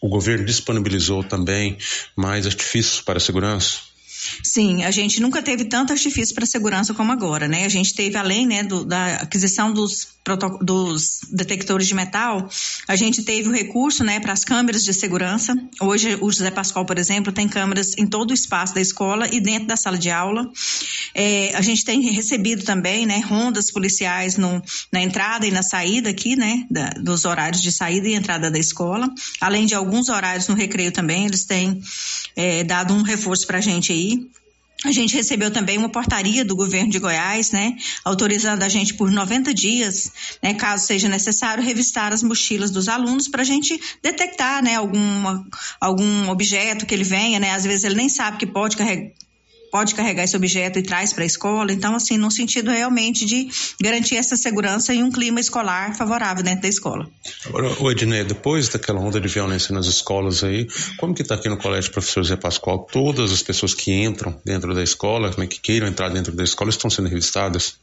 o 0.00 0.08
governo 0.08 0.44
disponibilizou 0.44 1.24
também 1.24 1.76
mais 2.14 2.46
artifícios 2.46 3.00
para 3.00 3.18
segurança? 3.18 3.89
Sim, 4.42 4.84
a 4.84 4.90
gente 4.90 5.20
nunca 5.20 5.42
teve 5.42 5.64
tanto 5.64 5.92
artifício 5.92 6.34
para 6.34 6.44
segurança 6.46 6.92
como 6.92 7.12
agora, 7.12 7.48
né? 7.48 7.64
A 7.64 7.68
gente 7.68 7.94
teve, 7.94 8.16
além 8.16 8.46
né, 8.46 8.62
do, 8.62 8.84
da 8.84 9.16
aquisição 9.16 9.72
dos, 9.72 10.08
dos 10.60 11.20
detectores 11.30 11.86
de 11.86 11.94
metal, 11.94 12.48
a 12.86 12.96
gente 12.96 13.22
teve 13.22 13.48
o 13.48 13.52
recurso 13.52 14.04
né, 14.04 14.20
para 14.20 14.32
as 14.32 14.44
câmeras 14.44 14.84
de 14.84 14.92
segurança. 14.92 15.54
Hoje, 15.80 16.16
o 16.20 16.30
José 16.30 16.50
Pascoal, 16.50 16.84
por 16.84 16.98
exemplo, 16.98 17.32
tem 17.32 17.48
câmeras 17.48 17.96
em 17.96 18.06
todo 18.06 18.30
o 18.30 18.34
espaço 18.34 18.74
da 18.74 18.80
escola 18.80 19.26
e 19.32 19.40
dentro 19.40 19.68
da 19.68 19.76
sala 19.76 19.98
de 19.98 20.10
aula. 20.10 20.50
É, 21.14 21.54
a 21.54 21.60
gente 21.60 21.84
tem 21.84 22.00
recebido 22.00 22.64
também 22.64 23.06
né, 23.06 23.20
rondas 23.20 23.70
policiais 23.70 24.36
no, 24.36 24.62
na 24.92 25.00
entrada 25.00 25.46
e 25.46 25.50
na 25.50 25.62
saída 25.62 26.10
aqui, 26.10 26.36
né? 26.36 26.66
Da, 26.70 26.90
dos 26.90 27.24
horários 27.24 27.62
de 27.62 27.72
saída 27.72 28.08
e 28.08 28.14
entrada 28.14 28.50
da 28.50 28.58
escola. 28.58 29.08
Além 29.40 29.66
de 29.66 29.74
alguns 29.74 30.08
horários 30.08 30.48
no 30.48 30.54
recreio 30.54 30.92
também, 30.92 31.26
eles 31.26 31.44
têm 31.44 31.80
é, 32.36 32.64
dado 32.64 32.94
um 32.94 33.02
reforço 33.02 33.46
para 33.46 33.58
a 33.58 33.60
gente 33.60 33.92
aí. 33.92 34.30
A 34.82 34.92
gente 34.92 35.14
recebeu 35.14 35.50
também 35.50 35.76
uma 35.76 35.90
portaria 35.90 36.42
do 36.42 36.56
governo 36.56 36.90
de 36.90 36.98
Goiás, 36.98 37.50
né, 37.50 37.76
autorizando 38.02 38.62
a 38.62 38.68
gente 38.68 38.94
por 38.94 39.10
90 39.10 39.52
dias, 39.52 40.10
né, 40.42 40.54
caso 40.54 40.86
seja 40.86 41.06
necessário, 41.06 41.62
revistar 41.62 42.14
as 42.14 42.22
mochilas 42.22 42.70
dos 42.70 42.88
alunos 42.88 43.28
para 43.28 43.42
a 43.42 43.44
gente 43.44 43.78
detectar, 44.02 44.64
né, 44.64 44.76
alguma, 44.76 45.46
algum 45.78 46.30
objeto 46.30 46.86
que 46.86 46.94
ele 46.94 47.04
venha, 47.04 47.38
né, 47.38 47.50
às 47.50 47.64
vezes 47.64 47.84
ele 47.84 47.96
nem 47.96 48.08
sabe 48.08 48.38
que 48.38 48.46
pode 48.46 48.74
carregar 48.74 49.12
pode 49.70 49.94
carregar 49.94 50.24
esse 50.24 50.36
objeto 50.36 50.78
e 50.78 50.82
traz 50.82 51.12
para 51.12 51.22
a 51.22 51.26
escola. 51.26 51.72
Então, 51.72 51.94
assim, 51.94 52.16
no 52.16 52.30
sentido 52.30 52.70
realmente 52.70 53.24
de 53.24 53.48
garantir 53.80 54.16
essa 54.16 54.36
segurança 54.36 54.92
e 54.92 55.02
um 55.02 55.10
clima 55.10 55.40
escolar 55.40 55.96
favorável 55.96 56.42
dentro 56.42 56.62
da 56.62 56.68
escola. 56.68 57.08
Agora, 57.46 57.70
o 57.80 57.90
Ednei, 57.90 58.24
depois 58.24 58.68
daquela 58.68 59.00
onda 59.00 59.20
de 59.20 59.28
violência 59.28 59.74
nas 59.74 59.86
escolas 59.86 60.42
aí, 60.42 60.66
como 60.98 61.14
que 61.14 61.22
está 61.22 61.34
aqui 61.34 61.48
no 61.48 61.56
Colégio 61.56 61.90
Professor 61.90 62.24
Zé 62.24 62.36
Pascoal? 62.36 62.86
Todas 62.90 63.32
as 63.32 63.42
pessoas 63.42 63.74
que 63.74 63.92
entram 63.92 64.40
dentro 64.44 64.74
da 64.74 64.82
escola, 64.82 65.34
né, 65.36 65.46
que 65.46 65.60
queiram 65.60 65.86
entrar 65.86 66.08
dentro 66.08 66.32
da 66.32 66.44
escola, 66.44 66.70
estão 66.70 66.90
sendo 66.90 67.08
revistadas? 67.08 67.76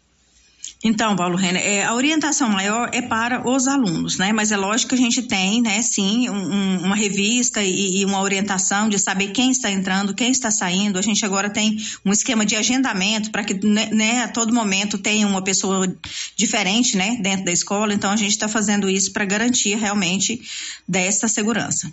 Então, 0.84 1.16
Paulo 1.16 1.36
Renner, 1.36 1.66
é, 1.66 1.84
a 1.84 1.96
orientação 1.96 2.50
maior 2.50 2.92
é 2.94 3.02
para 3.02 3.48
os 3.50 3.68
alunos, 3.68 4.18
né? 4.18 4.32
Mas 4.32 4.52
é 4.52 4.58
lógico 4.58 4.90
que 4.90 4.96
a 4.96 5.04
gente 5.04 5.24
tem, 5.24 5.60
né, 5.60 5.82
sim, 5.82 6.30
um, 6.30 6.86
uma 6.86 6.96
revista 6.96 7.64
e, 7.64 8.02
e, 8.02 8.06
uma 8.06 8.22
orientação 8.22 8.88
de 8.88 9.00
saber 9.00 9.30
quem 9.30 9.50
está 9.50 9.72
entrando, 9.72 10.14
quem 10.14 10.30
está 10.30 10.52
saindo. 10.52 11.00
A 11.00 11.02
gente 11.02 11.26
agora 11.26 11.50
tem 11.50 11.78
um 12.06 12.12
esquema 12.12 12.46
de 12.46 12.56
agendamento 12.56 13.32
para 13.32 13.44
que, 13.44 13.56
né, 13.66 13.90
né, 13.92 14.24
a 14.24 14.28
todo 14.28 14.54
momento 14.54 15.00
tenha 15.00 15.26
uma 15.26 15.42
pessoa 15.42 15.92
diferente, 16.36 16.96
né, 16.96 17.18
dentro 17.22 17.46
da 17.46 17.52
escola. 17.52 17.92
Então, 17.92 18.12
a 18.12 18.16
gente 18.16 18.32
está 18.32 18.48
fazendo 18.48 18.88
isso 18.88 19.12
para 19.12 19.26
garantir 19.26 19.76
realmente 19.76 20.40
dessa 20.88 21.28
segurança. 21.28 21.92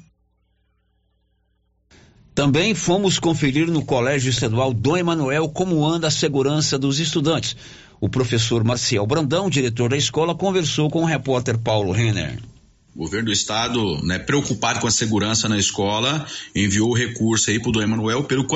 Também 2.34 2.74
fomos 2.74 3.18
conferir 3.18 3.70
no 3.70 3.82
Colégio 3.84 4.28
Estadual 4.28 4.74
Dom 4.74 4.96
Emanuel 4.96 5.48
como 5.48 5.86
anda 5.86 6.08
a 6.08 6.10
segurança 6.10 6.76
dos 6.76 6.98
estudantes. 6.98 7.56
O 8.00 8.08
professor 8.08 8.62
Marcial 8.64 9.06
Brandão, 9.06 9.48
diretor 9.48 9.90
da 9.90 9.96
escola, 9.96 10.34
conversou 10.34 10.90
com 10.90 11.02
o 11.02 11.06
repórter 11.06 11.58
Paulo 11.58 11.92
Renner. 11.92 12.38
O 12.94 13.00
governo 13.00 13.26
do 13.26 13.32
estado, 13.32 14.00
né, 14.04 14.20
preocupado 14.20 14.78
com 14.78 14.86
a 14.86 14.90
segurança 14.90 15.48
na 15.48 15.58
escola, 15.58 16.24
enviou 16.54 16.90
o 16.90 16.94
recurso 16.94 17.50
aí 17.50 17.58
para 17.58 17.70
o 17.70 17.72
Dom 17.72 17.82
Emanuel, 17.82 18.22
pelo 18.22 18.46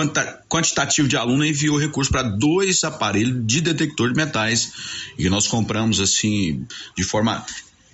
quantitativo 0.49 1.09
de 1.09 1.16
aluno, 1.16 1.45
enviou 1.45 1.76
recurso 1.76 2.12
para 2.12 2.22
dois 2.22 2.84
aparelhos 2.84 3.45
de 3.45 3.61
detector 3.61 4.11
de 4.12 4.16
metais, 4.16 4.70
e 5.18 5.28
nós 5.28 5.49
compramos 5.49 5.99
assim, 5.99 6.64
de 6.97 7.03
forma 7.03 7.45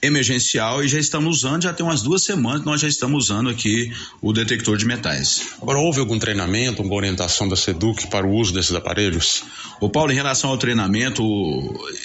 emergencial 0.05 0.85
e 0.85 0.89
já 0.89 0.99
estamos 0.99 1.39
usando, 1.39 1.63
já 1.63 1.73
tem 1.73 1.85
umas 1.85 2.03
duas 2.03 2.23
semanas 2.23 2.65
nós 2.65 2.81
já 2.81 2.89
estamos 2.89 3.25
usando 3.25 3.49
aqui 3.49 3.91
o 4.21 4.33
detector 4.33 4.77
de 4.77 4.85
metais. 4.85 5.55
Agora, 5.61 5.79
houve 5.79 5.99
algum 5.99 6.19
treinamento, 6.19 6.83
alguma 6.83 6.97
orientação 6.97 7.49
da 7.49 7.57
SEDUC 7.57 8.09
para 8.09 8.27
o 8.27 8.35
uso 8.35 8.53
desses 8.53 8.75
aparelhos? 8.75 9.43
O 9.81 9.89
Paulo, 9.89 10.13
em 10.13 10.15
relação 10.15 10.51
ao 10.51 10.59
treinamento, 10.59 11.23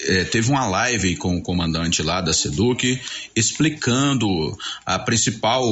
é, 0.05 0.23
teve 0.25 0.49
uma 0.49 0.65
live 0.65 1.15
com 1.15 1.37
o 1.37 1.41
comandante 1.41 2.01
lá 2.01 2.19
da 2.19 2.33
SEDUC 2.33 2.99
explicando 3.35 4.57
a 4.85 4.97
principal 4.97 5.63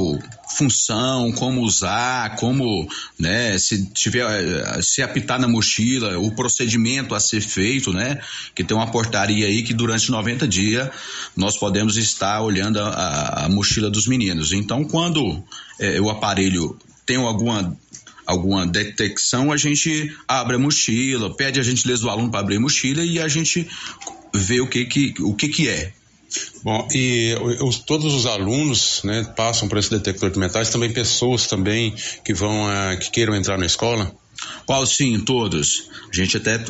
função, 0.55 1.31
como 1.33 1.61
usar, 1.61 2.35
como, 2.35 2.87
né, 3.19 3.57
se 3.57 3.85
tiver, 3.87 4.81
se 4.81 5.01
apitar 5.01 5.39
na 5.39 5.47
mochila, 5.47 6.17
o 6.19 6.31
procedimento 6.31 7.13
a 7.13 7.19
ser 7.19 7.41
feito, 7.41 7.91
né, 7.91 8.21
que 8.55 8.63
tem 8.63 8.75
uma 8.75 8.89
portaria 8.89 9.47
aí 9.47 9.63
que 9.63 9.73
durante 9.73 10.09
90 10.09 10.47
dias 10.47 10.89
nós 11.35 11.57
podemos 11.57 11.97
estar 11.97 12.41
olhando 12.41 12.79
a, 12.79 13.45
a 13.45 13.49
mochila 13.49 13.89
dos 13.89 14.07
meninos. 14.07 14.53
Então, 14.53 14.83
quando 14.83 15.43
é, 15.79 15.99
o 15.99 16.09
aparelho 16.09 16.77
tem 17.05 17.15
alguma 17.15 17.75
alguma 18.27 18.67
detecção, 18.67 19.51
a 19.51 19.57
gente 19.57 20.13
abre 20.27 20.57
a 20.57 20.59
mochila, 20.59 21.33
pede 21.33 21.59
a 21.59 21.63
gentileza 21.63 22.01
do 22.01 22.09
aluno 22.09 22.29
para 22.29 22.41
abrir 22.41 22.57
a 22.57 22.59
mochila 22.59 23.03
e 23.03 23.19
a 23.19 23.27
gente 23.29 23.67
vê 24.33 24.59
o 24.59 24.67
que 24.67 24.85
que, 24.85 25.13
o 25.21 25.33
que, 25.33 25.47
que 25.47 25.69
é. 25.69 25.93
Bom, 26.61 26.85
e 26.93 27.33
os, 27.61 27.79
todos 27.79 28.13
os 28.13 28.25
alunos, 28.25 29.01
né, 29.05 29.23
passam 29.35 29.69
por 29.69 29.77
esse 29.77 29.89
detector 29.89 30.29
de 30.29 30.37
metais, 30.37 30.69
também 30.69 30.91
pessoas 30.91 31.47
também 31.47 31.95
que 32.25 32.33
vão, 32.33 32.65
uh, 32.65 32.99
que 32.99 33.09
queiram 33.09 33.33
entrar 33.33 33.57
na 33.57 33.65
escola? 33.65 34.13
Qual 34.65 34.85
sim, 34.85 35.19
todos. 35.21 35.89
A 36.11 36.15
gente 36.15 36.35
até 36.35 36.63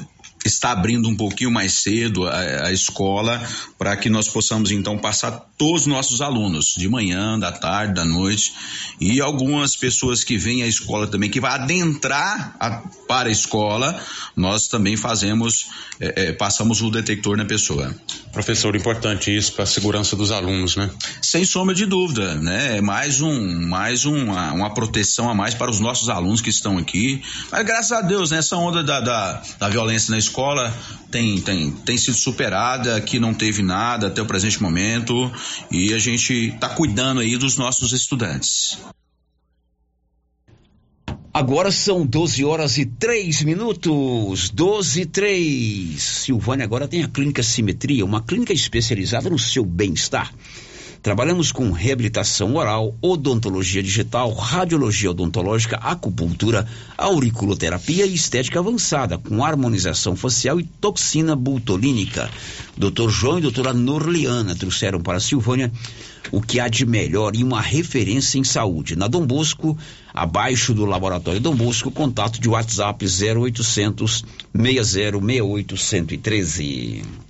está 0.48 0.72
abrindo 0.72 1.08
um 1.08 1.16
pouquinho 1.16 1.52
mais 1.52 1.74
cedo 1.74 2.28
a, 2.28 2.68
a 2.68 2.72
escola 2.72 3.42
para 3.78 3.96
que 3.96 4.10
nós 4.10 4.28
possamos 4.28 4.72
então 4.72 4.98
passar 4.98 5.32
todos 5.58 5.82
os 5.82 5.88
nossos 5.88 6.22
alunos 6.22 6.76
de 6.78 6.88
manhã, 6.88 7.38
da 7.38 7.52
tarde, 7.52 7.94
da 7.94 8.06
noite 8.06 8.54
e 9.00 9.22
algumas 9.22 9.76
pessoas 9.76 10.24
que 10.24 10.38
vêm 10.38 10.64
à 10.64 10.68
escola 10.68 11.08
também 11.08 11.30
que 11.30 11.40
vai 11.40 11.52
adentrar 11.52 12.56
a, 12.60 12.82
para 13.08 13.30
a 13.30 13.32
escola 13.32 14.00
nós 14.36 14.68
também 14.68 14.96
fazemos 14.96 15.68
é, 16.00 16.28
é, 16.28 16.34
passamos 16.34 16.82
o 16.82 16.92
detector 16.92 17.36
na 17.36 17.46
pessoa. 17.46 17.94
Professor, 18.32 18.76
importante 18.76 19.36
isso 19.36 19.54
para 19.54 19.64
a 19.64 19.68
segurança 19.68 20.16
dos 20.16 20.32
alunos, 20.32 20.76
né? 20.76 20.90
Sem 21.22 21.44
sombra 21.44 21.74
de 21.74 21.88
dúvida, 21.88 22.36
né? 22.36 22.78
É 22.78 22.82
mais 22.82 23.20
um 23.20 23.68
mais 23.68 24.06
uma, 24.06 24.54
uma 24.54 24.74
proteção 24.74 25.30
a 25.30 25.34
mais 25.34 25.56
para 25.56 25.72
os 25.72 25.80
nossos 25.80 26.08
alunos 26.08 26.40
que 26.40 26.52
estão 26.52 26.78
aqui. 26.78 27.22
Mas 27.52 27.66
graças 27.66 27.92
a 27.92 28.02
Deus, 28.02 28.30
né? 28.30 28.38
Essa 28.38 28.56
onda 28.58 28.84
da, 28.84 29.00
da, 29.00 29.42
da 29.58 29.70
violência 29.70 30.12
na 30.12 30.20
escola 30.20 30.37
escola 30.38 30.72
tem, 31.10 31.42
tem, 31.42 31.72
tem 31.72 31.98
sido 31.98 32.16
superada, 32.16 33.02
que 33.02 33.20
não 33.20 33.34
teve 33.34 33.64
nada 33.64 34.06
até 34.06 34.22
o 34.22 34.26
presente 34.28 34.62
momento 34.62 35.32
e 35.72 35.92
a 35.96 35.98
gente 35.98 36.54
está 36.54 36.70
cuidando 36.70 37.22
aí 37.22 37.36
dos 37.38 37.58
nossos 37.58 37.92
estudantes. 37.92 38.78
Agora 41.34 41.72
são 41.72 42.06
12 42.06 42.46
horas 42.46 42.78
e 42.78 42.86
3 42.86 43.42
minutos. 43.44 44.50
12 44.52 45.02
e 45.02 45.06
3. 45.08 46.02
Silvânia 46.02 46.66
agora 46.66 46.88
tem 46.88 47.04
a 47.04 47.08
Clínica 47.08 47.42
Simetria, 47.42 48.06
uma 48.06 48.22
clínica 48.22 48.54
especializada 48.54 49.30
no 49.32 49.40
seu 49.40 49.66
bem-estar. 49.66 50.32
Trabalhamos 51.02 51.52
com 51.52 51.72
reabilitação 51.72 52.56
oral, 52.56 52.96
odontologia 53.02 53.82
digital, 53.82 54.34
radiologia 54.34 55.12
odontológica, 55.12 55.78
acupuntura, 55.78 56.68
auriculoterapia 56.98 58.06
e 58.06 58.14
estética 58.14 58.60
avançada, 58.60 59.18
com 59.18 59.44
harmonização 59.44 60.16
facial 60.16 60.60
e 60.60 60.64
toxina 60.64 61.36
butolínica. 61.36 62.30
Dr. 62.76 63.10
João 63.10 63.40
e 63.40 63.42
doutora 63.42 63.74
Norliana 63.74 64.56
trouxeram 64.56 65.00
para 65.00 65.18
a 65.18 65.22
Silvânia 65.22 65.72
o 66.32 66.42
que 66.42 66.60
há 66.60 66.68
de 66.68 66.86
melhor 66.86 67.36
e 67.36 67.44
uma 67.44 67.62
referência 67.62 68.38
em 68.38 68.44
saúde. 68.44 68.96
Na 68.96 69.08
Dom 69.08 69.26
Bosco, 69.26 69.78
abaixo 70.14 70.74
do 70.74 70.86
Laboratório 70.86 71.40
Dom 71.40 71.56
Bosco, 71.56 71.92
contato 71.92 72.40
de 72.40 72.50
WhatsApp 72.50 73.06
0800 73.06 74.26
6068 74.54 75.78
113. 75.78 77.27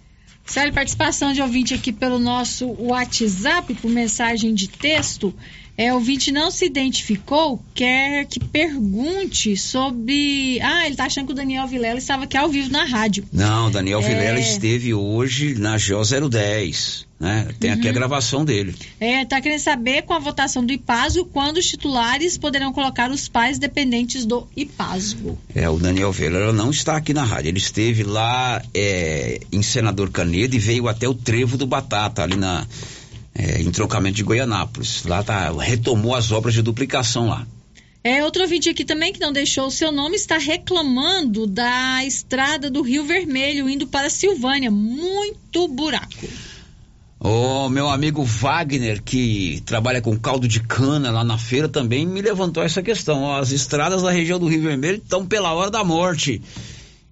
Sério, 0.48 0.74
participação 0.74 1.34
de 1.34 1.42
ouvinte 1.42 1.74
aqui 1.74 1.92
pelo 1.92 2.18
nosso 2.18 2.68
WhatsApp, 2.80 3.74
por 3.76 3.92
mensagem 3.92 4.54
de 4.54 4.70
texto. 4.70 5.34
É, 5.78 5.94
o 5.94 5.98
ouvinte 5.98 6.32
não 6.32 6.50
se 6.50 6.66
identificou, 6.66 7.64
quer 7.76 8.26
que 8.26 8.40
pergunte 8.40 9.56
sobre. 9.56 10.60
Ah, 10.60 10.88
ele 10.88 10.96
tá 10.96 11.06
achando 11.06 11.28
que 11.28 11.34
o 11.34 11.36
Daniel 11.36 11.68
Vilela 11.68 12.00
estava 12.00 12.24
aqui 12.24 12.36
ao 12.36 12.50
vivo 12.50 12.72
na 12.72 12.84
rádio. 12.84 13.24
Não, 13.32 13.70
Daniel 13.70 14.00
é... 14.00 14.02
Vilela 14.02 14.40
esteve 14.40 14.94
hoje 14.96 15.54
na 15.54 15.78
GO 15.78 16.30
010. 16.30 17.06
Né? 17.20 17.48
Tem 17.60 17.72
uhum. 17.72 17.78
aqui 17.78 17.88
a 17.88 17.92
uhum. 17.92 17.96
gravação 17.96 18.46
dele. 18.46 18.76
É, 19.00 19.26
tá 19.26 19.42
querendo 19.42 19.60
saber 19.60 20.04
com 20.04 20.14
a 20.14 20.20
votação 20.20 20.64
do 20.64 20.72
IPASGO 20.72 21.26
quando 21.26 21.58
os 21.58 21.66
titulares 21.68 22.38
poderão 22.38 22.72
colocar 22.72 23.10
os 23.10 23.28
pais 23.28 23.58
dependentes 23.58 24.26
do 24.26 24.48
IPASGO. 24.56 25.38
É, 25.54 25.68
o 25.70 25.78
Daniel 25.78 26.12
Vieira 26.12 26.54
não 26.54 26.70
está 26.70 26.96
aqui 26.96 27.14
na 27.14 27.24
rádio. 27.24 27.50
Ele 27.50 27.58
esteve 27.58 28.04
lá 28.04 28.62
é, 28.74 29.40
em 29.52 29.64
Senador 29.64 30.12
Canedo 30.12 30.56
e 30.56 30.60
veio 30.60 30.88
até 30.88 31.08
o 31.08 31.14
Trevo 31.14 31.58
do 31.58 31.66
Batata, 31.66 32.22
ali 32.22 32.36
na 32.36 32.66
é, 33.38 33.62
em 33.62 33.72
trocamento 33.72 34.16
de 34.16 34.24
Goianápolis. 34.24 35.04
Lá 35.04 35.24
tá, 35.24 35.52
retomou 35.52 36.16
as 36.16 36.32
obras 36.32 36.54
de 36.54 36.62
duplicação 36.62 37.30
lá. 37.30 37.46
É, 38.04 38.24
outro 38.24 38.42
ouvinte 38.42 38.70
aqui 38.70 38.86
também 38.86 39.12
que 39.12 39.20
não 39.20 39.34
deixou 39.34 39.68
o 39.68 39.72
seu 39.72 39.92
nome 39.92 40.16
está 40.16 40.38
reclamando 40.38 41.46
da 41.46 42.06
estrada 42.06 42.70
do 42.70 42.82
Rio 42.82 43.06
Vermelho 43.06 43.70
indo 43.70 43.86
para 43.86 44.10
Silvânia. 44.10 44.72
Muito 44.72 45.68
buraco. 45.68 46.28
O 47.20 47.68
meu 47.68 47.90
amigo 47.90 48.24
Wagner, 48.24 49.02
que 49.04 49.62
trabalha 49.66 50.02
com 50.02 50.18
caldo 50.18 50.48
de 50.48 50.62
cana 50.62 51.12
lá 51.12 51.24
na 51.24 51.38
feira, 51.38 51.68
também 51.68 52.06
me 52.06 52.22
levantou 52.22 52.64
essa 52.64 52.82
questão. 52.82 53.36
As 53.36 53.52
estradas 53.52 54.04
da 54.04 54.12
região 54.12 54.40
do 54.40 54.48
Rio 54.48 54.62
Vermelho 54.62 54.98
estão 54.98 55.26
pela 55.26 55.52
hora 55.54 55.72
da 55.72 55.84
morte. 55.84 56.42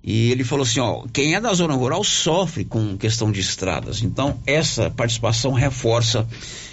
E 0.08 0.32
ele 0.32 0.44
falou 0.44 0.62
assim, 0.62 0.80
ó, 0.80 1.04
quem 1.12 1.34
é 1.34 1.42
da 1.42 1.52
zona 1.52 1.74
rural 1.74 2.04
sofre 2.04 2.64
com 2.64 2.96
questão 2.96 3.32
de 3.32 3.40
estradas. 3.40 4.04
Então, 4.04 4.40
essa 4.46 4.88
participação 4.92 5.52
reforça 5.52 6.28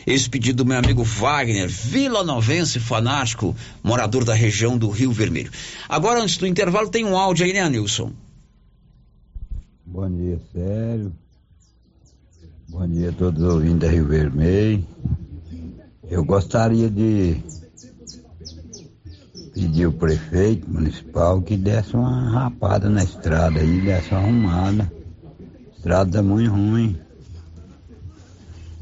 esse 0.06 0.28
pedido 0.28 0.62
do 0.62 0.68
meu 0.68 0.76
amigo 0.76 1.02
Wagner, 1.02 1.66
Vila 1.66 2.22
Novense 2.22 2.78
fanático, 2.78 3.56
morador 3.82 4.22
da 4.22 4.34
região 4.34 4.76
do 4.76 4.90
Rio 4.90 5.12
Vermelho. 5.12 5.50
Agora, 5.88 6.20
antes 6.20 6.36
do 6.36 6.46
intervalo, 6.46 6.90
tem 6.90 7.06
um 7.06 7.16
áudio 7.16 7.46
aí, 7.46 7.54
né, 7.54 7.66
Nilson? 7.70 8.12
Bom 9.86 10.10
dia, 10.10 10.38
Sério. 10.52 11.10
Bom 12.68 12.86
dia 12.86 13.08
a 13.08 13.12
todos 13.12 13.42
os 13.42 13.54
ouvintes 13.54 13.78
da 13.78 13.88
Rio 13.88 14.08
Vermelho. 14.08 14.86
Eu 16.10 16.22
gostaria 16.22 16.90
de 16.90 17.40
pedir 19.52 19.84
ao 19.84 19.92
prefeito 19.92 20.68
municipal 20.70 21.42
que 21.42 21.56
desse 21.56 21.94
uma 21.94 22.30
rapada 22.30 22.88
na 22.88 23.04
estrada 23.04 23.60
aí, 23.60 23.80
desse 23.80 24.10
uma 24.10 24.20
arrumada. 24.20 24.92
Estrada 25.76 26.10
tá 26.10 26.22
muito 26.22 26.50
ruim. 26.50 26.98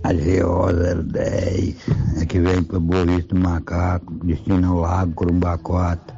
A 0.02 0.12
GO 0.12 0.72
010 1.04 1.76
é 2.22 2.26
que 2.26 2.40
vem 2.40 2.62
para 2.62 2.78
Boa 2.78 3.04
do 3.04 3.36
Macaco, 3.36 4.14
destino 4.24 4.72
ao 4.72 4.80
Lago 4.80 5.12
Corumbá 5.12 5.58
4. 5.58 6.16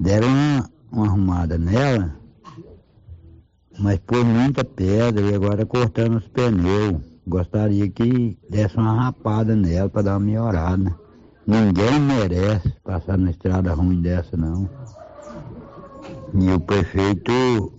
Deram 0.00 0.28
uma, 0.28 0.70
uma 0.90 1.06
arrumada 1.06 1.56
nela, 1.56 2.16
mas 3.78 3.98
pôs 4.00 4.24
muita 4.24 4.64
pedra 4.64 5.30
e 5.30 5.34
agora 5.34 5.64
cortando 5.64 6.16
os 6.16 6.26
pneus. 6.28 7.02
Gostaria 7.26 7.88
que 7.88 8.36
desse 8.48 8.76
uma 8.76 9.04
rapada 9.04 9.54
nela 9.54 9.88
para 9.88 10.02
dar 10.02 10.12
uma 10.14 10.26
melhorada. 10.26 10.92
Ninguém 11.46 12.00
merece 12.00 12.70
passar 12.84 13.18
na 13.18 13.30
estrada 13.30 13.74
ruim 13.74 14.00
dessa, 14.00 14.36
não. 14.36 14.68
E 16.34 16.50
o 16.50 16.60
prefeito 16.60 17.72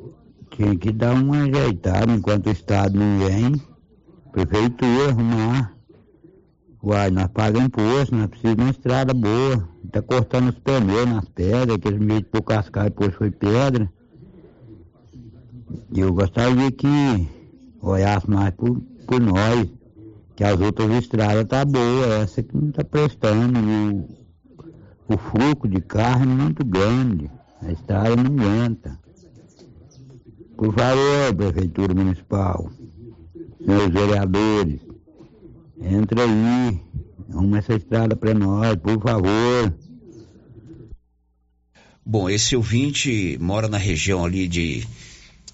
tinha 0.49 0.75
que 0.75 0.91
dar 0.91 1.13
uma 1.13 1.43
ajeitada 1.43 2.11
enquanto 2.11 2.47
o 2.47 2.51
Estado 2.51 2.99
não 2.99 3.19
vem. 3.19 3.61
Prefeitura 4.31 5.09
arrumar. 5.09 5.73
Uai, 6.83 7.11
nós 7.11 7.27
pagamos 7.27 7.67
imposto, 7.67 8.15
nós 8.15 8.27
precisamos 8.27 8.57
de 8.57 8.63
uma 8.63 8.71
estrada 8.71 9.13
boa. 9.13 9.69
Está 9.85 10.01
cortando 10.01 10.49
os 10.49 10.59
pneus 10.59 11.05
nas 11.05 11.25
pedras, 11.29 11.75
aqueles 11.75 11.99
meios 11.99 12.23
por 12.31 12.41
cascar 12.41 12.85
depois 12.85 13.13
foi 13.13 13.29
pedra. 13.29 13.91
E 15.93 15.99
eu 15.99 16.13
gostaria 16.13 16.71
que 16.71 17.27
olhasse 17.81 18.29
mais 18.29 18.53
por, 18.55 18.81
por 19.07 19.19
nós, 19.19 19.67
que 20.41 20.45
as 20.45 20.59
outras 20.59 20.89
estradas 21.03 21.45
tá 21.45 21.63
boa, 21.63 22.15
essa 22.15 22.41
que 22.41 22.57
não 22.57 22.69
está 22.69 22.83
prestando. 22.83 23.59
O, 23.59 25.13
o 25.13 25.15
fluxo 25.15 25.67
de 25.67 25.79
carro 25.81 26.23
é 26.23 26.25
muito 26.25 26.65
grande, 26.65 27.29
a 27.61 27.71
estrada 27.71 28.15
não 28.15 28.25
aguenta. 28.25 28.99
Por 30.57 30.73
favor, 30.73 31.35
Prefeitura 31.37 31.93
Municipal, 31.93 32.71
senhores 33.63 33.93
vereadores, 33.93 34.79
entra 35.79 36.23
aí, 36.23 36.81
arruma 37.29 37.59
essa 37.59 37.75
estrada 37.75 38.15
para 38.15 38.33
nós, 38.33 38.75
por 38.77 38.99
favor. 38.99 39.71
Bom, 42.03 42.27
esse 42.27 42.55
ouvinte 42.55 43.37
mora 43.39 43.67
na 43.67 43.77
região 43.77 44.25
ali 44.25 44.47
de 44.47 44.87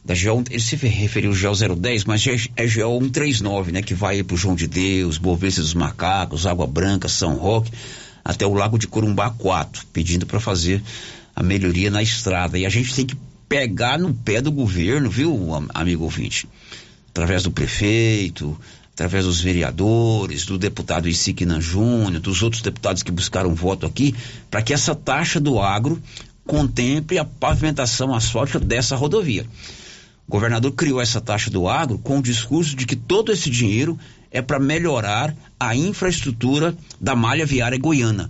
da 0.07 0.13
GO, 0.13 0.41
ele 0.49 0.61
se 0.61 0.77
referiu 0.77 1.31
ao 1.31 1.53
GO 1.53 1.75
010, 1.75 2.05
mas 2.05 2.25
é, 2.25 2.35
é 2.55 2.65
GO 2.65 3.01
139, 3.01 3.73
né? 3.73 3.81
Que 3.81 3.93
vai 3.93 4.23
para 4.23 4.35
o 4.35 4.37
João 4.37 4.55
de 4.55 4.65
Deus, 4.65 5.17
Boa 5.17 5.37
dos 5.37 5.73
Macacos, 5.73 6.47
Água 6.47 6.65
Branca, 6.65 7.09
São 7.09 7.35
Roque, 7.35 7.73
até 8.23 8.47
o 8.47 8.53
Lago 8.53 8.79
de 8.79 8.87
Corumbá 8.87 9.29
4, 9.31 9.85
pedindo 9.91 10.25
para 10.25 10.39
fazer 10.39 10.81
a 11.35 11.43
melhoria 11.43 11.91
na 11.91 12.01
estrada. 12.01 12.57
E 12.57 12.65
a 12.65 12.69
gente 12.69 12.95
tem 12.95 13.05
que 13.05 13.17
pegar 13.49 13.99
no 13.99 14.13
pé 14.13 14.39
do 14.39 14.49
governo, 14.49 15.09
viu, 15.09 15.49
amigo 15.73 16.05
ouvinte? 16.05 16.47
Através 17.09 17.43
do 17.43 17.51
prefeito, 17.51 18.57
através 18.93 19.25
dos 19.25 19.41
vereadores, 19.41 20.45
do 20.45 20.57
deputado 20.57 21.09
Isiquinan 21.09 21.59
Júnior, 21.59 22.21
dos 22.21 22.41
outros 22.41 22.61
deputados 22.61 23.03
que 23.03 23.11
buscaram 23.11 23.53
voto 23.53 23.85
aqui, 23.85 24.15
para 24.49 24.61
que 24.61 24.73
essa 24.73 24.95
taxa 24.95 25.37
do 25.37 25.59
agro 25.59 26.01
contemple 26.45 27.19
a 27.19 27.25
pavimentação 27.25 28.15
asfáltica 28.15 28.57
dessa 28.57 28.95
rodovia. 28.95 29.45
O 30.27 30.31
governador 30.31 30.73
criou 30.73 30.99
essa 30.99 31.21
taxa 31.21 31.49
do 31.49 31.69
agro 31.69 31.97
com 31.99 32.19
o 32.19 32.21
discurso 32.21 32.75
de 32.75 32.85
que 32.85 32.97
todo 32.97 33.31
esse 33.31 33.49
dinheiro 33.49 33.97
é 34.29 34.41
para 34.41 34.59
melhorar 34.59 35.33
a 35.57 35.73
infraestrutura 35.73 36.75
da 36.99 37.15
malha 37.15 37.45
viária 37.45 37.77
goiana, 37.77 38.29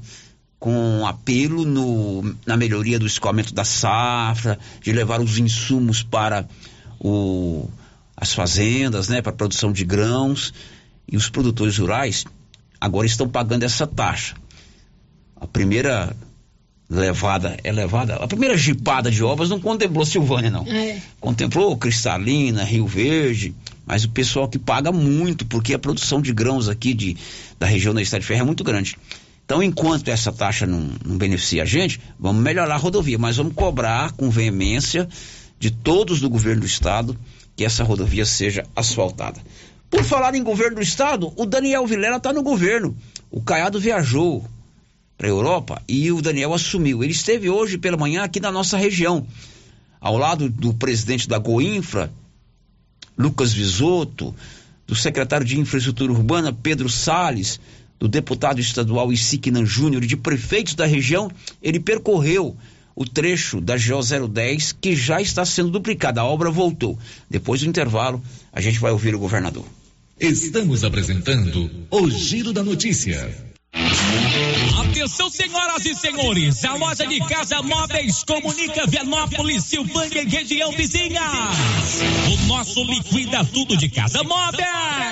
com 0.60 1.08
apelo 1.08 1.66
no, 1.66 2.36
na 2.46 2.56
melhoria 2.56 3.00
do 3.00 3.08
escoamento 3.08 3.52
da 3.52 3.64
safra, 3.64 4.60
de 4.80 4.92
levar 4.92 5.20
os 5.20 5.40
insumos 5.40 6.04
para 6.04 6.48
o, 7.00 7.68
as 8.16 8.32
fazendas, 8.32 9.10
né, 9.10 9.20
para 9.20 9.32
a 9.32 9.36
produção 9.36 9.72
de 9.72 9.84
grãos. 9.84 10.54
E 11.10 11.18
os 11.18 11.30
produtores 11.30 11.80
rurais 11.80 12.26
agora 12.80 13.08
estão 13.08 13.28
pagando 13.28 13.64
essa 13.64 13.88
taxa. 13.88 14.36
A 15.36 15.48
primeira 15.48 16.16
levada, 16.90 17.58
é 17.64 17.72
levada. 17.72 18.16
A 18.16 18.28
primeira 18.28 18.58
jipada 18.58 19.12
de 19.12 19.24
obras 19.24 19.50
não 19.50 19.60
contemplou 19.60 20.06
Silvânia, 20.06 20.50
não. 20.50 20.66
É. 20.68 21.02
Contemplou 21.20 21.76
Cristalina, 21.78 22.64
Rio 22.64 22.88
Verde, 22.88 23.54
mas 23.86 24.04
o 24.04 24.10
pessoal 24.10 24.48
que 24.48 24.58
paga 24.58 24.92
muito, 24.92 25.46
porque 25.46 25.74
a 25.74 25.80
produção 25.80 26.22
de 26.22 26.34
grãos 26.34 26.70
aqui 26.70 26.94
de, 26.94 27.18
da 27.60 27.66
região 27.66 27.94
da 27.94 28.02
Estado 28.02 28.22
de 28.22 28.28
Ferro 28.28 28.42
é 28.42 28.46
muito 28.46 28.64
grande. 28.64 28.98
Então, 29.46 29.64
enquanto 29.64 30.10
essa 30.10 30.32
taxa 30.32 30.66
não, 30.66 30.90
não 31.06 31.18
beneficia 31.18 31.64
a 31.64 31.66
gente, 31.66 32.02
vamos 32.20 32.44
melhorar 32.44 32.76
a 32.76 32.78
rodovia, 32.78 33.18
mas 33.18 33.38
vamos 33.38 33.54
cobrar 33.54 34.12
com 34.12 34.30
veemência 34.30 35.08
de 35.58 35.72
todos 35.72 36.20
do 36.20 36.30
governo 36.30 36.62
do 36.62 36.68
estado 36.68 37.18
que 37.56 37.64
essa 37.64 37.84
rodovia 37.84 38.26
seja 38.26 38.66
asfaltada. 38.76 39.40
Por 39.90 40.04
falar 40.04 40.36
em 40.36 40.44
governo 40.44 40.76
do 40.76 40.82
estado, 40.82 41.32
o 41.38 41.46
Daniel 41.46 41.88
Vilela 41.88 42.18
está 42.18 42.34
no 42.34 42.44
governo. 42.44 42.96
O 43.32 43.42
Caiado 43.42 43.80
viajou 43.80 44.46
para 45.18 45.28
a 45.28 45.30
Europa 45.30 45.82
e 45.88 46.12
o 46.12 46.22
Daniel 46.22 46.54
assumiu. 46.54 47.04
Ele 47.04 47.12
esteve 47.12 47.50
hoje 47.50 47.78
pela 47.78 47.98
manhã 47.98 48.24
aqui 48.24 48.40
na 48.40 48.52
nossa 48.52 48.78
região, 48.78 49.26
ao 50.00 50.18
lado 50.18 50.50
do 50.50 50.74
presidente 50.74 51.28
da 51.28 51.40
Goinfra, 51.40 52.12
Lucas 53.18 53.52
Visoto, 53.52 54.36
do 54.86 54.96
secretário 54.96 55.46
de 55.46 55.60
Infraestrutura 55.60 56.14
Urbana, 56.14 56.54
Pedro 56.54 56.88
Sales, 56.88 57.60
do 58.00 58.08
deputado 58.08 58.62
estadual 58.62 59.12
Isiquinan 59.12 59.66
Júnior 59.66 60.04
e 60.04 60.08
de 60.08 60.16
prefeitos 60.16 60.76
da 60.76 60.86
região, 60.86 61.32
ele 61.62 61.80
percorreu 61.80 62.56
o 62.96 63.06
trecho 63.06 63.60
da 63.60 63.76
GO 63.76 64.28
010 64.28 64.76
que 64.80 64.96
já 64.96 65.20
está 65.20 65.46
sendo 65.46 65.72
duplicada. 65.72 66.22
A 66.22 66.26
obra 66.26 66.50
voltou. 66.50 66.98
Depois 67.30 67.62
do 67.62 67.68
intervalo, 67.68 68.22
a 68.52 68.62
gente 68.62 68.80
vai 68.80 68.92
ouvir 68.92 69.16
o 69.16 69.20
governador. 69.20 69.66
Estamos 70.20 70.84
apresentando 70.84 71.70
o 71.92 72.10
Giro 72.10 72.52
da 72.52 72.64
Notícia. 72.64 73.47
Atenção, 74.80 75.30
senhoras 75.30 75.86
e 75.86 75.94
senhores, 75.94 76.64
a 76.66 76.74
loja 76.76 77.06
de 77.06 77.20
casa 77.20 77.62
móveis 77.62 78.24
comunica 78.24 78.88
Vianópolis, 78.88 79.64
Silvânia 79.66 80.22
e 80.22 80.28
região 80.28 80.72
vizinha. 80.72 81.22
O 82.32 82.48
nosso 82.48 82.84
liquida 82.84 83.44
tudo 83.46 83.76
de 83.78 83.90
casa 83.90 84.24
móveis. 84.24 85.07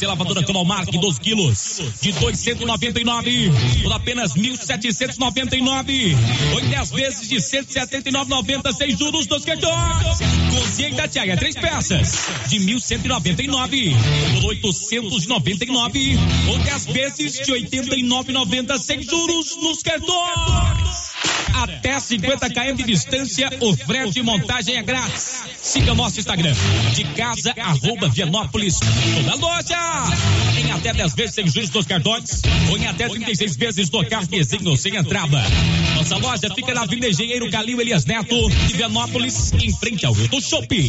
Você 0.00 0.06
lavadora 0.06 0.42
Comalmark 0.42 0.90
12 0.90 1.20
quilos 1.20 1.78
de 2.00 2.10
299 2.12 3.50
por 3.82 3.92
apenas 3.92 4.32
1.799. 4.32 6.16
Oito 6.54 6.68
10 6.68 6.90
vezes 6.92 7.28
de 7.28 7.36
179,90 7.36 8.72
sem 8.72 8.96
juros 8.96 9.26
dos 9.26 9.44
cartões. 9.44 10.18
Cozinha 10.58 10.88
Itatiaia, 10.88 11.36
três 11.36 11.54
peças 11.54 12.30
de 12.48 12.58
1.199 12.60 13.94
por 14.40 14.48
899 14.48 16.18
ou 16.48 16.58
10 16.58 16.86
vezes 16.86 17.34
de 17.34 17.52
89,90 17.52 18.78
sem 18.78 19.02
juros 19.02 19.58
nos 19.60 19.82
cartões. 19.82 20.99
Até 21.54 21.98
50 21.98 22.48
km 22.50 22.74
de 22.76 22.84
distância, 22.84 23.50
o 23.60 23.76
frete 23.76 24.20
e 24.20 24.22
montagem 24.22 24.76
é 24.76 24.82
grátis. 24.82 25.42
Siga 25.60 25.94
nosso 25.94 26.18
Instagram, 26.18 26.54
de 26.94 27.04
casa, 27.14 27.54
arroba 27.58 28.08
Vianópolis. 28.08 28.78
Toda 28.78 29.34
loja 29.36 29.76
em 30.58 30.70
até 30.72 30.92
10 30.92 31.14
vezes 31.14 31.34
sem 31.34 31.46
juros 31.46 31.70
dos 31.70 31.86
cartões, 31.86 32.42
ou 32.70 32.78
em 32.78 32.86
até 32.86 33.08
36 33.08 33.56
vezes 33.56 33.90
no 33.90 34.04
cartezinho 34.06 34.76
sem 34.76 34.96
entrada. 34.96 35.42
Nossa 35.96 36.16
loja 36.16 36.48
fica 36.54 36.72
na 36.72 36.82
Avenida 36.82 37.08
Engenheiro 37.08 37.50
Calil 37.50 37.80
Elias 37.80 38.04
Neto, 38.04 38.48
de 38.48 38.76
Vianópolis, 38.76 39.52
em 39.52 39.72
frente 39.76 40.06
ao 40.06 40.16
Hilton 40.16 40.40
Shopping. 40.40 40.88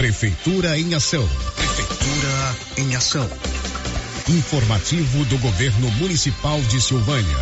Prefeitura 0.00 0.78
em 0.78 0.94
Ação. 0.94 1.28
Prefeitura 1.56 2.56
em 2.78 2.96
Ação. 2.96 3.28
Informativo 4.30 5.26
do 5.26 5.36
Governo 5.36 5.90
Municipal 5.90 6.58
de 6.62 6.80
Silvânia. 6.80 7.36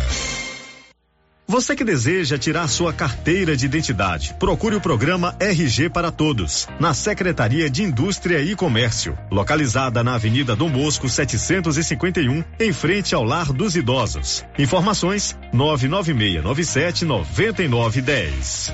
Você 1.47 1.73
que 1.73 1.85
deseja 1.85 2.37
tirar 2.37 2.67
sua 2.67 2.91
carteira 2.91 3.55
de 3.55 3.65
identidade, 3.65 4.35
procure 4.37 4.75
o 4.75 4.81
programa 4.81 5.37
RG 5.39 5.89
para 5.89 6.11
Todos, 6.11 6.67
na 6.81 6.93
Secretaria 6.93 7.69
de 7.69 7.81
Indústria 7.81 8.41
e 8.41 8.53
Comércio, 8.57 9.17
localizada 9.31 10.03
na 10.03 10.15
Avenida 10.15 10.53
Dom 10.53 10.69
Bosco 10.69 11.07
751, 11.07 12.43
em 12.59 12.73
frente 12.73 13.15
ao 13.15 13.23
Lar 13.23 13.53
dos 13.53 13.77
Idosos. 13.77 14.43
Informações: 14.57 15.33
99697 15.53 17.05
9910. 17.05 18.73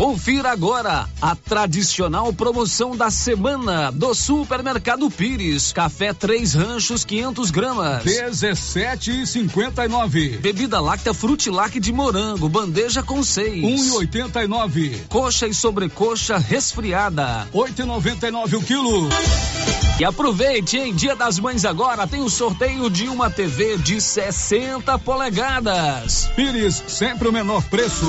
Confira 0.00 0.50
agora 0.50 1.06
a 1.20 1.36
tradicional 1.36 2.32
promoção 2.32 2.96
da 2.96 3.10
semana 3.10 3.92
do 3.92 4.14
Supermercado 4.14 5.10
Pires. 5.10 5.74
Café 5.74 6.14
três 6.14 6.54
ranchos 6.54 7.04
500 7.04 7.50
gramas. 7.50 8.02
17,59. 8.02 10.38
Bebida 10.38 10.80
láctea 10.80 11.12
Frutilac 11.12 11.78
de 11.78 11.92
morango, 11.92 12.48
bandeja 12.48 13.02
com 13.02 13.22
seis. 13.22 13.62
1,89. 13.62 15.06
Coxa 15.10 15.46
e 15.46 15.52
sobrecoxa 15.52 16.38
resfriada. 16.38 17.46
8,99 17.52 18.56
o 18.56 18.62
quilo. 18.62 19.06
E 19.98 20.04
aproveite, 20.04 20.78
em 20.78 20.94
Dia 20.94 21.14
das 21.14 21.38
Mães 21.38 21.66
agora 21.66 22.06
tem 22.06 22.22
o 22.22 22.30
sorteio 22.30 22.88
de 22.88 23.06
uma 23.06 23.28
TV 23.28 23.76
de 23.76 24.00
60 24.00 24.98
polegadas. 25.00 26.30
Pires, 26.34 26.82
sempre 26.86 27.28
o 27.28 27.32
menor 27.32 27.62
preço. 27.64 28.08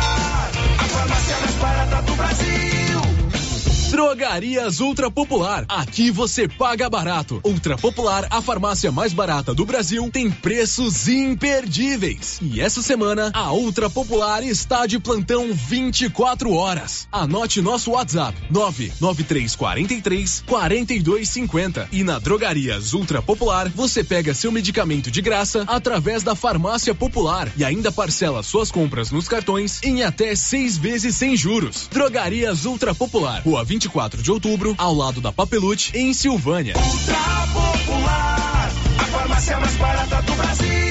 A 0.83 1.70
Drogarias 4.11 4.81
Ultra 4.81 5.09
Popular. 5.09 5.63
Aqui 5.69 6.11
você 6.11 6.45
paga 6.45 6.89
barato. 6.89 7.39
Ultra 7.45 7.77
Popular, 7.77 8.27
a 8.29 8.41
farmácia 8.41 8.91
mais 8.91 9.13
barata 9.13 9.53
do 9.53 9.65
Brasil, 9.65 10.09
tem 10.11 10.29
preços 10.29 11.07
imperdíveis. 11.07 12.37
E 12.41 12.59
essa 12.59 12.81
semana, 12.81 13.31
a 13.33 13.53
Ultra 13.53 13.89
Popular 13.89 14.43
está 14.43 14.85
de 14.85 14.99
plantão 14.99 15.53
24 15.53 16.51
horas. 16.51 17.07
Anote 17.09 17.61
nosso 17.61 17.91
WhatsApp: 17.91 18.37
99343 18.49 20.43
4250. 20.45 21.87
E 21.93 22.03
na 22.03 22.19
Drogarias 22.19 22.93
Ultra 22.93 23.21
Popular, 23.21 23.69
você 23.69 24.03
pega 24.03 24.33
seu 24.33 24.51
medicamento 24.51 25.09
de 25.09 25.21
graça 25.21 25.63
através 25.67 26.21
da 26.21 26.35
Farmácia 26.35 26.93
Popular 26.93 27.49
e 27.55 27.63
ainda 27.63 27.93
parcela 27.93 28.43
suas 28.43 28.69
compras 28.69 29.09
nos 29.09 29.29
cartões 29.29 29.81
em 29.81 30.03
até 30.03 30.35
seis 30.35 30.77
vezes 30.77 31.15
sem 31.15 31.37
juros. 31.37 31.87
Drogarias 31.89 32.65
Ultra 32.65 32.93
Popular, 32.93 33.41
Rua 33.41 33.63
24 33.63 34.00
de 34.09 34.31
outubro, 34.31 34.73
ao 34.77 34.93
lado 34.93 35.21
da 35.21 35.31
Papelute, 35.31 35.91
em 35.95 36.13
Silvânia. 36.13 36.73
Ultra 36.75 37.47
Popular, 37.53 38.71
a 38.97 39.03
farmácia 39.05 39.59
mais 39.59 39.75
barata 39.75 40.21
do 40.23 40.33
Brasil. 40.33 40.90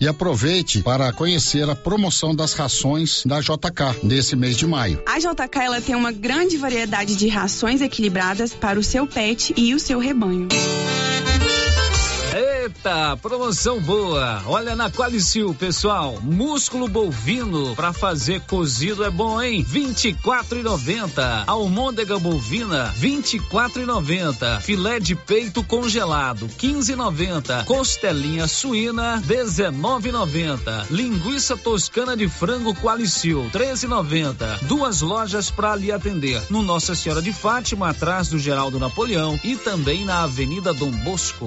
E 0.00 0.08
aproveite 0.08 0.82
para 0.82 1.12
conhecer 1.12 1.68
a 1.68 1.74
promoção 1.74 2.34
das 2.34 2.52
rações 2.52 3.22
da 3.24 3.40
JK 3.40 4.02
nesse 4.02 4.36
mês 4.36 4.56
de 4.56 4.66
maio. 4.66 5.02
A 5.06 5.18
JK 5.18 5.58
ela 5.60 5.80
tem 5.80 5.94
uma 5.94 6.12
grande 6.12 6.56
variedade 6.56 7.16
de 7.16 7.28
rações 7.28 7.80
equilibradas 7.80 8.52
para 8.52 8.78
o 8.78 8.82
seu 8.82 9.06
pet 9.06 9.54
e 9.56 9.74
o 9.74 9.78
seu 9.78 9.98
rebanho. 9.98 10.48
Eita, 12.66 13.16
promoção 13.18 13.80
boa. 13.80 14.42
Olha 14.44 14.74
na 14.74 14.90
Qualicil, 14.90 15.54
pessoal. 15.54 16.18
Músculo 16.20 16.88
bovino 16.88 17.76
para 17.76 17.92
fazer 17.92 18.40
cozido 18.40 19.04
é 19.04 19.10
bom, 19.10 19.40
hein? 19.40 19.64
24,90. 19.64 21.44
Almôndega 21.46 22.18
bovina, 22.18 22.92
24,90. 22.98 24.60
Filé 24.62 24.98
de 24.98 25.14
peito 25.14 25.62
congelado, 25.62 26.48
15,90. 26.48 27.64
Costelinha 27.66 28.48
suína, 28.48 29.22
19,90. 29.24 30.86
Linguiça 30.90 31.56
toscana 31.56 32.16
de 32.16 32.28
frango 32.28 32.74
Qualicil, 32.74 33.48
13,90. 33.52 34.62
Duas 34.62 35.02
lojas 35.02 35.52
para 35.52 35.76
lhe 35.76 35.92
atender. 35.92 36.42
No 36.50 36.62
Nossa 36.62 36.96
Senhora 36.96 37.22
de 37.22 37.32
Fátima, 37.32 37.90
atrás 37.90 38.28
do 38.28 38.40
Geraldo 38.40 38.80
Napoleão 38.80 39.38
e 39.44 39.54
também 39.54 40.04
na 40.04 40.24
Avenida 40.24 40.74
Dom 40.74 40.90
Bosco. 40.90 41.46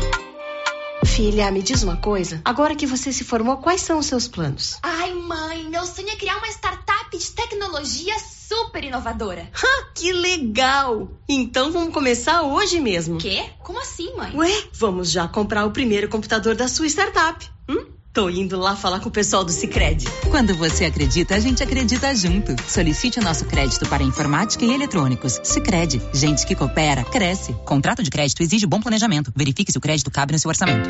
Filha, 1.15 1.51
me 1.51 1.61
diz 1.61 1.83
uma 1.83 1.97
coisa. 1.97 2.41
Agora 2.45 2.73
que 2.73 2.87
você 2.87 3.11
se 3.11 3.25
formou, 3.25 3.57
quais 3.57 3.81
são 3.81 3.99
os 3.99 4.05
seus 4.05 4.29
planos? 4.29 4.77
Ai, 4.81 5.13
mãe, 5.13 5.67
meu 5.69 5.85
sonho 5.85 6.09
é 6.09 6.15
criar 6.15 6.37
uma 6.37 6.47
startup 6.47 7.17
de 7.17 7.31
tecnologia 7.31 8.15
super 8.17 8.81
inovadora. 8.81 9.49
Ha, 9.53 9.91
que 9.93 10.13
legal! 10.13 11.09
Então 11.27 11.69
vamos 11.69 11.93
começar 11.93 12.43
hoje 12.43 12.79
mesmo. 12.79 13.17
Quê? 13.17 13.49
Como 13.59 13.81
assim, 13.81 14.15
mãe? 14.15 14.31
Ué, 14.33 14.63
vamos 14.73 15.11
já 15.11 15.27
comprar 15.27 15.65
o 15.65 15.71
primeiro 15.71 16.07
computador 16.07 16.55
da 16.55 16.69
sua 16.69 16.87
startup. 16.87 17.45
Hum? 17.67 17.85
Tô 18.13 18.29
indo 18.29 18.59
lá 18.59 18.75
falar 18.75 18.99
com 18.99 19.07
o 19.07 19.11
pessoal 19.11 19.45
do 19.45 19.51
Cicred. 19.51 20.05
Quando 20.29 20.53
você 20.53 20.83
acredita, 20.83 21.33
a 21.33 21.39
gente 21.39 21.63
acredita 21.63 22.13
junto. 22.13 22.53
Solicite 22.67 23.19
o 23.19 23.23
nosso 23.23 23.45
crédito 23.45 23.87
para 23.87 24.03
informática 24.03 24.65
e 24.65 24.73
eletrônicos. 24.73 25.39
Cicred, 25.43 26.01
gente 26.13 26.45
que 26.45 26.53
coopera, 26.53 27.05
cresce. 27.05 27.53
Contrato 27.65 28.03
de 28.03 28.09
crédito 28.09 28.43
exige 28.43 28.65
bom 28.65 28.81
planejamento. 28.81 29.31
Verifique 29.33 29.71
se 29.71 29.77
o 29.77 29.81
crédito 29.81 30.11
cabe 30.11 30.33
no 30.33 30.39
seu 30.39 30.49
orçamento. 30.49 30.89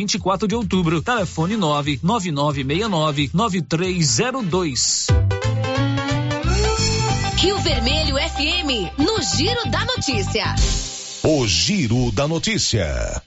24 0.00 0.48
de 0.48 0.54
Outubro, 0.54 1.02
telefone 1.02 1.58
99969 1.58 3.30
9302. 3.34 5.08
Rio 7.36 7.58
Vermelho 7.58 8.16
FM, 8.16 8.96
no 8.96 9.22
Giro 9.22 9.70
da 9.70 9.84
Notícia. 9.84 10.54
O 11.22 11.46
Giro 11.46 12.10
da 12.12 12.26
Notícia. 12.26 13.22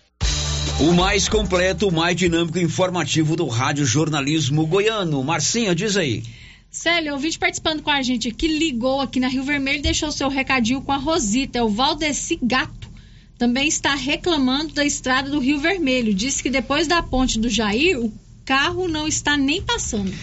O 0.80 0.94
mais 0.94 1.30
completo, 1.30 1.90
o 1.90 1.92
mais 1.94 2.16
dinâmico 2.16 2.58
e 2.58 2.64
informativo 2.64 3.36
do 3.36 3.46
Rádio 3.46 3.86
Jornalismo 3.86 4.66
Goiano. 4.66 5.24
Marcinha, 5.24 5.76
diz 5.76 5.96
aí. 5.96 6.24
Célio, 6.72 7.14
ouvinte 7.14 7.38
participando 7.38 7.84
com 7.84 7.92
a 7.92 8.02
gente 8.02 8.30
aqui, 8.30 8.48
ligou 8.48 9.00
aqui 9.00 9.20
na 9.20 9.28
Rio 9.28 9.44
Vermelho 9.44 9.78
e 9.78 9.84
deixou 9.84 10.12
seu 10.12 10.28
recadinho 10.28 10.82
com 10.82 10.92
a 10.92 10.98
Rosita, 10.98 11.60
é 11.60 11.62
o 11.62 11.70
Valdeci 11.70 12.40
Gato. 12.42 12.93
Também 13.38 13.68
está 13.68 13.96
reclamando 13.96 14.74
da 14.74 14.86
estrada 14.86 15.30
do 15.30 15.40
Rio 15.40 15.60
Vermelho. 15.60 16.14
Disse 16.14 16.42
que 16.42 16.50
depois 16.50 16.88
da 16.88 17.02
ponte 17.02 17.40
do 17.40 17.50
Jair, 17.50 18.00
o 18.00 18.14
carro 18.46 18.88
não 18.88 19.08
está 19.08 19.36
nem 19.36 19.62
passando. 19.62 20.14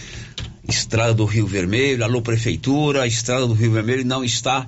Estrada 0.67 1.13
do 1.13 1.25
Rio 1.25 1.45
Vermelho, 1.45 2.03
alô 2.03 2.21
prefeitura, 2.21 3.03
a 3.03 3.07
estrada 3.07 3.45
do 3.47 3.53
Rio 3.53 3.71
Vermelho 3.71 4.05
não 4.05 4.23
está 4.23 4.67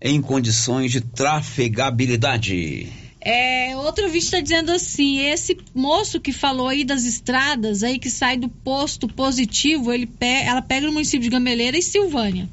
em 0.00 0.20
condições 0.20 0.92
de 0.92 1.00
trafegabilidade. 1.00 2.92
É, 3.20 3.74
outro 3.76 4.04
vídeo 4.06 4.26
está 4.26 4.40
dizendo 4.40 4.70
assim: 4.70 5.18
esse 5.18 5.56
moço 5.74 6.20
que 6.20 6.30
falou 6.30 6.68
aí 6.68 6.84
das 6.84 7.04
estradas 7.04 7.82
aí 7.82 7.98
que 7.98 8.10
sai 8.10 8.36
do 8.36 8.50
posto 8.50 9.08
positivo, 9.08 9.90
ele 9.90 10.06
pe 10.06 10.26
ela 10.26 10.60
pega 10.60 10.86
no 10.86 10.92
município 10.92 11.22
de 11.22 11.30
Gameleira 11.30 11.78
e 11.78 11.82
Silvânia. 11.82 12.46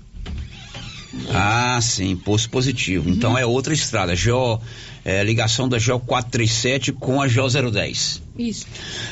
Ah, 1.30 1.78
sim, 1.82 2.16
posto 2.16 2.50
positivo. 2.50 3.10
Uhum. 3.10 3.16
Então 3.16 3.38
é 3.38 3.46
outra 3.46 3.74
estrada, 3.74 4.14
GO, 4.16 4.62
é, 5.04 5.24
ligação 5.24 5.68
da 5.68 5.78
GO 5.78 6.00
437 6.00 6.92
com 6.92 7.22
a 7.22 7.28
GO 7.28 7.72
010. 7.72 8.22
Isso. 8.38 8.66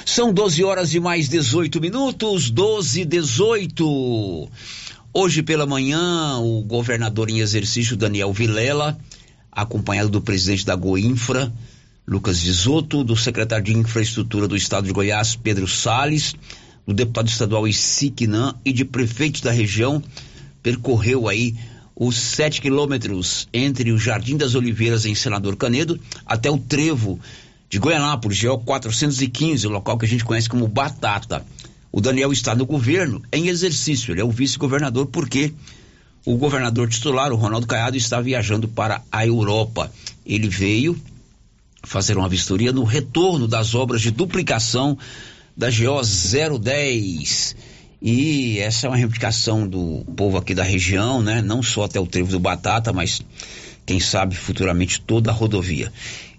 São 0.06 0.34
12 0.34 0.64
horas 0.64 0.94
e 0.94 1.00
mais 1.00 1.28
18 1.28 1.82
minutos, 1.82 2.50
12 2.50 3.02
e 3.02 3.06
18. 3.06 4.50
Hoje 5.12 5.42
pela 5.42 5.66
manhã, 5.66 6.38
o 6.38 6.62
governador 6.62 7.30
em 7.30 7.40
exercício 7.40 7.98
Daniel 7.98 8.32
Vilela, 8.32 8.98
acompanhado 9.52 10.10
do 10.10 10.22
presidente 10.22 10.66
da 10.66 10.76
Goinfra, 10.76 11.52
Lucas 12.08 12.40
Visoto, 12.40 13.04
do 13.04 13.16
secretário 13.16 13.66
de 13.66 13.76
Infraestrutura 13.76 14.48
do 14.48 14.56
Estado 14.56 14.86
de 14.86 14.94
Goiás, 14.94 15.36
Pedro 15.36 15.68
Sales, 15.68 16.36
do 16.88 16.94
deputado 16.94 17.28
estadual 17.28 17.68
Isiquinã 17.68 18.54
e 18.64 18.72
de 18.72 18.86
prefeitos 18.86 19.42
da 19.42 19.52
região, 19.52 20.02
percorreu 20.62 21.28
aí 21.28 21.56
os 22.00 22.16
sete 22.16 22.62
quilômetros 22.62 23.50
entre 23.54 23.92
o 23.92 24.00
Jardim 24.00 24.38
das 24.38 24.56
Oliveiras 24.56 25.06
em 25.06 25.14
Senador 25.14 25.58
Canedo 25.58 26.00
até 26.26 26.50
o 26.50 26.58
trevo 26.58 27.20
de 27.70 27.78
Goianápolis, 27.78 28.42
GO 28.42 28.58
415, 28.60 29.68
o 29.68 29.70
local 29.70 29.98
que 29.98 30.06
a 30.06 30.08
gente 30.08 30.24
conhece 30.24 30.48
como 30.48 30.66
Batata. 30.66 31.46
O 31.92 32.00
Daniel 32.00 32.32
está 32.32 32.56
no 32.56 32.66
governo 32.66 33.22
em 33.34 33.50
exercício, 33.50 34.14
ele 34.14 34.22
é 34.22 34.24
o 34.24 34.32
vice-governador 34.32 35.08
porque 35.08 35.54
o 36.26 36.38
governador 36.38 36.88
titular, 36.88 37.34
o 37.34 37.36
Ronaldo 37.36 37.68
Caiado, 37.68 37.98
está 37.98 38.22
viajando 38.22 38.68
para 38.68 39.02
a 39.12 39.28
Europa. 39.28 39.92
Ele 40.26 40.48
veio 40.48 40.98
fazer 41.84 42.18
uma 42.18 42.30
vistoria 42.30 42.72
no 42.72 42.86
retorno 42.86 43.46
das 43.46 43.76
obras 43.76 44.02
de 44.02 44.12
duplicação 44.12 44.98
da 45.56 45.70
GO 45.70 46.02
010. 46.60 47.56
E 48.02 48.60
essa 48.60 48.88
é 48.88 48.90
uma 48.90 48.96
reivindicação 48.96 49.68
do 49.68 50.06
povo 50.16 50.38
aqui 50.38 50.56
da 50.56 50.64
região, 50.64 51.22
né? 51.22 51.42
Não 51.42 51.62
só 51.62 51.84
até 51.84 52.00
o 52.00 52.08
trevo 52.08 52.32
do 52.32 52.40
Batata, 52.40 52.94
mas 52.94 53.22
quem 53.86 54.00
sabe 54.00 54.36
futuramente 54.36 55.02
toda 55.02 55.32
a 55.32 55.34
rodovia. 55.34 55.92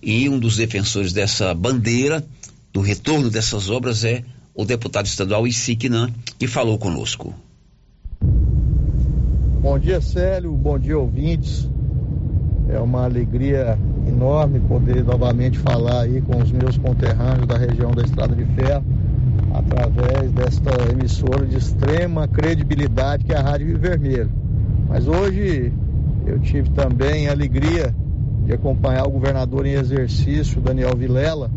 E 0.03 0.29
um 0.29 0.39
dos 0.39 0.57
defensores 0.57 1.13
dessa 1.13 1.53
bandeira, 1.53 2.25
do 2.73 2.81
retorno 2.81 3.29
dessas 3.29 3.69
obras, 3.69 4.05
é 4.05 4.25
o 4.55 4.65
deputado 4.65 5.07
estadual 5.07 5.47
Isiquinan, 5.47 6.11
que 6.39 6.47
falou 6.47 6.79
conosco. 6.79 7.35
Bom 9.61 9.79
dia, 9.79 10.01
Célio. 10.01 10.53
Bom 10.53 10.79
dia, 10.79 10.99
ouvintes. 10.99 11.69
É 12.73 12.79
uma 12.79 13.05
alegria 13.05 13.77
enorme 14.07 14.61
poder 14.61 15.05
novamente 15.05 15.59
falar 15.59 16.03
aí 16.03 16.21
com 16.21 16.39
os 16.39 16.53
meus 16.53 16.79
conterrâneos 16.79 17.47
da 17.47 17.59
região 17.59 17.91
da 17.91 18.03
Estrada 18.03 18.35
de 18.35 18.45
Ferro, 18.45 18.85
através 19.53 20.31
desta 20.33 20.71
emissora 20.91 21.45
de 21.47 21.57
extrema 21.57 22.29
credibilidade 22.29 23.25
que 23.25 23.33
é 23.33 23.37
a 23.37 23.43
Rádio 23.43 23.77
Vermelho. 23.77 24.31
Mas 24.89 25.09
hoje 25.09 25.73
eu 26.27 26.39
tive 26.39 26.71
também 26.71 27.29
a 27.29 27.33
alegria 27.33 27.95
de 28.45 28.53
acompanhar 28.53 29.07
o 29.07 29.11
governador 29.11 29.67
em 29.67 29.73
exercício, 29.73 30.61
Daniel 30.61 30.97
Vilela, 30.97 31.51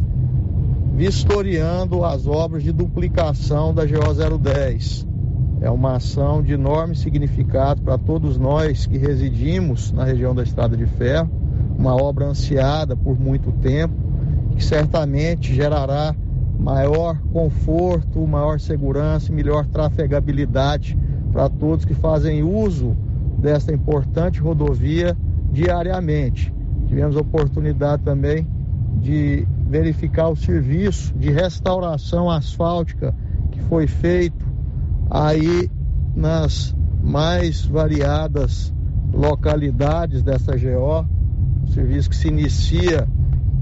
vistoriando 0.95 2.03
as 2.03 2.27
obras 2.27 2.63
de 2.63 2.71
duplicação 2.71 3.73
da 3.73 3.85
GO 3.85 4.39
010. 4.39 5.12
É 5.63 5.71
uma 5.71 5.95
ação 5.95 6.43
de 6.43 6.51
enorme 6.51 6.93
significado 6.93 7.81
para 7.81 7.97
todos 7.97 8.37
nós 8.37 8.85
que 8.85 8.97
residimos 8.97 9.93
na 9.93 10.03
região 10.03 10.35
da 10.35 10.43
Estrada 10.43 10.75
de 10.75 10.85
Ferro, 10.85 11.31
uma 11.79 11.95
obra 11.95 12.25
ansiada 12.25 12.97
por 12.97 13.17
muito 13.17 13.49
tempo, 13.49 13.93
que 14.51 14.61
certamente 14.61 15.55
gerará 15.55 16.13
maior 16.59 17.17
conforto, 17.31 18.27
maior 18.27 18.59
segurança 18.59 19.31
e 19.31 19.35
melhor 19.35 19.65
trafegabilidade 19.65 20.97
para 21.31 21.47
todos 21.47 21.85
que 21.85 21.93
fazem 21.93 22.43
uso 22.43 22.93
desta 23.37 23.73
importante 23.73 24.41
rodovia 24.41 25.15
diariamente. 25.49 26.53
Tivemos 26.87 27.15
a 27.15 27.21
oportunidade 27.21 28.03
também 28.03 28.45
de 28.97 29.47
verificar 29.69 30.27
o 30.27 30.35
serviço 30.35 31.13
de 31.17 31.31
restauração 31.31 32.29
asfáltica 32.29 33.15
que 33.49 33.61
foi 33.61 33.87
feito 33.87 34.52
aí 35.09 35.69
nas 36.15 36.75
mais 37.03 37.65
variadas 37.65 38.73
localidades 39.13 40.23
dessa 40.23 40.57
GO, 40.57 41.05
um 41.63 41.67
serviço 41.67 42.09
que 42.09 42.15
se 42.15 42.27
inicia 42.27 43.07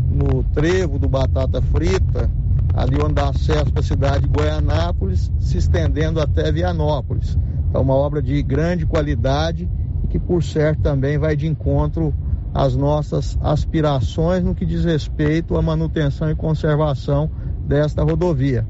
no 0.09 0.43
trevo 0.43 0.99
do 0.99 1.07
Batata 1.07 1.61
Frita, 1.61 2.29
ali 2.73 2.97
onde 3.01 3.15
dá 3.15 3.29
acesso 3.29 3.71
para 3.71 3.81
a 3.81 3.83
cidade 3.83 4.27
de 4.27 4.29
Goianápolis, 4.29 5.31
se 5.39 5.57
estendendo 5.57 6.21
até 6.21 6.51
Vianópolis. 6.51 7.37
É 7.73 7.77
uma 7.77 7.93
obra 7.93 8.21
de 8.21 8.41
grande 8.41 8.85
qualidade 8.85 9.69
e 10.03 10.07
que, 10.07 10.19
por 10.19 10.43
certo, 10.43 10.81
também 10.81 11.17
vai 11.17 11.35
de 11.35 11.47
encontro 11.47 12.13
às 12.53 12.75
nossas 12.75 13.37
aspirações 13.41 14.43
no 14.43 14.53
que 14.53 14.65
diz 14.65 14.83
respeito 14.83 15.57
à 15.57 15.61
manutenção 15.61 16.29
e 16.29 16.35
conservação 16.35 17.29
desta 17.65 18.03
rodovia. 18.03 18.67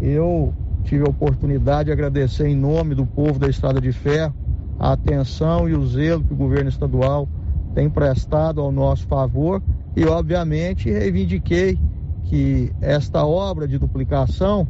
Eu 0.00 0.54
tive 0.86 1.04
a 1.04 1.10
oportunidade 1.10 1.86
de 1.86 1.92
agradecer 1.92 2.46
em 2.46 2.56
nome 2.56 2.94
do 2.94 3.04
povo 3.04 3.38
da 3.38 3.48
Estrada 3.48 3.80
de 3.80 3.92
Ferro 3.92 4.34
a 4.78 4.92
atenção 4.92 5.68
e 5.68 5.74
o 5.74 5.84
zelo 5.84 6.22
que 6.22 6.32
o 6.32 6.36
governo 6.36 6.68
estadual 6.68 7.28
tem 7.74 7.90
prestado 7.90 8.60
ao 8.60 8.70
nosso 8.70 9.06
favor 9.06 9.60
e, 9.96 10.04
obviamente, 10.04 10.90
reivindiquei 10.90 11.78
que 12.24 12.72
esta 12.80 13.26
obra 13.26 13.66
de 13.66 13.78
duplicação 13.78 14.66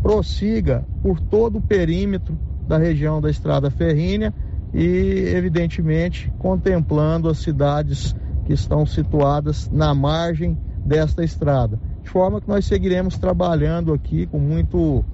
prossiga 0.00 0.86
por 1.02 1.18
todo 1.18 1.58
o 1.58 1.62
perímetro 1.62 2.38
da 2.66 2.78
região 2.78 3.20
da 3.20 3.28
Estrada 3.28 3.70
Ferrínea 3.70 4.32
e, 4.72 5.32
evidentemente, 5.34 6.32
contemplando 6.38 7.28
as 7.28 7.38
cidades 7.38 8.14
que 8.44 8.52
estão 8.52 8.86
situadas 8.86 9.68
na 9.72 9.92
margem 9.92 10.56
desta 10.84 11.24
estrada. 11.24 11.80
De 12.02 12.10
forma 12.10 12.40
que 12.40 12.48
nós 12.48 12.64
seguiremos 12.64 13.18
trabalhando 13.18 13.92
aqui 13.92 14.26
com 14.26 14.38
muito 14.38 15.04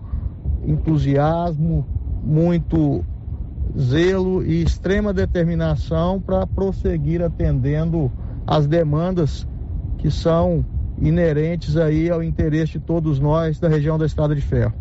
entusiasmo, 0.66 1.86
muito 2.22 3.04
zelo 3.78 4.44
e 4.44 4.62
extrema 4.62 5.12
determinação 5.12 6.20
para 6.20 6.46
prosseguir 6.46 7.22
atendendo 7.22 8.10
as 8.46 8.66
demandas 8.66 9.46
que 9.98 10.10
são 10.10 10.64
inerentes 11.00 11.76
aí 11.76 12.10
ao 12.10 12.22
interesse 12.22 12.72
de 12.72 12.80
todos 12.80 13.18
nós 13.18 13.58
da 13.58 13.68
região 13.68 13.98
da 13.98 14.06
Estrada 14.06 14.34
de 14.34 14.40
Ferro. 14.40 14.74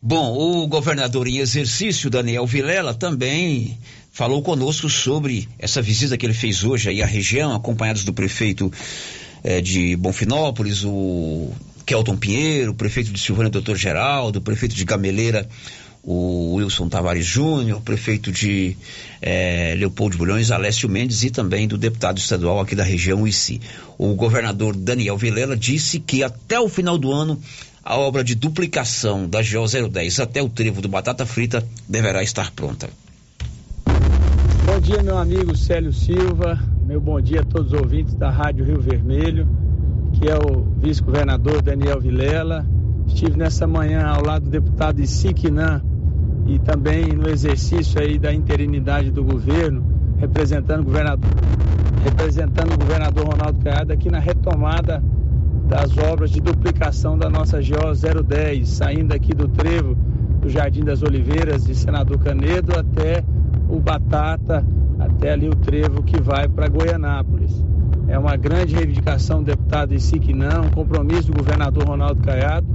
Bom, 0.00 0.36
o 0.36 0.66
governador 0.68 1.26
em 1.26 1.38
exercício, 1.38 2.10
Daniel 2.10 2.46
Vilela, 2.46 2.94
também 2.94 3.78
falou 4.12 4.42
conosco 4.42 4.88
sobre 4.88 5.48
essa 5.58 5.82
visita 5.82 6.16
que 6.16 6.24
ele 6.24 6.34
fez 6.34 6.62
hoje 6.64 6.90
aí 6.90 7.02
à 7.02 7.06
região, 7.06 7.54
acompanhados 7.54 8.04
do 8.04 8.12
prefeito 8.12 8.70
eh, 9.42 9.60
de 9.60 9.96
Bonfinópolis, 9.96 10.84
o 10.84 11.50
Kelton 11.86 12.16
Pinheiro, 12.16 12.72
o 12.72 12.74
prefeito 12.74 13.12
de 13.12 13.20
Silvânia, 13.20 13.48
doutor 13.48 13.76
Geraldo, 13.76 14.40
prefeito 14.40 14.74
de 14.74 14.84
Gameleira, 14.84 15.48
o 16.02 16.54
Wilson 16.54 16.88
Tavares 16.88 17.24
Júnior, 17.24 17.80
prefeito 17.80 18.32
de 18.32 18.76
eh, 19.22 19.74
Leopoldo 19.78 20.18
Bulhões, 20.18 20.50
Alessio 20.50 20.88
Mendes 20.88 21.22
e 21.22 21.30
também 21.30 21.68
do 21.68 21.78
deputado 21.78 22.18
estadual 22.18 22.60
aqui 22.60 22.74
da 22.74 22.82
região, 22.82 23.26
ICI. 23.26 23.60
O 23.96 24.14
governador 24.14 24.74
Daniel 24.76 25.16
Vilela 25.16 25.56
disse 25.56 26.00
que 26.00 26.24
até 26.24 26.58
o 26.58 26.68
final 26.68 26.98
do 26.98 27.12
ano 27.12 27.40
a 27.84 27.96
obra 27.96 28.24
de 28.24 28.34
duplicação 28.34 29.28
da 29.28 29.40
GO 29.40 29.88
010 29.88 30.18
até 30.18 30.42
o 30.42 30.48
trevo 30.48 30.80
do 30.80 30.88
Batata 30.88 31.24
Frita 31.24 31.64
deverá 31.88 32.20
estar 32.20 32.50
pronta. 32.50 32.90
Bom 34.64 34.80
dia, 34.80 35.02
meu 35.04 35.18
amigo 35.18 35.56
Célio 35.56 35.92
Silva. 35.92 36.58
Meu 36.84 37.00
bom 37.00 37.20
dia 37.20 37.42
a 37.42 37.44
todos 37.44 37.72
os 37.72 37.80
ouvintes 37.80 38.14
da 38.14 38.30
Rádio 38.30 38.64
Rio 38.64 38.80
Vermelho, 38.80 39.48
que 40.18 40.28
é 40.28 40.34
o 40.34 40.62
vice-governador 40.78 41.60
Daniel 41.60 42.00
Vilela. 42.00 42.66
Estive 43.06 43.36
nessa 43.36 43.66
manhã 43.66 44.06
ao 44.06 44.24
lado 44.24 44.44
do 44.44 44.50
deputado 44.50 45.00
Isiquinan 45.00 45.82
e 46.46 46.58
também 46.58 47.08
no 47.08 47.28
exercício 47.28 48.00
aí 48.00 48.18
da 48.18 48.32
interinidade 48.32 49.10
do 49.10 49.22
governo, 49.22 49.84
representando 50.16 50.80
o 50.80 50.84
governador, 50.84 51.30
representando 52.02 52.72
o 52.72 52.78
governador 52.78 53.26
Ronaldo 53.26 53.62
Caiado 53.62 53.92
aqui 53.92 54.10
na 54.10 54.18
retomada 54.18 55.02
das 55.68 55.96
obras 55.98 56.30
de 56.30 56.40
duplicação 56.40 57.18
da 57.18 57.28
nossa 57.28 57.58
GO 57.58 58.24
010, 58.24 58.68
saindo 58.68 59.12
aqui 59.12 59.34
do 59.34 59.48
trevo 59.48 59.96
do 60.40 60.48
Jardim 60.48 60.84
das 60.84 61.02
Oliveiras 61.02 61.64
de 61.64 61.74
Senador 61.74 62.18
Canedo 62.18 62.72
até 62.78 63.22
o 63.68 63.80
Batata, 63.80 64.64
até 64.98 65.32
ali 65.32 65.48
o 65.48 65.56
trevo 65.56 66.02
que 66.02 66.20
vai 66.20 66.48
para 66.48 66.68
Goianápolis. 66.68 67.64
É 68.08 68.18
uma 68.18 68.36
grande 68.36 68.74
reivindicação 68.74 69.42
do 69.42 69.46
deputado 69.46 69.92
Isiquinã, 69.92 70.60
um 70.60 70.70
compromisso 70.70 71.30
do 71.30 71.38
governador 71.38 71.84
Ronaldo 71.84 72.22
Caiado 72.22 72.66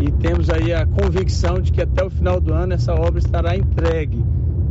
e 0.00 0.10
temos 0.12 0.48
aí 0.48 0.72
a 0.72 0.86
convicção 0.86 1.60
de 1.60 1.72
que 1.72 1.82
até 1.82 2.04
o 2.04 2.10
final 2.10 2.40
do 2.40 2.54
ano 2.54 2.72
essa 2.72 2.94
obra 2.94 3.18
estará 3.18 3.56
entregue 3.56 4.24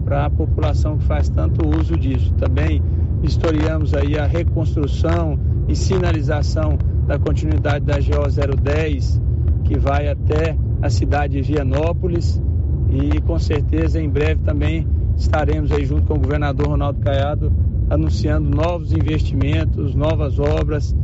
para 0.05 0.25
a 0.25 0.29
população 0.29 0.97
que 0.97 1.03
faz 1.03 1.27
tanto 1.27 1.67
uso 1.67 1.97
disso. 1.97 2.33
Também 2.35 2.81
historiamos 3.21 3.93
aí 3.93 4.17
a 4.17 4.25
reconstrução 4.25 5.37
e 5.67 5.75
sinalização 5.75 6.77
da 7.05 7.19
continuidade 7.19 7.83
da 7.83 7.97
GO 7.97 8.29
010, 8.61 9.21
que 9.65 9.77
vai 9.77 10.07
até 10.07 10.57
a 10.81 10.89
cidade 10.89 11.33
de 11.33 11.41
Vianópolis. 11.41 12.41
E 12.89 13.19
com 13.21 13.37
certeza 13.37 14.01
em 14.01 14.09
breve 14.09 14.41
também 14.45 14.87
estaremos 15.17 15.73
aí 15.73 15.85
junto 15.85 16.03
com 16.03 16.13
o 16.13 16.19
governador 16.19 16.67
Ronaldo 16.67 17.01
Caiado 17.01 17.51
anunciando 17.89 18.49
novos 18.49 18.91
investimentos, 18.91 19.95
novas 19.95 20.39
obras 20.39 20.95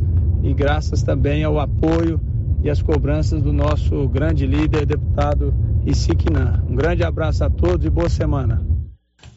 e 0.42 0.52
graças 0.52 1.02
também 1.02 1.44
ao 1.44 1.58
apoio 1.58 2.20
e 2.62 2.70
às 2.70 2.80
cobranças 2.80 3.42
do 3.42 3.52
nosso 3.52 4.08
grande 4.08 4.46
líder, 4.46 4.86
deputado 4.86 5.54
Isiquinan. 5.86 6.62
Um 6.68 6.74
grande 6.74 7.02
abraço 7.02 7.44
a 7.44 7.50
todos 7.50 7.84
e 7.84 7.90
boa 7.90 8.08
semana. 8.08 8.64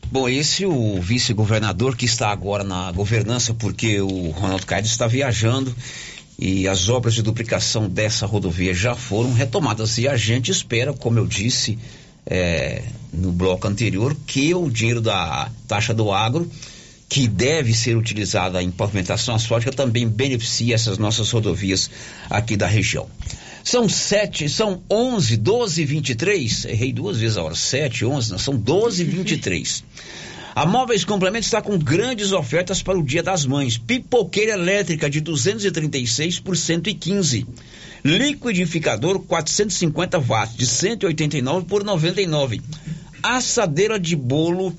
Bom, 0.10 0.30
esse 0.30 0.64
é 0.64 0.68
o 0.68 1.02
vice-governador 1.02 1.98
que 1.98 2.06
está 2.06 2.30
agora 2.30 2.64
na 2.64 2.90
governança, 2.94 3.54
porque 3.54 4.00
o 4.00 4.30
Ronaldo 4.30 4.66
Caiado 4.66 4.88
está 4.88 5.06
viajando 5.06 5.76
e 6.40 6.66
as 6.68 6.88
obras 6.88 7.14
de 7.14 7.22
duplicação 7.22 7.90
dessa 7.90 8.26
rodovia 8.26 8.74
já 8.74 8.96
foram 8.96 9.34
retomadas. 9.34 9.98
E 9.98 10.08
a 10.08 10.16
gente 10.16 10.50
espera, 10.50 10.94
como 10.94 11.20
eu 11.20 11.28
disse 11.28 11.78
é, 12.26 12.84
no 13.12 13.34
bloco 13.34 13.68
anterior, 13.68 14.16
que 14.26 14.56
o 14.56 14.70
dinheiro 14.70 15.02
da 15.02 15.50
taxa 15.68 15.94
do 15.94 16.12
agro, 16.12 16.50
que 17.10 17.28
deve 17.28 17.74
ser 17.74 17.96
utilizada 17.96 18.62
em 18.62 18.70
pavimentação 18.70 19.36
asfáltica, 19.36 19.72
também 19.72 20.08
beneficie 20.08 20.74
essas 20.74 20.98
nossas 20.98 21.32
rodovias 21.32 21.90
aqui 22.30 22.58
da 22.58 22.68
região. 22.68 23.08
São 23.64 23.88
sete, 23.90 24.48
são 24.48 24.82
onze, 24.90 25.36
doze 25.36 25.82
e 25.82 25.86
vinte 25.86 26.10
e 26.10 26.16
três. 26.16 26.66
Errei 26.66 26.94
duas 26.94 27.18
vezes 27.18 27.38
a 27.38 27.44
hora. 27.44 27.56
Sete, 27.56 28.06
onze, 28.06 28.32
não, 28.32 28.40
são 28.40 28.56
doze 28.56 29.04
e 29.04 29.06
vinte 29.06 29.32
e 29.32 29.38
três. 29.38 29.84
A 30.56 30.66
Móveis 30.66 31.06
Complemento 31.06 31.46
está 31.46 31.62
com 31.62 31.78
grandes 31.78 32.32
ofertas 32.32 32.82
para 32.82 32.98
o 32.98 33.04
Dia 33.04 33.22
das 33.22 33.46
Mães. 33.46 33.78
Pipoqueira 33.78 34.54
elétrica 34.54 35.10
de 35.10 35.22
236 35.22 36.40
por 36.40 36.58
115. 36.58 37.46
Liquidificador 38.04 39.20
450 39.20 40.18
watts 40.18 40.56
de 40.56 40.66
189 40.66 41.68
por 41.68 41.84
99. 41.84 42.62
Assadeira 43.22 44.00
de 44.00 44.16
bolo 44.16 44.76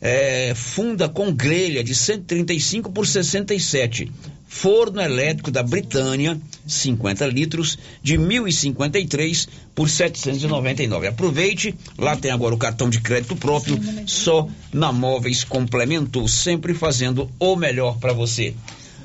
é, 0.00 0.54
funda 0.54 1.08
com 1.08 1.32
grelha 1.32 1.84
de 1.84 1.94
135 1.94 2.90
por 2.90 3.06
67. 3.06 4.10
Forno 4.46 5.00
elétrico 5.00 5.50
da 5.50 5.62
Britânia, 5.62 6.40
50 6.66 7.24
litros, 7.26 7.78
de 8.02 8.18
1.053 8.18 9.48
por 9.74 9.88
799. 9.88 11.06
Aproveite, 11.06 11.74
lá 11.96 12.16
tem 12.16 12.32
agora 12.32 12.54
o 12.54 12.58
cartão 12.58 12.90
de 12.90 13.00
crédito 13.00 13.36
próprio, 13.36 13.78
só 14.06 14.48
na 14.72 14.90
Móveis 14.90 15.44
Complemento, 15.44 16.26
sempre 16.26 16.74
fazendo 16.74 17.30
o 17.38 17.54
melhor 17.54 17.98
para 17.98 18.12
você. 18.12 18.54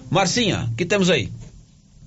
Marcinha, 0.09 0.71
que 0.75 0.85
temos 0.85 1.11
aí? 1.11 1.29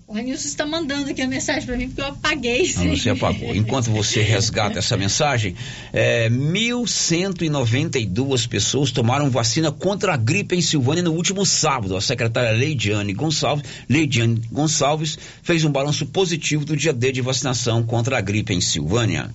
O 0.09 0.15
Renilson 0.15 0.49
está 0.49 0.65
mandando 0.65 1.11
aqui 1.11 1.21
a 1.21 1.29
mensagem 1.29 1.67
para 1.67 1.77
mim 1.77 1.89
porque 1.89 2.01
eu 2.01 2.07
apaguei. 2.07 2.73
Não, 2.77 2.97
você 2.97 3.11
apagou. 3.11 3.55
Enquanto 3.55 3.91
você 3.91 4.23
resgata 4.23 4.79
essa 4.79 4.97
mensagem, 4.97 5.55
é, 5.93 6.31
1.192 6.31 8.49
pessoas 8.49 8.91
tomaram 8.91 9.29
vacina 9.29 9.71
contra 9.71 10.15
a 10.15 10.17
gripe 10.17 10.57
em 10.57 10.63
Silvânia 10.63 11.03
no 11.03 11.13
último 11.13 11.45
sábado. 11.45 11.95
A 11.95 12.01
secretária 12.01 12.53
Leidiane 12.53 13.13
Gonçalves, 13.13 13.67
Leidiane 13.87 14.41
Gonçalves 14.51 15.19
fez 15.43 15.63
um 15.67 15.71
balanço 15.71 16.07
positivo 16.07 16.65
do 16.65 16.75
dia 16.75 16.95
D 16.95 17.13
de 17.13 17.21
vacinação 17.21 17.83
contra 17.83 18.17
a 18.17 18.21
gripe 18.23 18.55
em 18.55 18.63
Silvânia. 18.63 19.29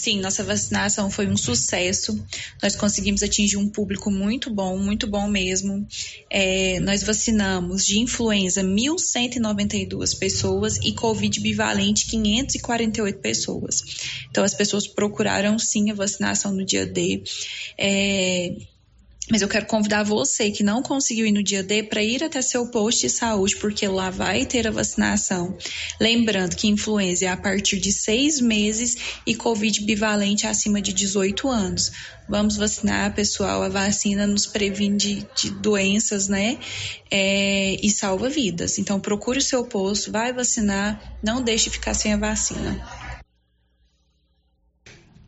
Sim, 0.00 0.18
nossa 0.18 0.42
vacinação 0.42 1.10
foi 1.10 1.26
um 1.26 1.36
sucesso. 1.36 2.18
Nós 2.62 2.74
conseguimos 2.74 3.22
atingir 3.22 3.58
um 3.58 3.68
público 3.68 4.10
muito 4.10 4.48
bom, 4.48 4.78
muito 4.78 5.06
bom 5.06 5.28
mesmo. 5.28 5.86
É, 6.30 6.80
nós 6.80 7.02
vacinamos 7.02 7.84
de 7.84 7.98
influenza 7.98 8.62
1.192 8.62 10.18
pessoas 10.18 10.78
e 10.78 10.94
Covid 10.94 11.38
bivalente 11.40 12.06
548 12.06 13.18
pessoas. 13.18 13.82
Então, 14.30 14.42
as 14.42 14.54
pessoas 14.54 14.86
procuraram 14.86 15.58
sim 15.58 15.90
a 15.90 15.94
vacinação 15.94 16.54
no 16.54 16.64
dia 16.64 16.86
D. 16.86 17.22
É, 17.76 18.56
mas 19.30 19.42
eu 19.42 19.48
quero 19.48 19.66
convidar 19.66 20.02
você 20.02 20.50
que 20.50 20.62
não 20.62 20.82
conseguiu 20.82 21.26
ir 21.26 21.32
no 21.32 21.42
dia 21.42 21.62
D 21.62 21.82
para 21.82 22.02
ir 22.02 22.24
até 22.24 22.42
seu 22.42 22.66
posto 22.66 23.02
de 23.02 23.10
saúde, 23.10 23.56
porque 23.56 23.86
lá 23.86 24.10
vai 24.10 24.44
ter 24.44 24.66
a 24.66 24.70
vacinação. 24.70 25.56
Lembrando 26.00 26.56
que 26.56 26.66
influenza 26.68 27.26
é 27.26 27.28
a 27.28 27.36
partir 27.36 27.78
de 27.78 27.92
seis 27.92 28.40
meses 28.40 28.96
e 29.26 29.34
Covid 29.34 29.84
bivalente 29.84 30.46
acima 30.46 30.82
de 30.82 30.92
18 30.92 31.48
anos. 31.48 31.92
Vamos 32.28 32.56
vacinar, 32.56 33.14
pessoal. 33.14 33.62
A 33.62 33.68
vacina 33.68 34.26
nos 34.26 34.46
previne 34.46 34.96
de, 34.96 35.26
de 35.34 35.50
doenças, 35.50 36.28
né? 36.28 36.58
É, 37.10 37.76
e 37.82 37.90
salva 37.90 38.28
vidas. 38.28 38.78
Então, 38.78 39.00
procure 39.00 39.38
o 39.38 39.42
seu 39.42 39.64
posto, 39.64 40.12
vai 40.12 40.32
vacinar, 40.32 41.18
não 41.22 41.42
deixe 41.42 41.70
ficar 41.70 41.94
sem 41.94 42.12
a 42.12 42.16
vacina. 42.16 42.99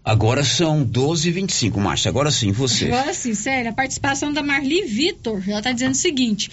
Agora 0.05 0.43
são 0.43 0.85
12h25, 0.85 1.77
Márcia. 1.77 2.09
Agora 2.09 2.31
sim, 2.31 2.51
você. 2.51 2.87
Agora 2.87 3.15
sim, 3.15 3.35
sério. 3.35 3.71
A 3.71 3.75
participação 3.75 4.33
da 4.33 4.43
Marli 4.43 4.83
Vitor, 4.83 5.43
ela 5.47 5.59
está 5.59 5.71
dizendo 5.71 5.93
o 5.93 5.97
seguinte: 5.97 6.51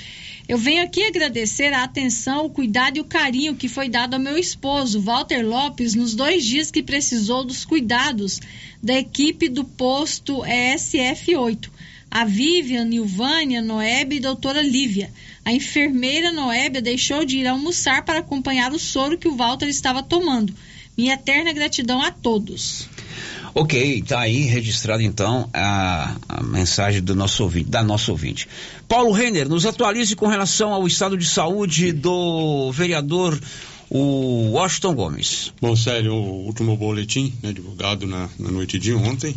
eu 0.50 0.58
venho 0.58 0.84
aqui 0.84 1.04
agradecer 1.04 1.74
a 1.74 1.84
atenção, 1.84 2.46
o 2.46 2.50
cuidado 2.50 2.98
e 2.98 3.02
o 3.02 3.06
carinho 3.06 3.56
que 3.56 3.68
foi 3.68 3.88
dado 3.88 4.16
ao 4.16 4.20
meu 4.20 4.36
esposo, 4.36 5.00
Walter 5.00 5.46
Lopes, 5.46 5.94
nos 5.94 6.16
dois 6.16 6.44
dias 6.44 6.72
que 6.72 6.82
precisou 6.82 7.44
dos 7.44 7.64
cuidados 7.64 8.40
da 8.82 8.94
equipe 8.96 9.48
do 9.48 9.64
posto 9.64 10.42
ESF8. 10.42 11.70
A 12.10 12.26
Vivian, 12.26 12.86
Nilvânia, 12.86 13.62
Noeb 13.62 14.14
e 14.14 14.20
doutora 14.20 14.64
Lívia. 14.64 15.12
A 15.46 15.54
enfermeira 15.54 16.32
Noébia 16.32 16.82
deixou 16.82 17.24
de 17.24 17.38
ir 17.38 17.48
almoçar 17.48 18.04
para 18.04 18.18
acompanhar 18.18 18.74
o 18.74 18.80
soro 18.80 19.20
que 19.20 19.28
o 19.28 19.36
Walter 19.36 19.68
estava 19.68 20.02
tomando. 20.02 20.52
Minha 20.98 21.14
eterna 21.14 21.54
gratidão 21.54 22.02
a 22.02 22.12
todos. 22.12 22.90
Ok, 23.60 24.00
está 24.00 24.22
aí 24.22 24.44
registrado 24.44 25.04
então 25.04 25.50
a, 25.54 26.16
a, 26.30 26.42
mensagem 26.42 27.02
do 27.02 27.14
nosso 27.14 27.44
ouvinte, 27.44 27.70
da 27.70 27.84
nossa 27.84 28.10
ouvinte. 28.10 28.48
Paulo 28.88 29.12
Renner, 29.12 29.50
nos 29.50 29.66
atualize 29.66 30.16
com 30.16 30.28
relação 30.28 30.74
ao 30.74 30.88
estado 30.88 31.18
de 31.18 31.26
saúde 31.26 31.92
do 31.92 32.72
vereador 32.72 33.38
o 33.90 34.52
Washington 34.52 34.96
Gomes. 34.96 35.52
Bom, 35.60 35.76
sério, 35.76 36.14
o 36.14 36.46
último 36.46 36.78
boletim 36.78 37.34
né, 37.44 37.52
divulgado 37.52 38.08
na, 38.08 38.30
na, 38.40 38.50
noite 38.50 38.80
de 38.80 38.94
ontem 38.94 39.36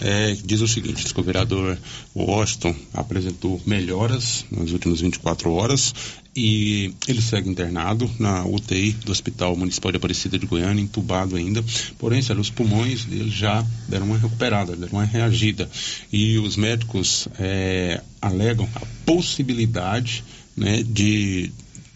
é, 0.00 0.36
diz 0.44 0.60
o 0.60 0.68
seguinte: 0.68 1.04
o 1.12 1.22
vereador 1.24 1.76
Washington 2.14 2.76
apresentou 2.92 3.60
melhoras 3.66 4.44
nas 4.52 4.70
últimas 4.70 5.00
24 5.00 5.50
horas 5.52 5.92
e 6.36 6.92
ele 7.06 7.22
segue 7.22 7.48
internado 7.48 8.10
na 8.18 8.44
UTI 8.44 8.92
do 9.04 9.12
Hospital 9.12 9.56
Municipal 9.56 9.92
de 9.92 9.98
Aparecida 9.98 10.38
de 10.38 10.46
Goiânia, 10.46 10.82
entubado 10.82 11.36
ainda. 11.36 11.64
Porém, 11.98 12.20
sério, 12.20 12.42
os 12.42 12.50
pulmões 12.50 13.04
dele 13.04 13.30
já 13.30 13.64
deram 13.88 14.06
uma 14.06 14.18
recuperada, 14.18 14.74
deram 14.74 14.94
uma 14.94 15.04
reagida. 15.04 15.68
E 16.12 16.38
os 16.38 16.56
médicos 16.56 17.28
é, 17.38 18.02
alegam 18.20 18.68
a 18.74 18.80
possibilidade 19.06 20.24
né, 20.56 20.82
de 20.82 21.52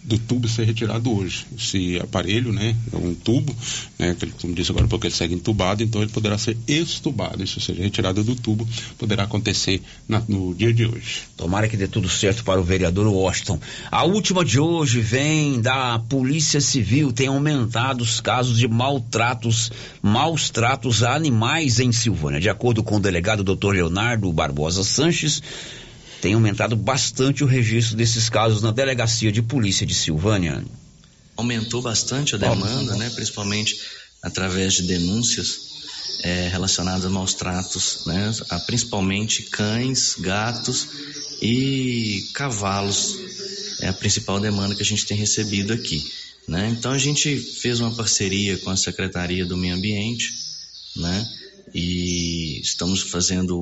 do 0.09 0.19
tubo 0.19 0.49
ser 0.49 0.65
retirado 0.65 1.15
hoje. 1.15 1.47
Esse 1.57 1.99
aparelho, 1.99 2.51
né, 2.51 2.75
é 2.91 2.97
um 2.97 3.15
tubo, 3.15 3.55
né, 3.99 4.17
que 4.19 4.27
como 4.27 4.55
disse 4.55 4.71
agora 4.71 4.89
porque 4.89 5.07
ele 5.07 5.15
segue 5.15 5.35
entubado, 5.35 5.83
então 5.83 6.01
ele 6.01 6.11
poderá 6.11 6.39
ser 6.39 6.57
extubado, 6.67 7.45
isso 7.45 7.61
seja, 7.61 7.83
retirado 7.83 8.25
do 8.25 8.35
tubo, 8.35 8.67
poderá 8.97 9.25
acontecer 9.25 9.83
na, 10.09 10.23
no 10.27 10.55
dia 10.55 10.73
de 10.73 10.87
hoje. 10.87 11.25
Tomara 11.37 11.69
que 11.69 11.77
dê 11.77 11.87
tudo 11.87 12.09
certo 12.09 12.43
para 12.43 12.59
o 12.59 12.65
vereador 12.65 13.07
Washington. 13.07 13.61
A 13.91 14.05
última 14.05 14.43
de 14.45 14.59
hoje 14.59 15.01
vem 15.01 15.61
da 15.61 15.99
Polícia 15.99 16.61
Civil, 16.61 17.13
tem 17.13 17.27
aumentado 17.27 18.03
os 18.03 18.19
casos 18.19 18.59
de 18.59 18.67
maltratos, 18.67 19.71
maus 20.01 20.49
tratos 20.49 21.03
a 21.03 21.15
animais 21.15 21.81
em 21.81 21.93
Silvânia. 21.93 22.41
De 22.41 22.49
acordo 22.49 22.83
com 22.83 22.97
o 22.97 23.01
delegado 23.01 23.45
Dr. 23.45 23.73
Leonardo 23.75 24.33
Barbosa 24.33 24.83
Sanches, 24.83 25.43
tem 26.21 26.35
aumentado 26.35 26.77
bastante 26.77 27.45
o 27.45 27.47
registro 27.47 27.97
desses 27.97 28.29
casos 28.29 28.63
na 28.63 28.71
delegacia 28.71 29.31
de 29.31 29.43
polícia 29.43 29.87
de 29.87 29.95
Silvânia. 29.95 30.65
Aumentou 31.37 31.81
bastante 31.81 32.35
a 32.35 32.39
demanda, 32.39 32.97
né, 32.97 33.11
principalmente 33.11 33.81
através 34.23 34.75
de 34.75 34.83
denúncias 34.83 35.69
é, 36.23 36.49
relacionadas 36.49 37.05
a 37.05 37.11
maus 37.11 37.35
tratos, 37.35 38.05
né, 38.07 38.33
a, 38.51 38.59
principalmente 38.61 39.45
cães, 39.45 40.17
gatos 40.19 40.89
e 41.41 42.29
cavalos. 42.35 43.17
É 43.81 43.89
a 43.89 43.93
principal 43.93 44.41
demanda 44.41 44.75
que 44.75 44.83
a 44.83 44.87
gente 44.87 45.07
tem 45.07 45.17
recebido 45.17 45.73
aqui. 45.73 46.05
Né? 46.49 46.75
Então 46.77 46.93
a 46.93 46.99
gente 46.99 47.37
fez 47.37 47.79
uma 47.79 47.95
parceria 47.95 48.57
com 48.59 48.71
a 48.71 48.77
Secretaria 48.77 49.45
do 49.45 49.57
Meio 49.57 49.75
Ambiente, 49.75 50.33
né? 50.97 51.29
E 51.75 52.61
estamos 52.63 53.03
fazendo 53.03 53.61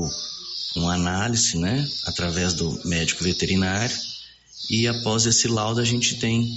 uma 0.78 0.94
análise, 0.94 1.56
né, 1.56 1.88
através 2.06 2.54
do 2.54 2.80
médico 2.84 3.24
veterinário, 3.24 3.96
e 4.70 4.86
após 4.86 5.26
esse 5.26 5.48
laudo 5.48 5.80
a 5.80 5.84
gente 5.84 6.16
tem 6.16 6.48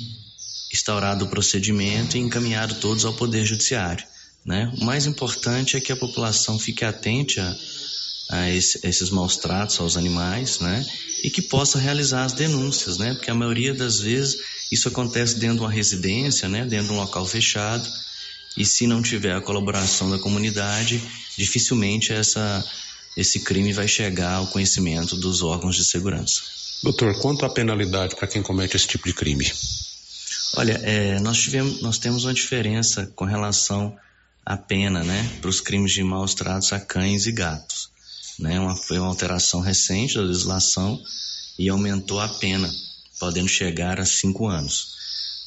instaurado 0.74 1.26
o 1.26 1.30
procedimento 1.30 2.16
e 2.16 2.20
encaminhado 2.20 2.76
todos 2.76 3.06
ao 3.06 3.14
Poder 3.14 3.46
Judiciário. 3.46 4.06
Né? 4.46 4.72
O 4.80 4.86
mais 4.86 5.06
importante 5.06 5.76
é 5.76 5.82
que 5.82 5.92
a 5.92 5.98
população 5.98 6.58
fique 6.58 6.86
atente 6.86 7.40
a, 7.40 7.56
a, 8.30 8.50
esse, 8.50 8.80
a 8.86 8.90
esses 8.90 9.10
maus 9.10 9.38
tratos 9.38 9.80
aos 9.80 9.98
animais, 9.98 10.60
né? 10.60 10.86
E 11.24 11.30
que 11.30 11.42
possa 11.42 11.78
realizar 11.78 12.24
as 12.24 12.34
denúncias, 12.34 12.98
né? 12.98 13.14
Porque 13.14 13.30
a 13.30 13.36
maioria 13.36 13.74
das 13.74 14.00
vezes 14.00 14.40
isso 14.72 14.88
acontece 14.88 15.38
dentro 15.38 15.58
de 15.58 15.62
uma 15.64 15.72
residência, 15.72 16.48
né? 16.48 16.66
Dentro 16.66 16.88
de 16.88 16.94
um 16.94 16.98
local 16.98 17.26
fechado. 17.26 17.88
E 18.56 18.66
se 18.66 18.88
não 18.88 19.02
tiver 19.02 19.36
a 19.36 19.42
colaboração 19.42 20.10
da 20.10 20.18
comunidade, 20.18 21.02
dificilmente 21.38 22.14
essa 22.14 22.66
esse 23.20 23.42
crime 23.42 23.74
vai 23.74 23.88
chegar 23.88 24.36
ao 24.36 24.48
conhecimento 24.48 25.18
dos 25.18 25.42
órgãos 25.42 25.76
de 25.76 25.84
segurança. 25.84 26.42
Doutor, 26.82 27.20
quanto 27.20 27.46
à 27.46 27.50
penalidade 27.50 28.16
para 28.16 28.28
quem 28.28 28.42
comete 28.42 28.78
esse 28.78 28.88
tipo 28.88 29.06
de 29.06 29.14
crime? 29.14 29.52
Olha, 30.56 30.80
é, 30.84 31.20
nós, 31.20 31.38
tivemos, 31.38 31.82
nós 31.82 31.98
temos 31.98 32.24
uma 32.24 32.34
diferença 32.34 33.12
com 33.18 33.26
relação 33.26 33.94
à 34.46 34.56
pena, 34.56 35.04
né, 35.04 35.38
para 35.42 35.50
os 35.50 35.60
crimes 35.60 35.92
de 35.92 36.02
maus 36.02 36.34
tratos 36.34 36.72
a 36.72 36.80
cães 36.80 37.26
e 37.26 37.34
gatos. 37.34 37.90
Né, 38.40 38.58
uma, 38.58 38.74
foi 38.74 38.98
uma 38.98 39.10
alteração 39.10 39.60
recente 39.60 40.16
da 40.16 40.22
legislação 40.22 40.98
e 41.58 41.68
aumentou 41.68 42.22
a 42.22 42.30
pena, 42.30 42.72
podendo 43.20 43.50
chegar 43.50 44.00
a 44.00 44.06
cinco 44.06 44.48
anos. 44.48 44.98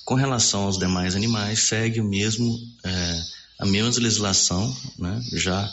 Com 0.05 0.15
relação 0.15 0.65
aos 0.65 0.79
demais 0.79 1.17
animais, 1.17 1.61
segue 1.61 2.03
o 2.03 2.05
mesmo, 2.05 2.55
é, 2.85 3.23
a 3.61 3.65
mesma 3.65 3.99
legislação, 3.99 4.77
né, 4.99 5.23
já 5.33 5.73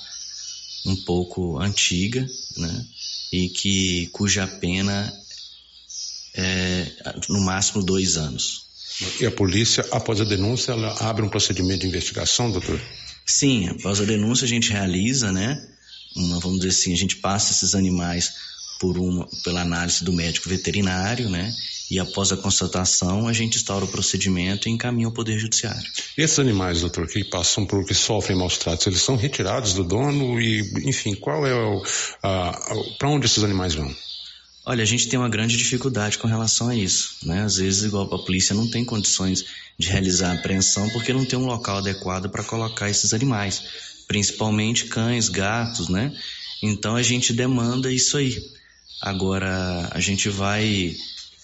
um 0.85 0.95
pouco 0.95 1.59
antiga, 1.59 2.27
né? 2.57 2.85
E 3.31 3.49
que 3.49 4.07
cuja 4.07 4.47
pena 4.47 5.13
é 6.35 6.91
no 7.29 7.41
máximo 7.41 7.83
dois 7.83 8.17
anos. 8.17 8.67
E 9.19 9.25
a 9.25 9.31
polícia, 9.31 9.85
após 9.91 10.19
a 10.19 10.25
denúncia, 10.25 10.71
ela 10.71 10.93
abre 11.09 11.23
um 11.23 11.29
procedimento 11.29 11.81
de 11.81 11.87
investigação, 11.87 12.51
doutor? 12.51 12.81
Sim, 13.25 13.67
após 13.69 14.01
a 14.01 14.05
denúncia 14.05 14.45
a 14.45 14.47
gente 14.47 14.71
realiza, 14.71 15.31
né? 15.31 15.61
Uma, 16.15 16.39
vamos 16.39 16.59
dizer 16.59 16.69
assim, 16.69 16.93
a 16.93 16.97
gente 16.97 17.17
passa 17.17 17.51
esses 17.51 17.75
animais 17.75 18.33
por 18.79 18.97
uma, 18.97 19.27
pela 19.43 19.61
análise 19.61 20.03
do 20.03 20.13
médico 20.13 20.49
veterinário, 20.49 21.29
né? 21.29 21.53
E 21.91 21.99
após 21.99 22.31
a 22.31 22.37
constatação, 22.37 23.27
a 23.27 23.33
gente 23.33 23.57
instaura 23.57 23.83
o 23.83 23.87
procedimento 23.87 24.69
e 24.69 24.71
encaminha 24.71 25.07
ao 25.07 25.11
Poder 25.11 25.37
Judiciário. 25.39 25.89
Esses 26.17 26.37
animais, 26.39 26.81
doutor, 26.81 27.07
que 27.07 27.23
passam 27.23 27.65
por 27.65 27.83
que 27.83 27.93
sofrem 27.93 28.37
maus 28.37 28.57
tratos, 28.57 28.85
eles 28.87 29.01
são 29.01 29.15
retirados 29.15 29.73
do 29.73 29.83
dono 29.83 30.39
e, 30.39 30.61
enfim, 30.87 31.15
qual 31.15 31.45
é 31.45 31.53
o. 31.53 31.83
para 32.97 33.09
onde 33.09 33.25
esses 33.25 33.43
animais 33.43 33.73
vão? 33.73 33.93
Olha, 34.65 34.83
a 34.83 34.85
gente 34.85 35.07
tem 35.09 35.17
uma 35.17 35.29
grande 35.29 35.57
dificuldade 35.57 36.19
com 36.19 36.27
relação 36.27 36.69
a 36.69 36.75
isso, 36.75 37.15
né? 37.23 37.41
Às 37.41 37.57
vezes, 37.57 37.85
igual 37.85 38.03
a 38.03 38.23
polícia 38.23 38.53
não 38.53 38.69
tem 38.69 38.85
condições 38.85 39.43
de 39.77 39.89
realizar 39.89 40.31
a 40.31 40.35
apreensão 40.35 40.87
porque 40.91 41.11
não 41.11 41.25
tem 41.25 41.39
um 41.39 41.47
local 41.47 41.77
adequado 41.77 42.29
para 42.29 42.43
colocar 42.43 42.87
esses 42.87 43.13
animais, 43.13 43.63
principalmente 44.07 44.85
cães, 44.85 45.27
gatos, 45.27 45.89
né? 45.89 46.15
Então 46.61 46.95
a 46.95 47.01
gente 47.01 47.33
demanda 47.33 47.91
isso 47.91 48.15
aí. 48.15 48.58
Agora 49.01 49.89
a 49.91 49.99
gente 49.99 50.29
vai 50.29 50.95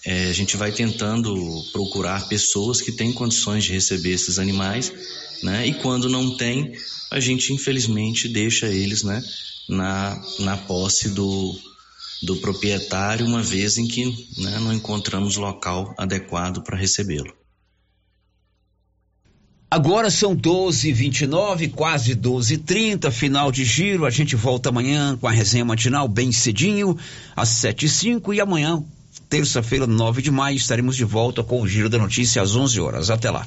é, 0.04 0.28
a 0.28 0.32
gente 0.32 0.56
vai 0.56 0.70
tentando 0.70 1.34
procurar 1.72 2.28
pessoas 2.28 2.80
que 2.80 2.92
têm 2.92 3.12
condições 3.12 3.64
de 3.64 3.72
receber 3.72 4.12
esses 4.12 4.38
animais, 4.38 4.92
né? 5.42 5.66
E 5.66 5.74
quando 5.74 6.08
não 6.08 6.36
tem, 6.36 6.72
a 7.10 7.18
gente 7.18 7.52
infelizmente 7.52 8.28
deixa 8.28 8.68
eles, 8.68 9.02
né? 9.02 9.22
Na, 9.68 10.22
na 10.40 10.56
posse 10.56 11.08
do, 11.08 11.58
do 12.22 12.36
proprietário, 12.36 13.26
uma 13.26 13.42
vez 13.42 13.78
em 13.78 13.88
que 13.88 14.04
né, 14.38 14.60
não 14.60 14.72
encontramos 14.72 15.36
local 15.36 15.92
adequado 15.98 16.62
para 16.62 16.76
recebê-lo. 16.76 17.34
Agora 19.76 20.10
são 20.10 20.34
12h29, 20.34 21.70
quase 21.70 22.16
12h30, 22.16 23.10
final 23.10 23.52
de 23.52 23.62
giro. 23.62 24.06
A 24.06 24.10
gente 24.10 24.34
volta 24.34 24.70
amanhã 24.70 25.18
com 25.20 25.28
a 25.28 25.30
resenha 25.30 25.66
matinal 25.66 26.08
bem 26.08 26.32
cedinho, 26.32 26.96
às 27.36 27.50
7h05 27.50 28.34
e 28.34 28.40
amanhã, 28.40 28.82
terça-feira, 29.28 29.86
9 29.86 30.22
de 30.22 30.30
maio, 30.30 30.56
estaremos 30.56 30.96
de 30.96 31.04
volta 31.04 31.42
com 31.42 31.60
o 31.60 31.68
Giro 31.68 31.90
da 31.90 31.98
Notícia 31.98 32.40
às 32.40 32.56
11 32.56 32.80
horas. 32.80 33.10
Até 33.10 33.30
lá. 33.30 33.46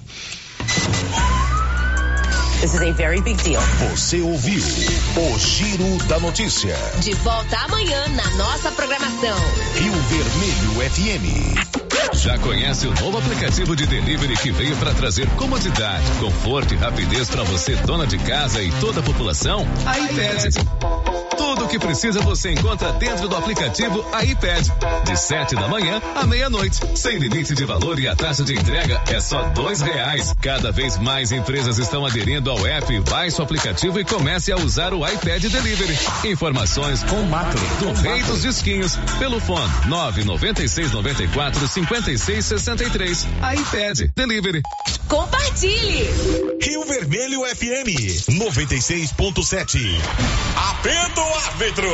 This 2.62 2.76
is 2.76 2.82
a 2.82 2.92
very 2.92 3.22
big 3.22 3.42
deal. 3.42 3.64
Você 3.90 4.22
ouviu 4.22 4.62
o 4.62 5.40
Giro 5.40 5.98
da 6.08 6.20
Notícia. 6.20 6.76
De 7.02 7.16
volta 7.24 7.58
amanhã 7.58 8.08
na 8.10 8.30
nossa 8.36 8.72
programação. 8.72 9.36
Rio 9.74 9.94
Vermelho 9.94 10.92
FM. 10.92 11.89
Já 12.14 12.38
conhece 12.40 12.88
o 12.88 12.94
novo 12.96 13.18
aplicativo 13.18 13.76
de 13.76 13.86
delivery 13.86 14.36
que 14.38 14.52
veio 14.52 14.76
para 14.78 14.94
trazer 14.94 15.28
comodidade, 15.32 16.06
conforto 16.20 16.74
e 16.74 16.78
rapidez 16.78 17.30
para 17.30 17.44
você, 17.44 17.76
dona 17.76 18.06
de 18.06 18.18
casa 18.18 18.62
e 18.62 18.72
toda 18.80 19.00
a 19.00 19.04
população? 19.04 19.66
A 19.86 20.00
iPad. 20.00 21.29
Tudo 21.40 21.64
o 21.64 21.68
que 21.70 21.80
precisa 21.80 22.20
você 22.20 22.52
encontra 22.52 22.92
dentro 22.92 23.30
do 23.30 23.36
aplicativo 23.38 24.06
iPad. 24.22 24.68
De 25.06 25.16
7 25.16 25.56
da 25.56 25.70
manhã 25.70 26.02
à 26.14 26.28
meia-noite. 26.28 26.82
Sem 26.96 27.18
limite 27.18 27.56
de 27.56 27.64
valor 27.64 27.98
e 27.98 28.10
a 28.10 28.16
taxa 28.16 28.44
de 28.44 28.54
entrega 28.54 29.02
é 29.08 29.22
só 29.22 29.44
dois 29.44 29.80
reais. 29.80 30.36
Cada 30.42 30.70
vez 30.70 30.98
mais 30.98 31.32
empresas 31.32 31.78
estão 31.78 32.06
aderindo 32.06 32.52
ao 32.52 32.68
app. 32.68 33.00
Baixe 33.10 33.40
o 33.40 33.44
aplicativo 33.46 33.98
e 34.02 34.04
comece 34.04 34.52
a 34.52 34.58
usar 34.58 34.94
o 34.94 35.08
iPad 35.08 35.42
Delivery. 35.46 35.98
Informações 36.26 37.04
com 37.04 37.24
Macro, 37.24 37.62
do 37.80 37.94
Rei 38.02 38.22
dos 38.24 38.42
Disquinhos, 38.42 38.98
pelo 39.18 39.40
fone 39.40 39.72
99694 39.88 41.68
5663. 41.70 43.24
iPad 43.24 44.12
Delivery. 44.14 44.62
Compartilhe! 45.08 46.10
Rio 46.62 46.86
Vermelho 46.86 47.46
FM 47.46 48.28
96.7. 48.30 49.80
Apendo 50.70 51.29
árbitro. 51.48 51.90